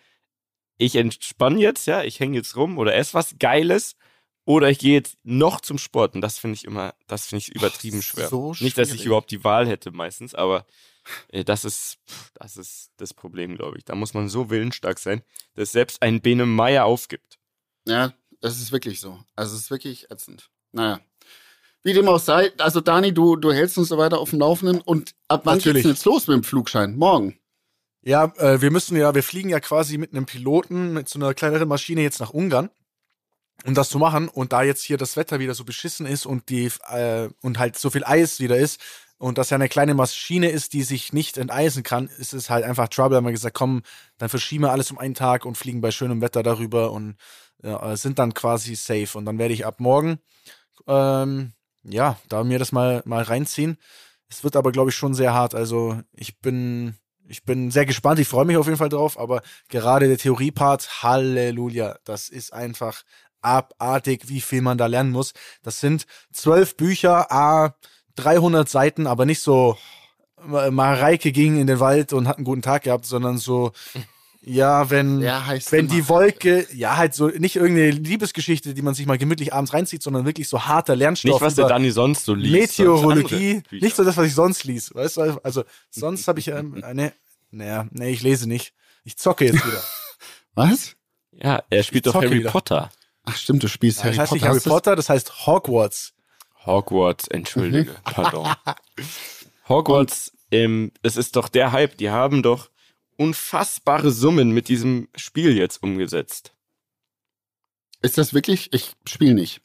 ich 0.78 0.96
entspanne 0.96 1.60
jetzt, 1.60 1.86
ja, 1.86 2.02
ich 2.02 2.20
hänge 2.20 2.36
jetzt 2.36 2.56
rum 2.56 2.78
oder 2.78 2.94
esse 2.94 3.14
was 3.14 3.36
Geiles 3.38 3.96
oder 4.44 4.70
ich 4.70 4.78
gehe 4.78 4.94
jetzt 4.94 5.16
noch 5.24 5.60
zum 5.60 5.78
Sport. 5.78 6.14
Und 6.14 6.20
das 6.20 6.38
finde 6.38 6.54
ich 6.54 6.64
immer, 6.64 6.94
das 7.06 7.26
finde 7.26 7.42
ich 7.42 7.54
übertrieben 7.54 8.02
schwer. 8.02 8.28
so 8.28 8.54
Nicht, 8.60 8.78
dass 8.78 8.92
ich 8.92 9.04
überhaupt 9.04 9.30
die 9.30 9.44
Wahl 9.44 9.66
hätte 9.66 9.90
meistens, 9.90 10.34
aber 10.34 10.66
äh, 11.28 11.44
das 11.44 11.64
ist, 11.64 11.98
das 12.34 12.56
ist 12.56 12.90
das 12.96 13.14
Problem, 13.14 13.56
glaube 13.56 13.78
ich. 13.78 13.84
Da 13.84 13.94
muss 13.94 14.14
man 14.14 14.28
so 14.28 14.50
willensstark 14.50 14.98
sein, 14.98 15.22
dass 15.54 15.72
selbst 15.72 16.02
ein 16.02 16.20
Bene 16.20 16.46
Meier 16.46 16.84
aufgibt. 16.84 17.38
Ja, 17.86 18.12
das 18.40 18.60
ist 18.60 18.72
wirklich 18.72 19.00
so. 19.00 19.18
Also 19.34 19.54
es 19.54 19.62
ist 19.62 19.70
wirklich 19.70 20.10
ätzend. 20.10 20.50
Naja. 20.72 21.00
Wie 21.82 21.92
dem 21.92 22.08
auch 22.08 22.18
sei, 22.18 22.52
also 22.58 22.80
Dani, 22.80 23.14
du, 23.14 23.36
du 23.36 23.52
hältst 23.52 23.78
uns 23.78 23.88
so 23.88 23.98
weiter 23.98 24.18
auf 24.18 24.30
dem 24.30 24.40
Laufenden 24.40 24.80
und 24.80 25.14
ab 25.28 25.42
wann 25.44 25.58
Natürlich. 25.58 25.74
geht's 25.76 25.82
denn 25.84 25.92
jetzt 25.92 26.04
los 26.04 26.26
mit 26.26 26.34
dem 26.34 26.44
Flugschein? 26.44 26.96
Morgen. 26.96 27.38
Ja, 28.06 28.32
äh, 28.36 28.60
wir 28.60 28.70
müssen 28.70 28.96
ja, 28.96 29.16
wir 29.16 29.24
fliegen 29.24 29.48
ja 29.48 29.58
quasi 29.58 29.98
mit 29.98 30.12
einem 30.12 30.26
Piloten, 30.26 30.92
mit 30.92 31.08
so 31.08 31.18
einer 31.18 31.34
kleineren 31.34 31.68
Maschine 31.68 32.02
jetzt 32.02 32.20
nach 32.20 32.30
Ungarn, 32.30 32.70
um 33.64 33.74
das 33.74 33.88
zu 33.88 33.98
machen. 33.98 34.28
Und 34.28 34.52
da 34.52 34.62
jetzt 34.62 34.84
hier 34.84 34.96
das 34.96 35.16
Wetter 35.16 35.40
wieder 35.40 35.54
so 35.54 35.64
beschissen 35.64 36.06
ist 36.06 36.24
und 36.24 36.48
die 36.48 36.70
äh, 36.88 37.28
und 37.42 37.58
halt 37.58 37.76
so 37.76 37.90
viel 37.90 38.04
Eis 38.04 38.38
wieder 38.38 38.56
ist 38.56 38.80
und 39.18 39.38
das 39.38 39.50
ja 39.50 39.56
eine 39.56 39.68
kleine 39.68 39.94
Maschine 39.94 40.50
ist, 40.50 40.72
die 40.72 40.84
sich 40.84 41.12
nicht 41.12 41.36
enteisen 41.36 41.82
kann, 41.82 42.06
ist 42.06 42.32
es 42.32 42.48
halt 42.48 42.64
einfach 42.64 42.86
Trouble. 42.88 43.16
Haben 43.16 43.26
wir 43.26 43.32
gesagt, 43.32 43.56
komm, 43.56 43.82
dann 44.18 44.28
verschieben 44.28 44.62
wir 44.64 44.70
alles 44.70 44.92
um 44.92 44.98
einen 44.98 45.14
Tag 45.14 45.44
und 45.44 45.58
fliegen 45.58 45.80
bei 45.80 45.90
schönem 45.90 46.20
Wetter 46.20 46.44
darüber 46.44 46.92
und 46.92 47.16
ja, 47.62 47.96
sind 47.96 48.20
dann 48.20 48.34
quasi 48.34 48.76
safe. 48.76 49.18
Und 49.18 49.24
dann 49.24 49.38
werde 49.40 49.54
ich 49.54 49.66
ab 49.66 49.80
morgen 49.80 50.20
ähm, 50.86 51.52
ja, 51.82 52.18
da 52.28 52.44
mir 52.44 52.60
das 52.60 52.72
mal 52.72 53.02
mal 53.04 53.22
reinziehen. 53.22 53.78
Es 54.28 54.44
wird 54.44 54.56
aber, 54.56 54.72
glaube 54.72 54.90
ich, 54.90 54.96
schon 54.96 55.14
sehr 55.14 55.34
hart. 55.34 55.54
Also 55.56 56.00
ich 56.12 56.38
bin, 56.40 56.94
ich 57.28 57.44
bin 57.44 57.70
sehr 57.70 57.86
gespannt. 57.86 58.18
Ich 58.18 58.28
freue 58.28 58.44
mich 58.44 58.56
auf 58.56 58.66
jeden 58.66 58.78
Fall 58.78 58.88
drauf. 58.88 59.18
Aber 59.18 59.42
gerade 59.68 60.08
der 60.08 60.18
Theoriepart, 60.18 61.02
Halleluja, 61.02 61.98
das 62.04 62.28
ist 62.28 62.52
einfach 62.52 63.02
abartig, 63.42 64.28
wie 64.28 64.40
viel 64.40 64.62
man 64.62 64.78
da 64.78 64.86
lernen 64.86 65.12
muss. 65.12 65.32
Das 65.62 65.80
sind 65.80 66.06
zwölf 66.32 66.76
Bücher, 66.76 67.30
a 67.30 67.76
300 68.16 68.68
Seiten, 68.68 69.06
aber 69.06 69.26
nicht 69.26 69.40
so 69.40 69.76
äh, 70.38 70.70
Mareike 70.70 71.32
ging 71.32 71.60
in 71.60 71.66
den 71.66 71.80
Wald 71.80 72.12
und 72.12 72.28
hat 72.28 72.36
einen 72.36 72.44
guten 72.44 72.62
Tag 72.62 72.84
gehabt, 72.84 73.06
sondern 73.06 73.38
so, 73.38 73.72
ja, 74.48 74.88
wenn 74.90 75.20
Ja, 75.20 75.44
heißt 75.44 75.72
wenn 75.72 75.88
die 75.88 76.08
Wolke, 76.08 76.66
ja, 76.72 76.96
halt 76.96 77.14
so, 77.14 77.26
nicht 77.28 77.56
irgendeine 77.56 77.90
Liebesgeschichte, 77.90 78.74
die 78.74 78.82
man 78.82 78.94
sich 78.94 79.04
mal 79.06 79.18
gemütlich 79.18 79.52
abends 79.52 79.72
reinzieht, 79.74 80.02
sondern 80.02 80.24
wirklich 80.24 80.48
so 80.48 80.64
harter 80.66 80.94
Lernstoff. 80.94 81.32
Nicht, 81.32 81.40
was 81.40 81.56
der 81.56 81.66
Dani 81.66 81.90
sonst 81.90 82.24
so 82.24 82.32
liest. 82.34 82.78
Meteorologie, 82.78 83.62
nicht 83.72 83.96
so 83.96 84.04
das, 84.04 84.16
was 84.16 84.26
ich 84.28 84.34
sonst 84.34 84.64
lies. 84.64 84.94
Weißt 84.94 85.16
du, 85.16 85.40
also 85.42 85.64
sonst 85.90 86.28
habe 86.28 86.38
ich 86.38 86.48
ähm, 86.48 86.82
eine, 86.84 87.12
naja, 87.50 87.86
nee, 87.90 88.10
ich 88.10 88.22
lese 88.22 88.48
nicht. 88.48 88.72
Ich 89.04 89.16
zocke 89.18 89.44
jetzt 89.46 89.66
wieder. 89.66 89.82
Was? 90.54 90.94
Ja, 91.32 91.62
er 91.68 91.82
spielt 91.82 92.06
doch 92.06 92.14
Harry 92.14 92.38
wieder. 92.38 92.50
Potter. 92.50 92.90
Ach 93.24 93.36
stimmt, 93.36 93.62
du 93.62 93.68
spielst 93.68 93.98
das 93.98 94.04
Harry 94.04 94.16
heißt 94.16 94.30
Potter. 94.30 94.34
nicht 94.40 94.48
Harry 94.48 94.60
Potter, 94.60 94.96
das 94.96 95.08
heißt 95.10 95.46
Hogwarts. 95.46 96.12
Hogwarts, 96.64 97.28
entschuldige, 97.28 97.90
Mhm. 97.90 97.96
pardon. 98.04 98.48
Hogwarts, 99.68 100.32
ähm, 100.50 100.92
es 101.02 101.16
ist 101.16 101.36
doch 101.36 101.48
der 101.48 101.72
Hype. 101.72 101.96
Die 101.98 102.10
haben 102.10 102.42
doch 102.42 102.70
unfassbare 103.16 104.10
Summen 104.10 104.50
mit 104.50 104.68
diesem 104.68 105.08
Spiel 105.16 105.56
jetzt 105.56 105.82
umgesetzt. 105.82 106.52
Ist 108.02 108.18
das 108.18 108.34
wirklich? 108.34 108.72
Ich 108.72 108.92
spiele 109.06 109.34
nicht. 109.34 109.62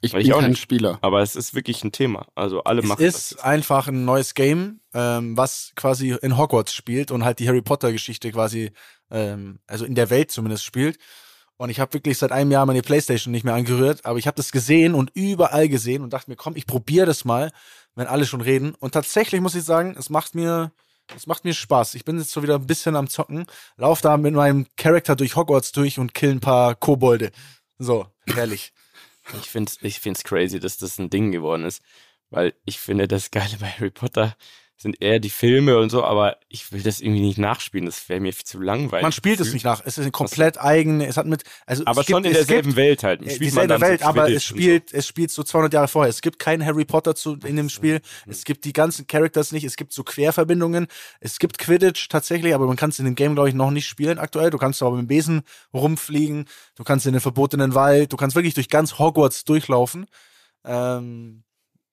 Ich, 0.00 0.14
Ich 0.14 0.24
bin 0.24 0.32
auch 0.32 0.40
kein 0.40 0.50
nicht. 0.50 0.60
Spieler. 0.60 0.98
Aber 1.02 1.20
es 1.22 1.36
ist 1.36 1.54
wirklich 1.54 1.84
ein 1.84 1.92
Thema. 1.92 2.26
Also 2.34 2.64
alle 2.64 2.82
Es 2.82 2.88
machen 2.88 3.04
das. 3.04 3.14
ist 3.14 3.30
jetzt. 3.32 3.44
einfach 3.44 3.86
ein 3.88 4.04
neues 4.04 4.34
Game, 4.34 4.80
ähm, 4.94 5.36
was 5.36 5.72
quasi 5.76 6.16
in 6.22 6.36
Hogwarts 6.36 6.74
spielt 6.74 7.10
und 7.10 7.24
halt 7.24 7.38
die 7.38 7.46
Harry 7.48 7.62
Potter 7.62 7.92
Geschichte 7.92 8.32
quasi, 8.32 8.72
ähm, 9.10 9.60
also 9.66 9.84
in 9.84 9.94
der 9.94 10.10
Welt 10.10 10.32
zumindest 10.32 10.64
spielt. 10.64 10.98
Und 11.56 11.70
ich 11.70 11.78
habe 11.78 11.92
wirklich 11.94 12.18
seit 12.18 12.32
einem 12.32 12.50
Jahr 12.50 12.66
meine 12.66 12.82
Playstation 12.82 13.30
nicht 13.30 13.44
mehr 13.44 13.54
angerührt, 13.54 14.04
aber 14.04 14.18
ich 14.18 14.26
habe 14.26 14.34
das 14.36 14.50
gesehen 14.50 14.94
und 14.94 15.12
überall 15.14 15.68
gesehen 15.68 16.02
und 16.02 16.12
dachte 16.12 16.30
mir, 16.30 16.36
komm, 16.36 16.56
ich 16.56 16.66
probiere 16.66 17.06
das 17.06 17.24
mal, 17.24 17.52
wenn 17.94 18.08
alle 18.08 18.26
schon 18.26 18.40
reden. 18.40 18.74
Und 18.74 18.92
tatsächlich 18.94 19.40
muss 19.40 19.54
ich 19.54 19.62
sagen, 19.62 19.94
es 19.96 20.10
macht 20.10 20.34
mir, 20.34 20.72
es 21.16 21.26
macht 21.26 21.44
mir 21.44 21.54
Spaß. 21.54 21.94
Ich 21.94 22.04
bin 22.04 22.18
jetzt 22.18 22.30
so 22.30 22.42
wieder 22.42 22.56
ein 22.56 22.66
bisschen 22.66 22.96
am 22.96 23.08
Zocken, 23.08 23.46
lauf 23.76 24.00
da 24.00 24.16
mit 24.16 24.34
meinem 24.34 24.66
Charakter 24.76 25.16
durch 25.16 25.36
Hogwarts 25.36 25.72
durch 25.72 25.98
und 25.98 26.14
kill 26.14 26.30
ein 26.30 26.40
paar 26.40 26.74
Kobolde. 26.74 27.30
So, 27.78 28.06
herrlich. 28.26 28.72
Ich 29.40 29.50
find's, 29.50 29.78
ich 29.82 30.00
find's 30.00 30.24
crazy, 30.24 30.58
dass 30.58 30.78
das 30.78 30.98
ein 30.98 31.08
Ding 31.08 31.30
geworden 31.30 31.64
ist. 31.64 31.80
Weil 32.30 32.54
ich 32.64 32.80
finde, 32.80 33.06
das 33.06 33.30
Geile 33.30 33.56
bei 33.60 33.68
Harry 33.68 33.90
Potter 33.90 34.34
sind 34.82 35.00
eher 35.00 35.20
die 35.20 35.30
Filme 35.30 35.78
und 35.78 35.90
so, 35.90 36.04
aber 36.04 36.36
ich 36.48 36.72
will 36.72 36.82
das 36.82 37.00
irgendwie 37.00 37.20
nicht 37.22 37.38
nachspielen. 37.38 37.86
Das 37.86 38.08
wäre 38.08 38.20
mir 38.20 38.32
viel 38.32 38.44
zu 38.44 38.60
langweilig. 38.60 39.02
Man 39.02 39.12
spielt 39.12 39.40
es 39.40 39.52
nicht 39.52 39.64
nach. 39.64 39.80
Es 39.80 39.96
ist 39.96 40.02
eine 40.02 40.10
komplett 40.10 40.60
eigene, 40.60 41.06
es 41.06 41.16
hat 41.16 41.26
mit, 41.26 41.44
also 41.66 41.84
Aber 41.86 42.00
es 42.00 42.06
gibt, 42.06 42.16
schon 42.16 42.24
in 42.24 42.32
derselben 42.32 42.76
Welt 42.76 43.04
halt. 43.04 43.22
Äh, 43.22 43.30
Spielt 43.30 43.40
dieselbe 43.40 43.68
dann 43.68 43.80
so 43.80 43.86
Welt, 43.86 44.02
aber 44.02 44.30
es 44.30 44.44
spielt, 44.44 44.92
es 44.92 45.06
spielt 45.06 45.30
so 45.30 45.42
200 45.42 45.72
Jahre 45.72 45.88
vorher. 45.88 46.10
Es 46.10 46.20
gibt 46.20 46.38
keinen 46.38 46.64
Harry 46.64 46.84
Potter 46.84 47.14
zu, 47.14 47.38
in 47.44 47.56
dem 47.56 47.68
Spiel. 47.68 48.00
Hm. 48.24 48.32
Es 48.32 48.44
gibt 48.44 48.64
die 48.64 48.72
ganzen 48.72 49.06
Characters 49.06 49.52
nicht. 49.52 49.64
Es 49.64 49.76
gibt 49.76 49.92
so 49.92 50.02
Querverbindungen. 50.02 50.88
Es 51.20 51.38
gibt 51.38 51.58
Quidditch 51.58 52.08
tatsächlich, 52.08 52.54
aber 52.54 52.66
man 52.66 52.76
kann 52.76 52.90
es 52.90 52.98
in 52.98 53.04
dem 53.04 53.14
Game, 53.14 53.34
glaube 53.34 53.48
ich, 53.48 53.54
noch 53.54 53.70
nicht 53.70 53.86
spielen 53.86 54.18
aktuell. 54.18 54.50
Du 54.50 54.58
kannst 54.58 54.82
aber 54.82 54.96
mit 54.96 55.04
dem 55.04 55.08
Besen 55.08 55.42
rumfliegen. 55.72 56.46
Du 56.74 56.84
kannst 56.84 57.06
in 57.06 57.12
den 57.12 57.20
verbotenen 57.20 57.74
Wald. 57.74 58.12
Du 58.12 58.16
kannst 58.16 58.36
wirklich 58.36 58.54
durch 58.54 58.68
ganz 58.68 58.98
Hogwarts 58.98 59.44
durchlaufen. 59.44 60.06
Ähm, 60.64 61.44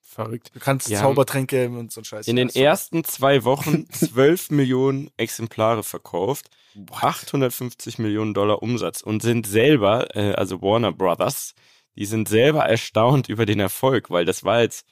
Verrückt. 0.09 0.49
du 0.55 0.59
kannst 0.59 0.87
haben 0.89 0.95
Zaubertränke 1.01 1.69
und 1.69 1.91
so 1.91 2.01
ein 2.01 2.03
Scheiß. 2.03 2.27
In 2.27 2.35
den 2.35 2.47
Also, 2.47 2.59
ersten 2.59 3.03
zwei 3.03 3.43
Wochen 3.43 3.87
12 3.91 4.49
Millionen 4.49 5.11
Exemplare 5.17 5.83
verkauft, 5.83 6.49
850 6.91 7.99
Millionen 7.99 8.33
Dollar 8.33 8.63
Umsatz 8.63 9.01
und 9.01 9.21
sind 9.21 9.45
selber, 9.45 10.15
äh, 10.15 10.33
also 10.33 10.63
Warner 10.63 10.91
Brothers, 10.91 11.53
die 11.95 12.05
sind 12.05 12.27
selber 12.27 12.65
erstaunt 12.65 13.29
über 13.29 13.45
den 13.45 13.59
Erfolg, 13.59 14.09
weil 14.09 14.25
das 14.25 14.43
war 14.43 14.61
jetzt 14.61 14.83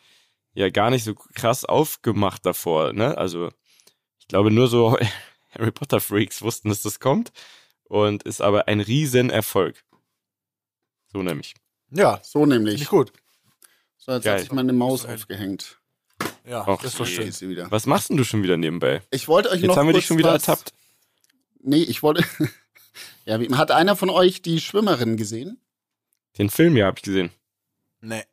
ja 0.54 0.70
gar 0.70 0.92
nicht 0.92 1.04
so 1.04 1.16
krass 1.16 1.66
aufgemacht 1.66 2.46
davor, 2.46 2.94
ne? 2.94 3.18
Also 3.18 3.50
Ich 4.20 4.28
glaube, 4.28 4.52
nur 4.52 4.68
so 4.68 4.98
Harry 5.50 5.72
Potter 5.72 6.00
Freaks 6.00 6.44
wussten, 6.44 6.70
dass 6.70 6.84
das 6.84 7.00
kommt 7.00 7.32
und 7.86 8.22
ist 8.24 8.42
aber 8.42 8.68
ein 8.68 8.82
Riesenerfolg. 8.82 9.84
So 11.12 11.24
nämlich. 11.24 11.56
Ja, 11.90 12.20
So 12.22 12.46
nämlich. 12.46 12.82
ich 12.82 12.88
gut. 12.88 13.12
So, 14.08 14.14
jetzt 14.14 14.24
Geil. 14.24 14.36
hat 14.36 14.42
sich 14.42 14.52
meine 14.54 14.72
Maus 14.72 15.06
aufgehängt. 15.06 15.80
Ja, 16.46 16.64
Ach, 16.66 16.82
das 16.82 16.94
ist 16.94 17.00
doch 17.00 17.06
je. 17.06 17.16
schön. 17.16 17.28
Ist 17.28 17.40
sie 17.40 17.50
wieder. 17.50 17.70
Was 17.70 17.86
machst 17.86 18.10
denn 18.10 18.16
du 18.16 18.24
schon 18.24 18.42
wieder 18.42 18.56
nebenbei? 18.56 19.02
Ich 19.12 19.28
wollte 19.28 19.50
euch 19.50 19.60
Jetzt 19.60 19.68
noch 19.68 19.76
haben 19.76 19.88
wir 19.88 19.94
dich 19.94 20.06
schon 20.06 20.18
wieder 20.18 20.34
was, 20.34 20.48
ertappt. 20.48 20.74
Nee, 21.60 21.84
ich 21.84 22.02
wollte. 22.04 22.24
ja, 23.26 23.42
wie, 23.42 23.54
hat 23.54 23.72
einer 23.72 23.98
von 23.98 24.10
euch 24.10 24.42
die 24.42 24.62
Schwimmerin 24.62 25.18
gesehen? 25.18 25.60
Den 26.38 26.50
Film 26.50 26.78
ja, 26.78 26.86
habe 26.86 26.98
ich 26.98 27.04
gesehen. 27.04 27.32
Nee. 28.00 28.24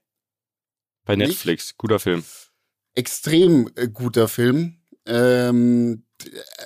Bei 1.04 1.16
Nicht? 1.16 1.28
Netflix. 1.28 1.76
Guter 1.76 1.98
Film. 1.98 2.24
Extrem 2.94 3.68
äh, 3.74 3.88
guter 3.88 4.28
Film. 4.28 4.76
Ähm, 5.06 6.04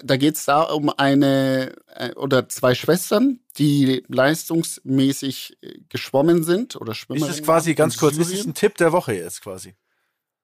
da 0.04 0.18
geht 0.18 0.34
es 0.34 0.44
da 0.44 0.62
um 0.62 0.90
eine 0.90 1.74
äh, 1.94 2.12
oder 2.12 2.50
zwei 2.50 2.74
Schwestern, 2.74 3.40
die 3.58 4.04
leistungsmäßig 4.08 5.58
äh, 5.62 5.78
geschwommen 5.88 6.44
sind 6.44 6.76
oder 6.76 6.92
Ist 6.92 6.98
schwimmen. 6.98 7.28
es 7.28 7.42
quasi 7.42 7.74
ganz 7.74 7.96
kurz, 7.96 8.16
ist 8.16 8.32
es 8.32 8.46
ein 8.46 8.54
Tipp 8.54 8.76
der 8.76 8.92
Woche 8.92 9.14
jetzt 9.14 9.42
quasi? 9.42 9.74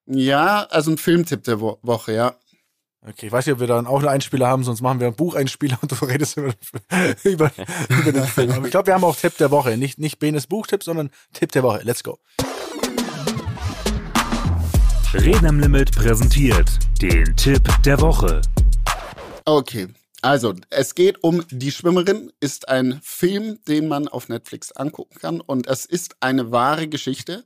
Ja, 0.07 0.65
also 0.65 0.91
ein 0.91 0.99
Filmtipp 0.99 1.45
der 1.45 1.61
Wo 1.61 1.79
Woche, 1.83 2.13
ja. 2.13 2.37
Okay, 3.07 3.27
ich 3.27 3.33
weiß 3.33 3.47
nicht, 3.47 3.55
ob 3.55 3.61
wir 3.61 3.67
dann 3.67 3.87
auch 3.87 3.99
einen 3.99 4.09
Einspieler 4.09 4.49
haben, 4.49 4.65
sonst 4.65 4.81
machen 4.81 4.99
wir 4.99 5.07
einen 5.07 5.17
Bucheinspieler 5.17 5.79
und 5.83 5.93
du 5.93 6.05
redest 6.05 6.37
über, 6.37 6.55
über, 7.25 7.51
über 7.89 8.13
den 8.13 8.25
Film. 8.25 8.51
Aber 8.51 8.65
ich 8.65 8.71
glaube, 8.71 8.87
wir 8.87 8.95
haben 8.95 9.05
auch 9.05 9.17
Tipp 9.17 9.37
der 9.39 9.51
Woche. 9.51 9.77
Nicht, 9.77 9.99
nicht 9.99 10.19
Benes 10.19 10.47
Buchtipp, 10.47 10.83
sondern 10.83 11.11
Tipp 11.33 11.53
der 11.53 11.63
Woche. 11.63 11.81
Let's 11.85 12.03
go. 12.03 12.19
Reden 15.13 15.47
am 15.47 15.61
Limit 15.61 15.93
präsentiert 15.93 16.71
den 17.01 17.37
Tipp 17.37 17.63
der 17.85 18.01
Woche. 18.01 18.41
Okay. 19.45 19.89
Also, 20.25 20.55
es 20.71 20.95
geht 20.95 21.23
um 21.23 21.45
Die 21.51 21.71
Schwimmerin, 21.71 22.33
ist 22.41 22.71
ein 22.71 22.99
Film, 23.03 23.59
den 23.69 23.89
man 23.89 24.09
auf 24.09 24.31
Netflix 24.31 24.73
angucken 24.73 25.19
kann 25.19 25.43
und 25.43 25.67
es 25.67 25.85
ist 25.85 26.17
eine 26.21 26.51
wahre 26.51 26.89
Geschichte. 26.89 27.45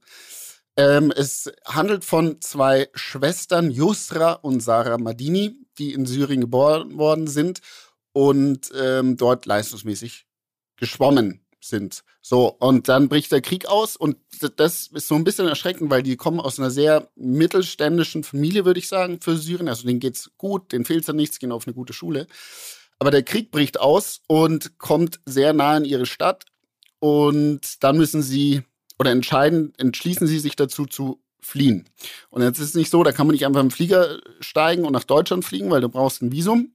Ähm, 0.77 1.11
es 1.11 1.51
handelt 1.65 2.05
von 2.05 2.41
zwei 2.41 2.89
Schwestern, 2.95 3.73
Yusra 3.73 4.35
und 4.35 4.61
Sarah 4.61 4.97
Madini, 4.97 5.59
die 5.77 5.93
in 5.93 6.07
Syrien 6.07 6.41
geboren 6.41 6.97
worden 6.97 7.27
sind 7.27 7.63
und 8.13 8.71
ähm, 8.81 9.17
dort 9.17 9.45
leistungsmäßig 9.45 10.29
geschwommen 10.77 11.45
sind. 11.61 12.05
So, 12.21 12.49
und 12.49 12.89
dann 12.89 13.09
bricht 13.09 13.33
der 13.33 13.41
Krieg 13.41 13.67
aus 13.67 13.97
und 13.97 14.17
das 14.57 14.89
ist 14.89 15.09
so 15.09 15.15
ein 15.15 15.25
bisschen 15.25 15.49
erschreckend, 15.49 15.91
weil 15.91 16.03
die 16.03 16.17
kommen 16.17 16.41
aus 16.41 16.59
einer 16.59 16.71
sehr 16.71 17.11
mittelständischen 17.17 18.25
Familie, 18.25 18.65
würde 18.65 18.81
ich 18.81 18.89
sagen, 18.89 19.21
für 19.21 19.37
Syrien. 19.37 19.69
Also 19.69 19.87
denen 19.87 20.01
geht's 20.01 20.31
gut, 20.37 20.73
denen 20.73 20.85
fehlt's 20.85 21.09
an 21.09 21.17
nichts, 21.17 21.39
gehen 21.39 21.53
auf 21.53 21.67
eine 21.67 21.75
gute 21.75 21.93
Schule. 21.93 22.27
Aber 22.99 23.11
der 23.11 23.23
Krieg 23.23 23.51
bricht 23.51 23.81
aus 23.81 24.21
und 24.27 24.79
kommt 24.79 25.21
sehr 25.25 25.53
nah 25.53 25.77
in 25.77 25.85
ihre 25.85 26.07
Stadt 26.07 26.47
und 26.99 27.83
dann 27.83 27.97
müssen 27.97 28.23
sie 28.23 28.63
oder 28.99 29.13
entscheiden, 29.13 29.73
entschließen 29.79 30.27
sie 30.27 30.41
sich 30.41 30.57
dazu 30.57 30.85
zu 30.87 31.23
fliehen. 31.41 31.89
Und 32.31 32.43
jetzt 32.43 32.59
ist 32.59 32.71
es 32.71 32.75
nicht 32.75 32.91
so, 32.91 33.03
da 33.03 33.13
kann 33.13 33.27
man 33.27 33.35
nicht 33.35 33.47
einfach 33.47 33.61
im 33.61 33.71
Flieger 33.71 34.19
steigen 34.41 34.85
und 34.85 34.93
nach 34.93 35.05
Deutschland 35.05 35.45
fliegen, 35.45 35.71
weil 35.71 35.81
du 35.81 35.89
brauchst 35.89 36.21
ein 36.23 36.33
Visum. 36.33 36.75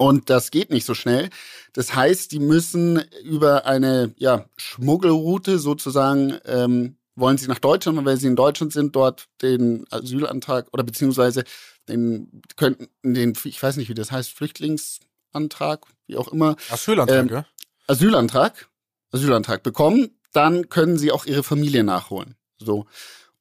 Und 0.00 0.30
das 0.30 0.50
geht 0.50 0.70
nicht 0.70 0.86
so 0.86 0.94
schnell. 0.94 1.28
Das 1.74 1.94
heißt, 1.94 2.32
die 2.32 2.38
müssen 2.38 3.04
über 3.22 3.66
eine 3.66 4.14
ja, 4.16 4.46
Schmuggelroute 4.56 5.58
sozusagen, 5.58 6.38
ähm, 6.46 6.96
wollen 7.16 7.36
sie 7.36 7.48
nach 7.48 7.58
Deutschland, 7.58 7.98
und 7.98 8.06
weil 8.06 8.16
sie 8.16 8.28
in 8.28 8.34
Deutschland 8.34 8.72
sind, 8.72 8.96
dort 8.96 9.26
den 9.42 9.84
Asylantrag 9.90 10.68
oder 10.72 10.84
beziehungsweise 10.84 11.44
den 11.86 12.40
könnten 12.56 12.88
den, 13.02 13.34
ich 13.44 13.62
weiß 13.62 13.76
nicht, 13.76 13.90
wie 13.90 13.94
das 13.94 14.10
heißt, 14.10 14.32
Flüchtlingsantrag, 14.32 15.84
wie 16.06 16.16
auch 16.16 16.28
immer, 16.28 16.56
Asylantrag, 16.70 17.18
Ähm, 17.18 17.28
ja? 17.28 17.46
Asylantrag, 17.86 18.68
Asylantrag 19.12 19.62
bekommen, 19.62 20.18
dann 20.32 20.70
können 20.70 20.96
sie 20.96 21.12
auch 21.12 21.26
ihre 21.26 21.42
Familie 21.42 21.84
nachholen. 21.84 22.36
So. 22.56 22.86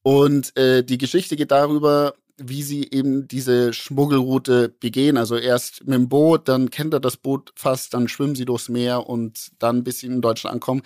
Und 0.01 0.57
äh, 0.57 0.84
die 0.84 0.97
Geschichte 0.97 1.38
geht 1.38 1.51
darüber, 1.51 2.16
wie 2.42 2.64
sie 2.64 2.90
eben 2.92 3.28
diese 3.28 3.74
Schmuggelroute 3.74 4.70
begehen. 4.70 5.18
Also 5.18 5.36
erst 5.38 5.86
mit 5.86 5.96
dem 5.96 6.10
Boot, 6.10 6.48
dann 6.48 6.70
kennt 6.70 6.94
er 6.94 7.00
das 7.00 7.18
Boot 7.18 7.52
fast, 7.56 7.94
dann 7.94 8.08
schwimmen 8.08 8.36
sie 8.36 8.46
durchs 8.46 8.70
Meer 8.70 9.08
und 9.08 9.52
dann 9.60 9.84
bis 9.84 10.00
sie 10.00 10.08
in 10.08 10.22
Deutschland 10.22 10.54
ankommen. 10.54 10.82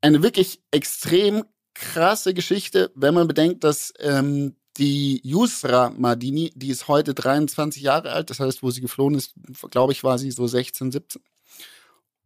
Eine 0.00 0.22
wirklich 0.22 0.60
extrem 0.70 1.44
krasse 1.74 2.34
Geschichte, 2.34 2.90
wenn 2.94 3.14
man 3.14 3.28
bedenkt, 3.28 3.64
dass 3.64 3.92
ähm, 3.98 4.56
die 4.76 5.20
Yusra 5.24 5.90
Madini, 5.90 6.52
die 6.54 6.68
ist 6.68 6.88
heute 6.88 7.14
23 7.14 7.82
Jahre 7.82 8.12
alt, 8.12 8.30
das 8.30 8.40
heißt, 8.40 8.62
wo 8.62 8.70
sie 8.70 8.80
geflohen 8.80 9.14
ist, 9.14 9.34
glaube 9.70 9.92
ich, 9.92 10.04
war 10.04 10.18
sie 10.18 10.30
so 10.30 10.46
16, 10.46 10.92
17 10.92 11.22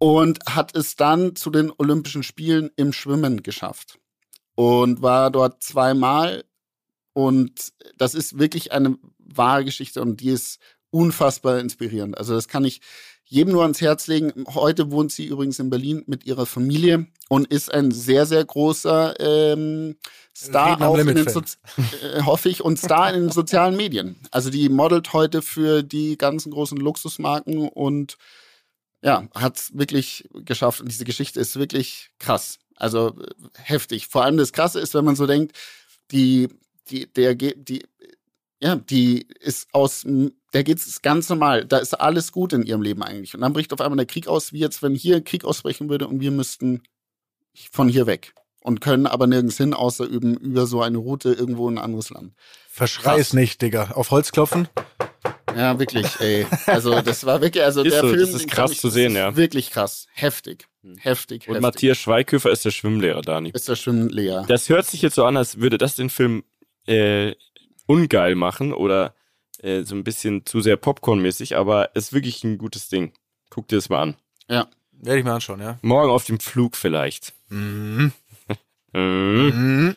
und 0.01 0.39
hat 0.49 0.75
es 0.75 0.97
dann 0.97 1.37
zu 1.37 1.51
den 1.51 1.71
Olympischen 1.77 2.23
Spielen 2.23 2.71
im 2.77 2.93
Schwimmen 2.93 3.43
geschafft 3.43 3.99
und 4.55 5.03
war 5.03 5.31
dort 5.31 5.63
zweimal 5.63 6.45
und 7.13 7.73
das 7.97 8.15
ist 8.15 8.39
wirklich 8.39 8.73
eine 8.73 8.97
wahre 9.19 9.65
Geschichte 9.65 10.01
und 10.01 10.21
die 10.21 10.31
ist 10.31 10.59
unfassbar 10.91 11.59
inspirierend. 11.59 12.19
Also 12.19 12.35
das 12.35 12.49
kann 12.49 12.65
ich 12.65 12.81
jedem 13.25 13.53
nur 13.53 13.63
ans 13.63 13.81
Herz 13.81 14.09
legen. 14.09 14.45
Heute 14.49 14.91
wohnt 14.91 15.13
sie 15.13 15.27
übrigens 15.27 15.61
in 15.61 15.71
Berlin 15.71 16.03
mit 16.07 16.27
ihrer 16.27 16.47
Familie 16.47 17.07
und 17.29 17.47
ist 17.47 17.73
ein 17.73 17.93
sehr, 17.93 18.27
sehr 18.27 18.45
großer 18.45 19.15
ähm, 19.21 19.97
Star 20.37 20.83
auch 20.83 20.99
in 20.99 21.07
den. 21.07 21.29
Sozi 21.29 21.57
äh, 22.03 22.23
hoffe 22.23 22.49
ich, 22.49 22.63
und 22.63 22.79
Star 22.79 23.15
in 23.15 23.23
den 23.23 23.31
sozialen 23.31 23.77
Medien. 23.77 24.17
Also 24.33 24.51
die 24.51 24.69
modelt 24.69 25.13
heute 25.13 25.43
für 25.43 25.85
die 25.85 26.19
ganzen 26.19 26.51
großen 26.51 26.79
Luxusmarken 26.79 27.69
und 27.69 28.19
ja, 29.03 29.29
hat's 29.33 29.71
wirklich 29.79 30.29
geschafft. 30.45 30.81
Und 30.81 30.91
diese 30.91 31.05
Geschichte 31.05 31.39
ist 31.39 31.57
wirklich 31.57 32.11
krass. 32.19 32.59
Also 32.75 33.11
äh, 33.11 33.49
heftig. 33.63 34.09
Vor 34.09 34.25
allem 34.25 34.39
das 34.39 34.53
Krasse 34.53 34.81
ist, 34.81 34.95
wenn 34.95 35.05
man 35.05 35.15
so 35.17 35.29
denkt, 35.29 35.57
die, 36.11 36.49
die, 36.91 37.13
der 37.13 37.35
geht, 37.35 37.69
die, 37.69 37.85
ja, 38.61 38.77
die 38.77 39.27
ist 39.41 39.69
aus, 39.73 40.05
der 40.53 40.65
geht's 40.65 41.01
ganz 41.03 41.29
normal. 41.29 41.65
Da 41.65 41.79
ist 41.79 41.95
alles 41.95 42.33
gut 42.33 42.53
in 42.53 42.65
ihrem 42.65 42.83
Leben 42.83 43.03
eigentlich. 43.03 43.35
Und 43.35 43.41
dann 43.41 43.53
bricht 43.53 43.73
auf 43.73 43.81
einmal 43.81 43.97
der 43.97 44.07
Krieg 44.07 44.29
aus, 44.29 44.53
wie 44.53 44.59
jetzt, 44.59 44.83
wenn 44.83 44.95
hier 44.95 45.17
ein 45.17 45.25
Krieg 45.25 45.45
ausbrechen 45.45 45.89
würde 45.89 46.09
und 46.09 46.21
wir 46.21 46.31
müssten 46.31 46.83
von 47.71 47.89
hier 47.89 48.07
weg. 48.07 48.35
Und 48.63 48.83
können 48.83 49.07
aber 49.07 49.27
nirgends 49.27 49.57
hin, 49.57 49.73
außer 49.73 50.05
üben 50.05 50.37
über 50.37 50.67
so 50.67 50.83
eine 50.83 50.99
Route 50.99 51.33
irgendwo 51.33 51.67
in 51.71 51.79
ein 51.79 51.85
anderes 51.85 52.11
Land. 52.11 52.35
Verschrei 52.69 53.19
es 53.19 53.33
nicht, 53.33 53.63
Digga. 53.63 53.93
Auf 53.93 54.11
Holz 54.11 54.33
klopfen. 54.33 54.69
Ja, 55.57 55.79
wirklich, 55.79 56.07
ey. 56.21 56.47
Also, 56.67 57.01
das 57.01 57.25
war 57.25 57.41
wirklich, 57.41 57.65
also 57.65 57.83
Ist 57.85 57.93
der 57.95 58.03
so, 58.03 58.09
Film. 58.09 58.21
das 58.21 58.35
ist 58.35 58.49
krass 58.49 58.73
ich, 58.73 58.81
zu 58.81 58.89
das 58.89 58.95
sehen, 58.95 59.13
ist 59.13 59.19
ja. 59.19 59.35
Wirklich 59.35 59.71
krass. 59.71 60.07
Heftig. 60.13 60.69
Heftig. 60.99 61.49
Und 61.49 61.55
heftig. 61.55 61.63
Matthias 61.63 61.99
Schweighöfer 61.99 62.51
ist 62.51 62.65
der 62.67 62.71
Schwimmlehrer, 62.71 63.23
Dani. 63.23 63.51
ist 63.51 63.69
das 63.69 63.81
schon 63.81 64.11
leer. 64.11 64.45
Das 64.47 64.69
hört 64.69 64.87
sich 64.87 65.01
jetzt 65.01 65.15
so 65.15 65.25
an, 65.25 65.39
als 65.39 65.59
würde 65.59 65.79
das 65.79 65.97
den 65.97 66.11
Film 66.11 66.45
äh, 66.91 67.35
ungeil 67.87 68.35
machen 68.35 68.73
oder 68.73 69.15
äh, 69.63 69.83
so 69.83 69.95
ein 69.95 70.05
bisschen 70.05 70.45
zu 70.45 70.61
sehr 70.61 70.77
Popcorn-mäßig, 70.77 71.57
aber 71.57 71.95
ist 71.95 72.13
wirklich 72.13 72.45
ein 72.45 72.59
gutes 72.59 72.89
Ding. 72.89 73.13
Guck 73.51 73.69
dir 73.69 73.77
das 73.77 73.89
mal 73.89 74.03
an. 74.03 74.17
Werde 74.93 75.19
ich 75.19 75.25
mir 75.25 75.33
anschauen, 75.33 75.61
ja. 75.61 75.79
Morgen 75.83 76.11
auf 76.11 76.25
dem 76.25 76.41
Flug 76.41 76.77
vielleicht. 76.77 77.33
Mhm. 77.49 78.13
Mhm. 78.93 79.53
Mhm. 79.53 79.97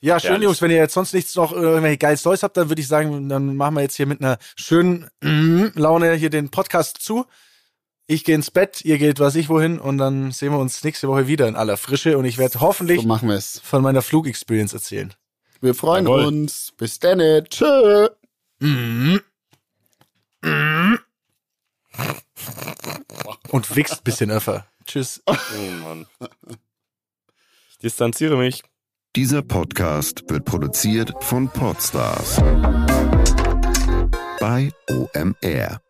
Ja, 0.00 0.18
schön. 0.18 0.42
Jungs. 0.42 0.60
Wenn 0.60 0.72
ihr 0.72 0.76
jetzt 0.76 0.94
sonst 0.94 1.14
nichts 1.14 1.36
noch 1.36 1.52
irgendwelche 1.52 1.98
geile 1.98 2.16
Stories 2.16 2.42
habt, 2.42 2.56
dann 2.56 2.68
würde 2.68 2.82
ich 2.82 2.88
sagen, 2.88 3.28
dann 3.28 3.54
machen 3.54 3.76
wir 3.76 3.82
jetzt 3.82 3.94
hier 3.94 4.06
mit 4.06 4.20
einer 4.20 4.38
schönen 4.56 5.08
mhm, 5.22 5.70
Laune 5.76 6.14
hier 6.14 6.30
den 6.30 6.50
Podcast 6.50 6.98
zu. 7.00 7.26
Ich 8.08 8.22
gehe 8.24 8.36
ins 8.36 8.52
Bett, 8.52 8.84
ihr 8.84 8.98
geht 8.98 9.18
was 9.18 9.34
ich 9.34 9.48
wohin 9.48 9.80
und 9.80 9.98
dann 9.98 10.30
sehen 10.30 10.52
wir 10.52 10.58
uns 10.60 10.84
nächste 10.84 11.08
Woche 11.08 11.26
wieder 11.26 11.48
in 11.48 11.56
aller 11.56 11.76
Frische 11.76 12.16
und 12.18 12.24
ich 12.24 12.38
werde 12.38 12.60
hoffentlich 12.60 13.02
So 13.02 13.60
von 13.62 13.82
meiner 13.82 14.00
Flugexperience 14.00 14.72
erzählen. 14.74 15.12
Wir 15.60 15.74
freuen 15.74 16.04
Jawohl. 16.06 16.26
uns. 16.26 16.72
Bis 16.76 17.00
dann. 17.00 17.18
Tschö. 17.48 18.08
Mhm. 18.60 19.20
Und 23.48 23.76
wichst 23.76 24.04
bisschen 24.04 24.30
öfter. 24.30 24.66
Tschüss. 24.86 25.20
Oh 25.26 25.34
Mann. 25.82 26.06
Ich 27.70 27.78
distanziere 27.78 28.36
mich. 28.36 28.62
Dieser 29.16 29.42
Podcast 29.42 30.22
wird 30.28 30.44
produziert 30.44 31.12
von 31.24 31.48
Podstars 31.48 32.36
bei 34.38 34.70
OMR. 34.88 35.80